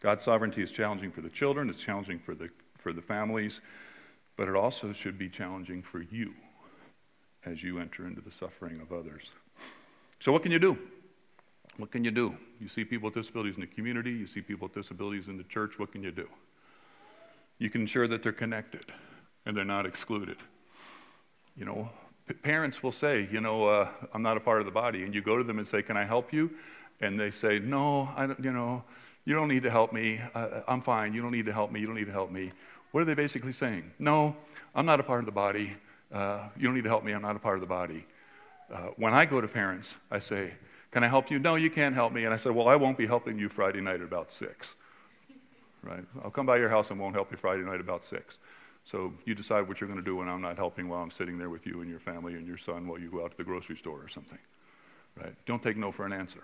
God's 0.01 0.25
sovereignty 0.25 0.63
is 0.63 0.71
challenging 0.71 1.13
for 1.13 1.21
the 1.21 1.29
children, 1.29 1.69
it's 1.69 1.83
challenging 1.83 2.19
for 2.19 2.35
the, 2.35 2.49
for 2.79 2.93
the 2.93 3.03
families, 3.03 3.61
but 4.37 4.49
it 4.49 4.57
also 4.57 4.95
should 4.95 5.19
be 5.19 5.29
challenging 5.29 5.83
for 5.83 6.01
you 6.01 6.33
as 7.45 7.63
you 7.63 7.79
enter 7.79 8.07
into 8.07 8.23
the 8.23 8.31
suffering 8.31 8.81
of 8.81 8.93
others. 8.93 9.25
So, 10.21 10.33
what 10.33 10.43
can 10.43 10.53
you 10.53 10.59
do? 10.59 10.79
What 11.81 11.91
can 11.91 12.05
you 12.05 12.11
do? 12.11 12.35
You 12.61 12.69
see 12.69 12.85
people 12.85 13.07
with 13.07 13.15
disabilities 13.15 13.55
in 13.55 13.63
the 13.63 13.67
community, 13.67 14.11
you 14.11 14.27
see 14.27 14.43
people 14.43 14.69
with 14.69 14.75
disabilities 14.75 15.29
in 15.29 15.39
the 15.39 15.45
church, 15.45 15.79
what 15.79 15.93
can 15.93 16.03
you 16.03 16.13
do? 16.13 16.29
You 17.59 17.71
can 17.71 17.81
ensure 17.81 18.07
that 18.07 18.23
they're 18.23 18.33
connected 18.33 18.85
and 19.47 19.57
they're 19.57 19.65
not 19.65 19.87
excluded. 19.87 20.37
You 21.57 21.65
know, 21.65 21.89
parents 22.43 22.83
will 22.83 22.93
say, 22.93 23.27
you 23.33 23.41
know, 23.41 23.67
uh, 23.67 23.89
I'm 24.13 24.21
not 24.21 24.37
a 24.37 24.41
part 24.41 24.61
of 24.61 24.67
the 24.67 24.73
body, 24.73 25.05
and 25.05 25.15
you 25.15 25.23
go 25.23 25.39
to 25.39 25.43
them 25.43 25.59
and 25.59 25.67
say, 25.67 25.81
Can 25.81 25.97
I 25.97 26.05
help 26.05 26.35
you? 26.35 26.51
And 27.01 27.19
they 27.19 27.31
say, 27.31 27.59
No, 27.59 28.11
I 28.15 28.27
don't, 28.27 28.45
you 28.45 28.53
know, 28.53 28.85
you 29.25 29.35
don't 29.35 29.49
need 29.49 29.63
to 29.63 29.71
help 29.71 29.95
me. 29.95 30.21
Uh, 30.35 30.61
I'm 30.69 30.83
fine. 30.83 31.15
You 31.15 31.23
don't 31.23 31.33
need 31.33 31.47
to 31.47 31.53
help 31.53 31.73
me. 31.73 31.81
You 31.81 31.87
don't 31.87 31.97
need 31.97 32.07
to 32.07 32.13
help 32.13 32.31
me. 32.31 32.53
What 32.93 33.01
are 33.01 33.07
they 33.07 33.15
basically 33.15 33.55
saying? 33.55 33.91
No, 33.99 34.37
I'm 34.75 34.85
not 34.85 35.01
a 35.01 35.03
part 35.03 35.21
of 35.21 35.27
the 35.27 35.33
body. 35.33 35.73
Uh, 36.13 36.49
you 36.59 36.65
don't 36.65 36.75
need 36.75 36.85
to 36.85 36.91
help 36.91 37.05
me. 37.05 37.13
I'm 37.13 37.23
not 37.23 37.37
a 37.37 37.39
part 37.39 37.57
of 37.57 37.63
the 37.63 37.67
body. 37.67 38.05
Uh, 38.71 38.89
when 38.97 39.15
I 39.15 39.25
go 39.25 39.41
to 39.41 39.49
parents, 39.49 39.95
I 40.11 40.19
say, 40.19 40.53
Can 40.91 41.05
I 41.05 41.09
help 41.09 41.31
you? 41.31 41.39
No, 41.39 41.55
you 41.55 41.71
can't 41.71 41.95
help 41.95 42.13
me. 42.13 42.25
And 42.25 42.35
I 42.35 42.37
said, 42.37 42.53
Well, 42.53 42.69
I 42.69 42.77
won't 42.77 42.99
be 42.99 43.07
helping 43.07 43.39
you 43.39 43.49
Friday 43.49 43.81
night 43.81 43.97
at 43.97 44.03
about 44.03 44.31
6. 44.31 44.67
Right? 45.83 46.05
I'll 46.25 46.31
come 46.31 46.47
by 46.47 46.59
your 46.59 46.69
house 46.69 46.91
and 46.91 46.99
won't 46.99 47.15
help 47.15 47.31
you 47.31 47.37
Friday 47.37 47.63
night 47.63 47.77
at 47.77 47.81
about 47.81 48.05
6. 48.05 48.37
So 48.91 49.13
you 49.25 49.35
decide 49.35 49.69
what 49.69 49.81
you're 49.81 49.89
going 49.89 50.01
to 50.01 50.05
do 50.05 50.17
when 50.17 50.29
I'm 50.29 50.43
not 50.43 50.57
helping 50.57 50.89
while 50.89 51.03
I'm 51.03 51.11
sitting 51.11 51.39
there 51.39 51.51
with 51.51 51.67
you 51.67 51.81
and 51.81 51.89
your 51.89 52.01
family 52.01 52.35
and 52.35 52.47
your 52.47 52.59
son 52.59 52.87
while 52.89 52.99
you 52.99 53.11
go 53.11 53.25
out 53.25 53.31
to 53.31 53.37
the 53.37 53.45
grocery 53.45 53.77
store 53.77 54.01
or 54.03 54.09
something. 54.09 54.39
Right? 55.17 55.35
Don't 55.47 55.63
take 55.63 55.77
no 55.77 55.93
for 55.93 56.07
an 56.07 56.13
answer. 56.13 56.43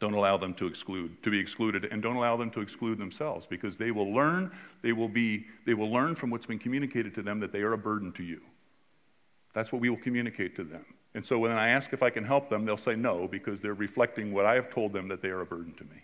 Don't 0.00 0.14
allow 0.14 0.36
them 0.36 0.54
to 0.54 0.66
exclude, 0.66 1.22
to 1.22 1.30
be 1.30 1.38
excluded, 1.38 1.86
and 1.90 2.02
don't 2.02 2.16
allow 2.16 2.36
them 2.36 2.50
to 2.50 2.60
exclude 2.60 2.98
themselves 2.98 3.46
because 3.48 3.76
they 3.76 3.90
will 3.90 4.12
learn, 4.12 4.50
they 4.82 4.92
will 4.92 5.08
be, 5.08 5.46
they 5.66 5.74
will 5.74 5.90
learn 5.90 6.16
from 6.16 6.30
what's 6.30 6.46
been 6.46 6.58
communicated 6.58 7.14
to 7.14 7.22
them 7.22 7.38
that 7.40 7.52
they 7.52 7.60
are 7.60 7.72
a 7.72 7.78
burden 7.78 8.12
to 8.12 8.24
you. 8.24 8.40
That's 9.54 9.70
what 9.70 9.80
we 9.80 9.88
will 9.88 9.98
communicate 9.98 10.56
to 10.56 10.64
them. 10.64 10.84
And 11.14 11.24
so 11.24 11.38
when 11.38 11.52
I 11.52 11.68
ask 11.68 11.92
if 11.92 12.02
I 12.02 12.10
can 12.10 12.24
help 12.24 12.50
them, 12.50 12.64
they'll 12.64 12.76
say 12.76 12.96
no 12.96 13.28
because 13.28 13.60
they're 13.60 13.74
reflecting 13.74 14.32
what 14.32 14.46
I 14.46 14.54
have 14.54 14.70
told 14.70 14.92
them 14.92 15.08
that 15.08 15.22
they 15.22 15.28
are 15.28 15.40
a 15.40 15.46
burden 15.46 15.72
to 15.74 15.84
me. 15.84 16.02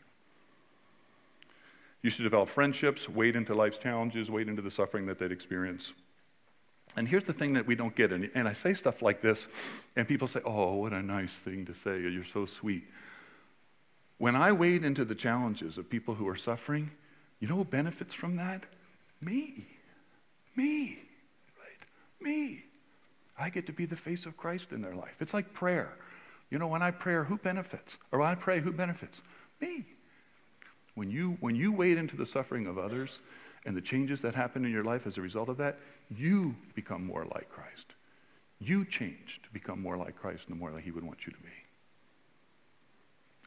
You 2.02 2.10
should 2.10 2.22
develop 2.22 2.48
friendships, 2.48 3.08
wade 3.08 3.36
into 3.36 3.54
life's 3.54 3.78
challenges, 3.78 4.30
wade 4.30 4.48
into 4.48 4.62
the 4.62 4.70
suffering 4.70 5.06
that 5.06 5.18
they'd 5.18 5.32
experience. 5.32 5.92
And 6.96 7.06
here's 7.06 7.24
the 7.24 7.32
thing 7.32 7.52
that 7.54 7.66
we 7.66 7.74
don't 7.74 7.94
get. 7.94 8.12
And, 8.12 8.30
and 8.34 8.48
I 8.48 8.52
say 8.52 8.72
stuff 8.72 9.02
like 9.02 9.20
this, 9.20 9.46
and 9.96 10.08
people 10.08 10.26
say, 10.26 10.40
Oh, 10.44 10.74
what 10.74 10.92
a 10.92 11.02
nice 11.02 11.34
thing 11.44 11.66
to 11.66 11.74
say. 11.74 12.00
You're 12.00 12.24
so 12.24 12.46
sweet. 12.46 12.84
When 14.18 14.36
I 14.36 14.52
wade 14.52 14.84
into 14.84 15.04
the 15.04 15.14
challenges 15.14 15.78
of 15.78 15.88
people 15.88 16.14
who 16.14 16.28
are 16.28 16.36
suffering, 16.36 16.90
you 17.38 17.48
know 17.48 17.56
who 17.56 17.64
benefits 17.64 18.14
from 18.14 18.36
that? 18.36 18.64
Me. 19.20 19.66
Me. 20.56 20.98
Right? 21.58 22.20
Me. 22.20 22.64
I 23.40 23.48
get 23.48 23.66
to 23.66 23.72
be 23.72 23.86
the 23.86 23.96
face 23.96 24.26
of 24.26 24.36
Christ 24.36 24.68
in 24.70 24.82
their 24.82 24.94
life. 24.94 25.14
It's 25.20 25.32
like 25.32 25.52
prayer. 25.54 25.92
You 26.50 26.58
know, 26.58 26.66
when 26.66 26.82
I 26.82 26.90
pray, 26.90 27.24
who 27.24 27.38
benefits? 27.38 27.96
Or 28.12 28.18
when 28.18 28.28
I 28.28 28.34
pray, 28.34 28.60
who 28.60 28.72
benefits? 28.72 29.20
Me. 29.60 29.86
When 30.94 31.10
you, 31.10 31.38
when 31.40 31.56
you 31.56 31.72
wade 31.72 31.96
into 31.96 32.16
the 32.16 32.26
suffering 32.26 32.66
of 32.66 32.76
others 32.76 33.18
and 33.64 33.76
the 33.76 33.80
changes 33.80 34.20
that 34.20 34.34
happen 34.34 34.64
in 34.64 34.70
your 34.70 34.84
life 34.84 35.06
as 35.06 35.16
a 35.16 35.22
result 35.22 35.48
of 35.48 35.56
that, 35.58 35.78
you 36.10 36.54
become 36.74 37.06
more 37.06 37.24
like 37.24 37.48
Christ. 37.48 37.86
You 38.58 38.84
change 38.84 39.40
to 39.42 39.48
become 39.52 39.80
more 39.80 39.96
like 39.96 40.16
Christ 40.16 40.42
and 40.48 40.56
the 40.56 40.60
more 40.60 40.70
like 40.70 40.84
He 40.84 40.90
would 40.90 41.04
want 41.04 41.26
you 41.26 41.32
to 41.32 41.38
be. 41.38 41.48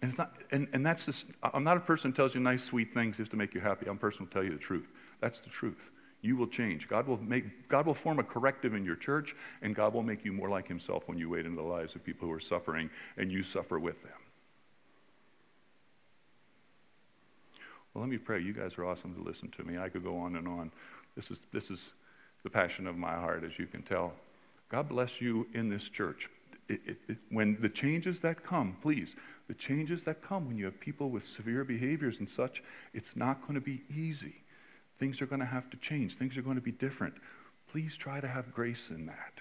And, 0.02 0.10
it's 0.10 0.18
not, 0.18 0.34
and, 0.52 0.68
and 0.74 0.86
that's 0.86 1.06
just, 1.06 1.28
I'm 1.44 1.64
not 1.64 1.78
a 1.78 1.82
person 1.82 2.12
who 2.12 2.16
tells 2.18 2.34
you 2.34 2.42
nice, 2.42 2.64
sweet 2.64 2.94
things 2.94 3.18
just 3.18 3.32
to 3.32 3.38
make 3.38 3.54
you 3.54 3.62
happy. 3.62 3.86
I'm 3.88 3.98
a 3.98 4.00
person 4.00 4.20
who 4.20 4.26
will 4.26 4.32
tell 4.32 4.44
you 4.44 4.52
the 4.52 4.58
truth. 4.64 4.90
That's 5.22 5.40
the 5.40 5.50
truth. 5.50 5.92
You 6.24 6.38
will 6.38 6.48
change. 6.48 6.88
God 6.88 7.06
will, 7.06 7.22
make, 7.22 7.68
God 7.68 7.86
will 7.86 7.94
form 7.94 8.18
a 8.18 8.24
corrective 8.24 8.74
in 8.74 8.86
your 8.86 8.96
church, 8.96 9.36
and 9.62 9.76
God 9.76 9.94
will 9.94 10.04
make 10.04 10.24
you 10.24 10.32
more 10.32 10.50
like 10.50 10.70
Himself 10.70 11.04
when 11.06 11.18
you 11.18 11.30
wade 11.30 11.46
into 11.46 11.62
the 11.62 11.68
lives 11.68 11.96
of 11.96 12.04
people 12.04 12.30
who 12.30 12.34
are 12.34 12.40
suffering, 12.40 12.90
and 13.18 13.30
you 13.30 13.44
suffer 13.44 13.78
with 13.78 14.02
them. 14.02 14.14
Well, 17.94 18.02
let 18.02 18.10
me 18.10 18.18
pray. 18.18 18.42
You 18.42 18.54
guys 18.54 18.78
are 18.78 18.86
awesome 18.86 19.14
to 19.16 19.22
listen 19.22 19.50
to 19.58 19.64
me. 19.64 19.78
I 19.78 19.90
could 19.90 20.04
go 20.04 20.18
on 20.18 20.38
and 20.38 20.48
on. 20.48 20.72
This 21.16 21.30
is, 21.30 21.40
this 21.52 21.70
is 21.70 21.84
the 22.44 22.50
passion 22.50 22.88
of 22.88 22.96
my 22.96 23.14
heart, 23.14 23.44
as 23.44 23.60
you 23.60 23.68
can 23.68 23.84
tell. 23.84 24.14
God 24.70 24.88
bless 24.88 25.20
you 25.20 25.46
in 25.54 25.70
this 25.70 25.90
church. 25.90 26.30
It, 26.70 26.80
it, 26.86 26.98
it, 27.10 27.18
when 27.30 27.58
the 27.62 27.68
changes 27.68 28.22
that 28.22 28.46
come, 28.46 28.78
please, 28.82 29.10
the 29.50 29.54
changes 29.54 30.04
that 30.04 30.24
come 30.24 30.48
when 30.48 30.58
you 30.58 30.64
have 30.66 30.80
people 30.80 31.10
with 31.10 31.28
severe 31.28 31.66
behaviors 31.66 32.20
and 32.20 32.30
such, 32.30 32.64
it's 32.94 33.16
not 33.18 33.42
going 33.42 33.56
to 33.56 33.62
be 33.62 33.84
easy. 33.94 34.36
Things 35.00 35.22
are 35.22 35.26
going 35.26 35.42
to 35.42 35.46
have 35.46 35.70
to 35.72 35.78
change. 35.78 36.16
Things 36.16 36.38
are 36.38 36.42
going 36.42 36.56
to 36.56 36.62
be 36.62 36.72
different. 36.72 37.16
Please 37.72 37.96
try 37.96 38.20
to 38.20 38.28
have 38.28 38.54
grace 38.54 38.90
in 38.90 39.06
that 39.08 39.34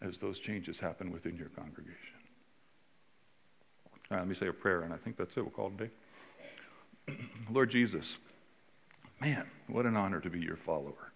as 0.00 0.18
those 0.18 0.38
changes 0.38 0.78
happen 0.78 1.12
within 1.12 1.36
your 1.36 1.48
congregation. 1.48 1.96
All 4.10 4.16
right, 4.16 4.18
let 4.18 4.28
me 4.28 4.34
say 4.34 4.48
a 4.48 4.52
prayer, 4.52 4.82
and 4.82 4.92
I 4.92 4.96
think 4.96 5.16
that's 5.16 5.36
it. 5.36 5.40
We'll 5.40 5.50
call 5.50 5.72
it 5.78 5.90
a 7.08 7.12
day. 7.14 7.18
Lord 7.50 7.70
Jesus, 7.70 8.18
man, 9.20 9.44
what 9.68 9.86
an 9.86 9.96
honor 9.96 10.20
to 10.20 10.28
be 10.28 10.40
your 10.40 10.56
follower. 10.56 11.12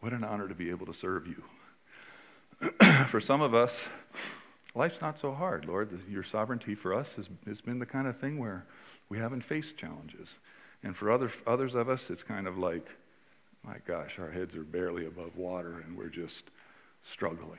What 0.00 0.12
an 0.12 0.24
honor 0.24 0.48
to 0.48 0.54
be 0.54 0.70
able 0.70 0.86
to 0.86 0.94
serve 0.94 1.26
you. 1.26 1.42
for 3.08 3.20
some 3.20 3.40
of 3.40 3.54
us, 3.54 3.84
life's 4.74 5.00
not 5.00 5.18
so 5.18 5.32
hard, 5.32 5.64
Lord. 5.64 5.98
Your 6.08 6.24
sovereignty 6.24 6.74
for 6.74 6.94
us 6.94 7.12
has, 7.16 7.26
has 7.46 7.60
been 7.60 7.78
the 7.78 7.86
kind 7.86 8.06
of 8.06 8.18
thing 8.18 8.38
where 8.38 8.66
we 9.08 9.18
haven't 9.18 9.42
faced 9.42 9.76
challenges. 9.76 10.28
And 10.86 10.96
for 10.96 11.10
other, 11.10 11.32
others 11.48 11.74
of 11.74 11.88
us, 11.88 12.10
it's 12.10 12.22
kind 12.22 12.46
of 12.46 12.58
like, 12.58 12.86
my 13.64 13.78
gosh, 13.88 14.20
our 14.20 14.30
heads 14.30 14.54
are 14.54 14.62
barely 14.62 15.06
above 15.06 15.36
water 15.36 15.82
and 15.84 15.98
we're 15.98 16.06
just 16.06 16.44
struggling. 17.02 17.58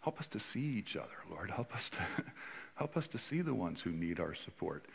Help 0.00 0.18
us 0.18 0.26
to 0.26 0.40
see 0.40 0.58
each 0.58 0.96
other, 0.96 1.18
Lord. 1.30 1.52
Help 1.52 1.72
us 1.72 1.88
to, 1.90 1.98
help 2.74 2.96
us 2.96 3.06
to 3.06 3.18
see 3.18 3.42
the 3.42 3.54
ones 3.54 3.80
who 3.80 3.92
need 3.92 4.18
our 4.18 4.34
support 4.34 4.86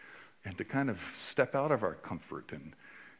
and 0.44 0.58
to 0.58 0.65
kind 0.65 0.89
of 0.89 1.00
step 1.17 1.56
out 1.56 1.72
of 1.72 1.84
our 1.84 1.94
comfort 1.94 2.52
and, 2.52 2.74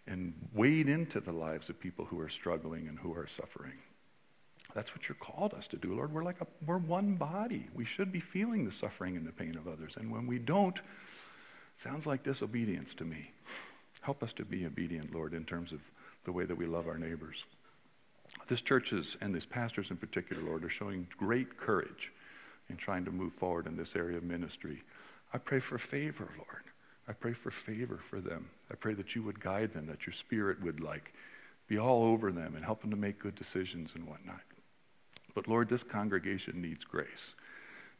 and 0.08 0.34
wade 0.54 0.90
into 0.90 1.22
the 1.22 1.32
lives 1.32 1.70
of 1.70 1.80
people 1.80 2.04
who 2.04 2.20
are 2.20 2.28
struggling 2.28 2.90
and 2.90 3.00
who 3.00 3.14
are 3.14 3.30
suffering. 3.38 3.78
That's 4.76 4.94
what 4.94 5.08
you're 5.08 5.16
called 5.16 5.54
us 5.54 5.68
to 5.68 5.78
do, 5.78 5.96
Lord. 5.96 6.14
We're 6.14 6.26
like 6.26 6.42
a, 6.42 6.48
we're 6.66 6.80
one 6.80 7.16
body. 7.16 7.70
We 7.74 7.86
should 7.86 8.12
be 8.12 8.20
feeling 8.20 8.66
the 8.66 8.74
suffering 8.74 9.16
and 9.16 9.26
the 9.26 9.32
pain 9.32 9.56
of 9.56 9.70
others. 9.70 9.94
And 9.96 10.12
when 10.12 10.28
we 10.28 10.38
don't, 10.38 10.78
sounds 11.82 12.06
like 12.06 12.24
disobedience 12.24 12.94
to 12.96 13.06
me. 13.06 13.32
Help 14.02 14.24
us 14.24 14.34
to 14.34 14.46
be 14.46 14.66
obedient, 14.66 15.14
Lord, 15.14 15.34
in 15.34 15.46
terms 15.46 15.72
of 15.72 15.80
the 16.26 16.32
way 16.32 16.46
that 16.46 16.58
we 16.58 16.66
love 16.66 16.88
our 16.88 16.98
neighbors. 16.98 17.44
This 18.48 18.62
church 18.62 18.94
is, 18.94 19.18
and 19.22 19.34
these 19.34 19.46
pastors 19.46 19.92
in 19.92 19.98
particular, 19.98 20.42
Lord, 20.42 20.64
are 20.64 20.70
showing 20.70 21.08
great 21.18 21.58
courage 21.58 22.12
in 22.70 22.78
trying 22.78 23.06
to 23.06 23.12
move 23.12 23.34
forward 23.34 23.68
in 23.68 23.76
this 23.76 23.96
area 23.96 24.18
of 24.18 24.24
ministry. 24.24 24.82
I 25.34 25.38
pray 25.38 25.60
for 25.60 25.78
favor, 25.78 26.30
Lord. 26.38 26.64
I 27.08 27.14
pray 27.14 27.34
for 27.34 27.52
favor 27.52 28.00
for 28.10 28.22
them. 28.22 28.50
I 28.70 28.76
pray 28.76 28.94
that 28.94 29.16
you 29.16 29.24
would 29.24 29.40
guide 29.40 29.74
them, 29.74 29.86
that 29.88 30.06
your 30.06 30.14
spirit 30.14 30.62
would 30.62 30.80
like 30.80 31.14
be 31.68 31.78
all 31.78 32.04
over 32.04 32.32
them 32.32 32.56
and 32.56 32.66
help 32.66 32.82
them 32.82 32.92
to 32.92 32.98
make 32.98 33.20
good 33.20 33.36
decisions 33.36 33.92
and 33.96 34.08
whatnot. 34.08 34.42
But 35.34 35.48
Lord, 35.48 35.70
this 35.70 35.84
congregation 35.84 36.62
needs 36.62 36.84
grace. 36.84 37.36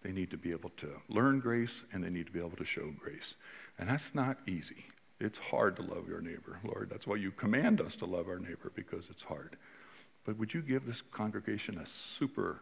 They 0.04 0.12
need 0.12 0.32
to 0.32 0.38
be 0.38 0.52
able 0.52 0.72
to 0.78 0.90
learn 1.10 1.40
grace 1.40 1.84
and 1.94 2.04
they 2.04 2.10
need 2.10 2.26
to 2.26 2.32
be 2.32 2.40
able 2.40 2.58
to 2.58 2.66
show 2.66 2.92
grace. 3.00 3.36
And 3.78 3.90
that's 3.90 4.14
not 4.14 4.38
easy. 4.48 4.86
It's 5.22 5.38
hard 5.38 5.76
to 5.76 5.84
love 5.84 6.08
your 6.10 6.20
neighbor, 6.20 6.60
Lord. 6.64 6.90
That's 6.90 7.06
why 7.06 7.18
you 7.18 7.30
command 7.30 7.80
us 7.80 7.96
to 7.98 8.06
love 8.06 8.28
our 8.28 8.40
neighbor 8.40 8.72
because 8.74 9.06
it's 9.12 9.22
hard. 9.22 9.56
But 10.26 10.40
would 10.40 10.52
you 10.52 10.64
give 10.64 10.88
this 10.88 11.04
congregation 11.12 11.78
a 11.78 11.86
super 11.86 12.60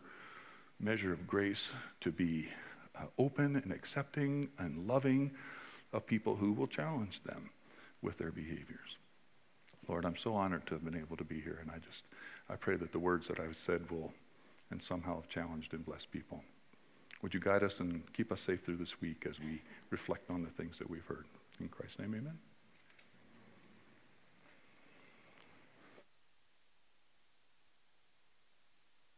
measure 0.78 1.14
of 1.14 1.26
grace 1.26 1.70
to 2.02 2.12
be 2.12 2.50
uh, 2.98 3.06
open 3.18 3.56
and 3.56 3.72
accepting 3.72 4.50
and 4.58 4.90
loving 4.90 5.32
of 5.94 6.06
people 6.06 6.36
who 6.36 6.52
will 6.52 6.68
challenge 6.68 7.22
them 7.24 7.50
with 8.02 8.18
their 8.18 8.32
behaviors? 8.32 8.98
Lord, 9.88 10.04
I'm 10.04 10.18
so 10.18 10.36
honored 10.36 10.68
to 10.68 10.74
have 10.74 10.84
been 10.84 11.00
able 11.00 11.16
to 11.16 11.24
be 11.24 11.40
here, 11.40 11.60
and 11.62 11.72
I 11.72 11.78
just 11.78 12.04
I 12.50 12.58
pray 12.58 12.76
that 12.76 12.92
the 12.92 13.00
words 13.00 13.30
that 13.30 13.40
I've 13.40 13.56
said 13.56 13.90
will 13.90 14.12
and 14.70 14.84
somehow 14.84 15.16
have 15.16 15.30
challenged 15.30 15.74
and 15.74 15.86
blessed 15.86 16.12
people. 16.12 16.44
Would 17.22 17.34
you 17.34 17.40
guide 17.40 17.64
us 17.64 17.80
and 17.80 18.04
keep 18.12 18.34
us 18.34 18.42
safe 18.42 18.66
through 18.66 18.78
this 18.78 19.00
week 19.00 19.26
as 19.30 19.40
we 19.40 19.62
reflect 19.92 20.30
on 20.30 20.44
the 20.44 20.50
things 20.50 20.78
that 20.78 20.90
we've 20.90 21.06
heard? 21.06 21.26
In 21.62 21.70
Christ's 21.70 22.00
name, 22.00 22.16
amen. 22.16 22.38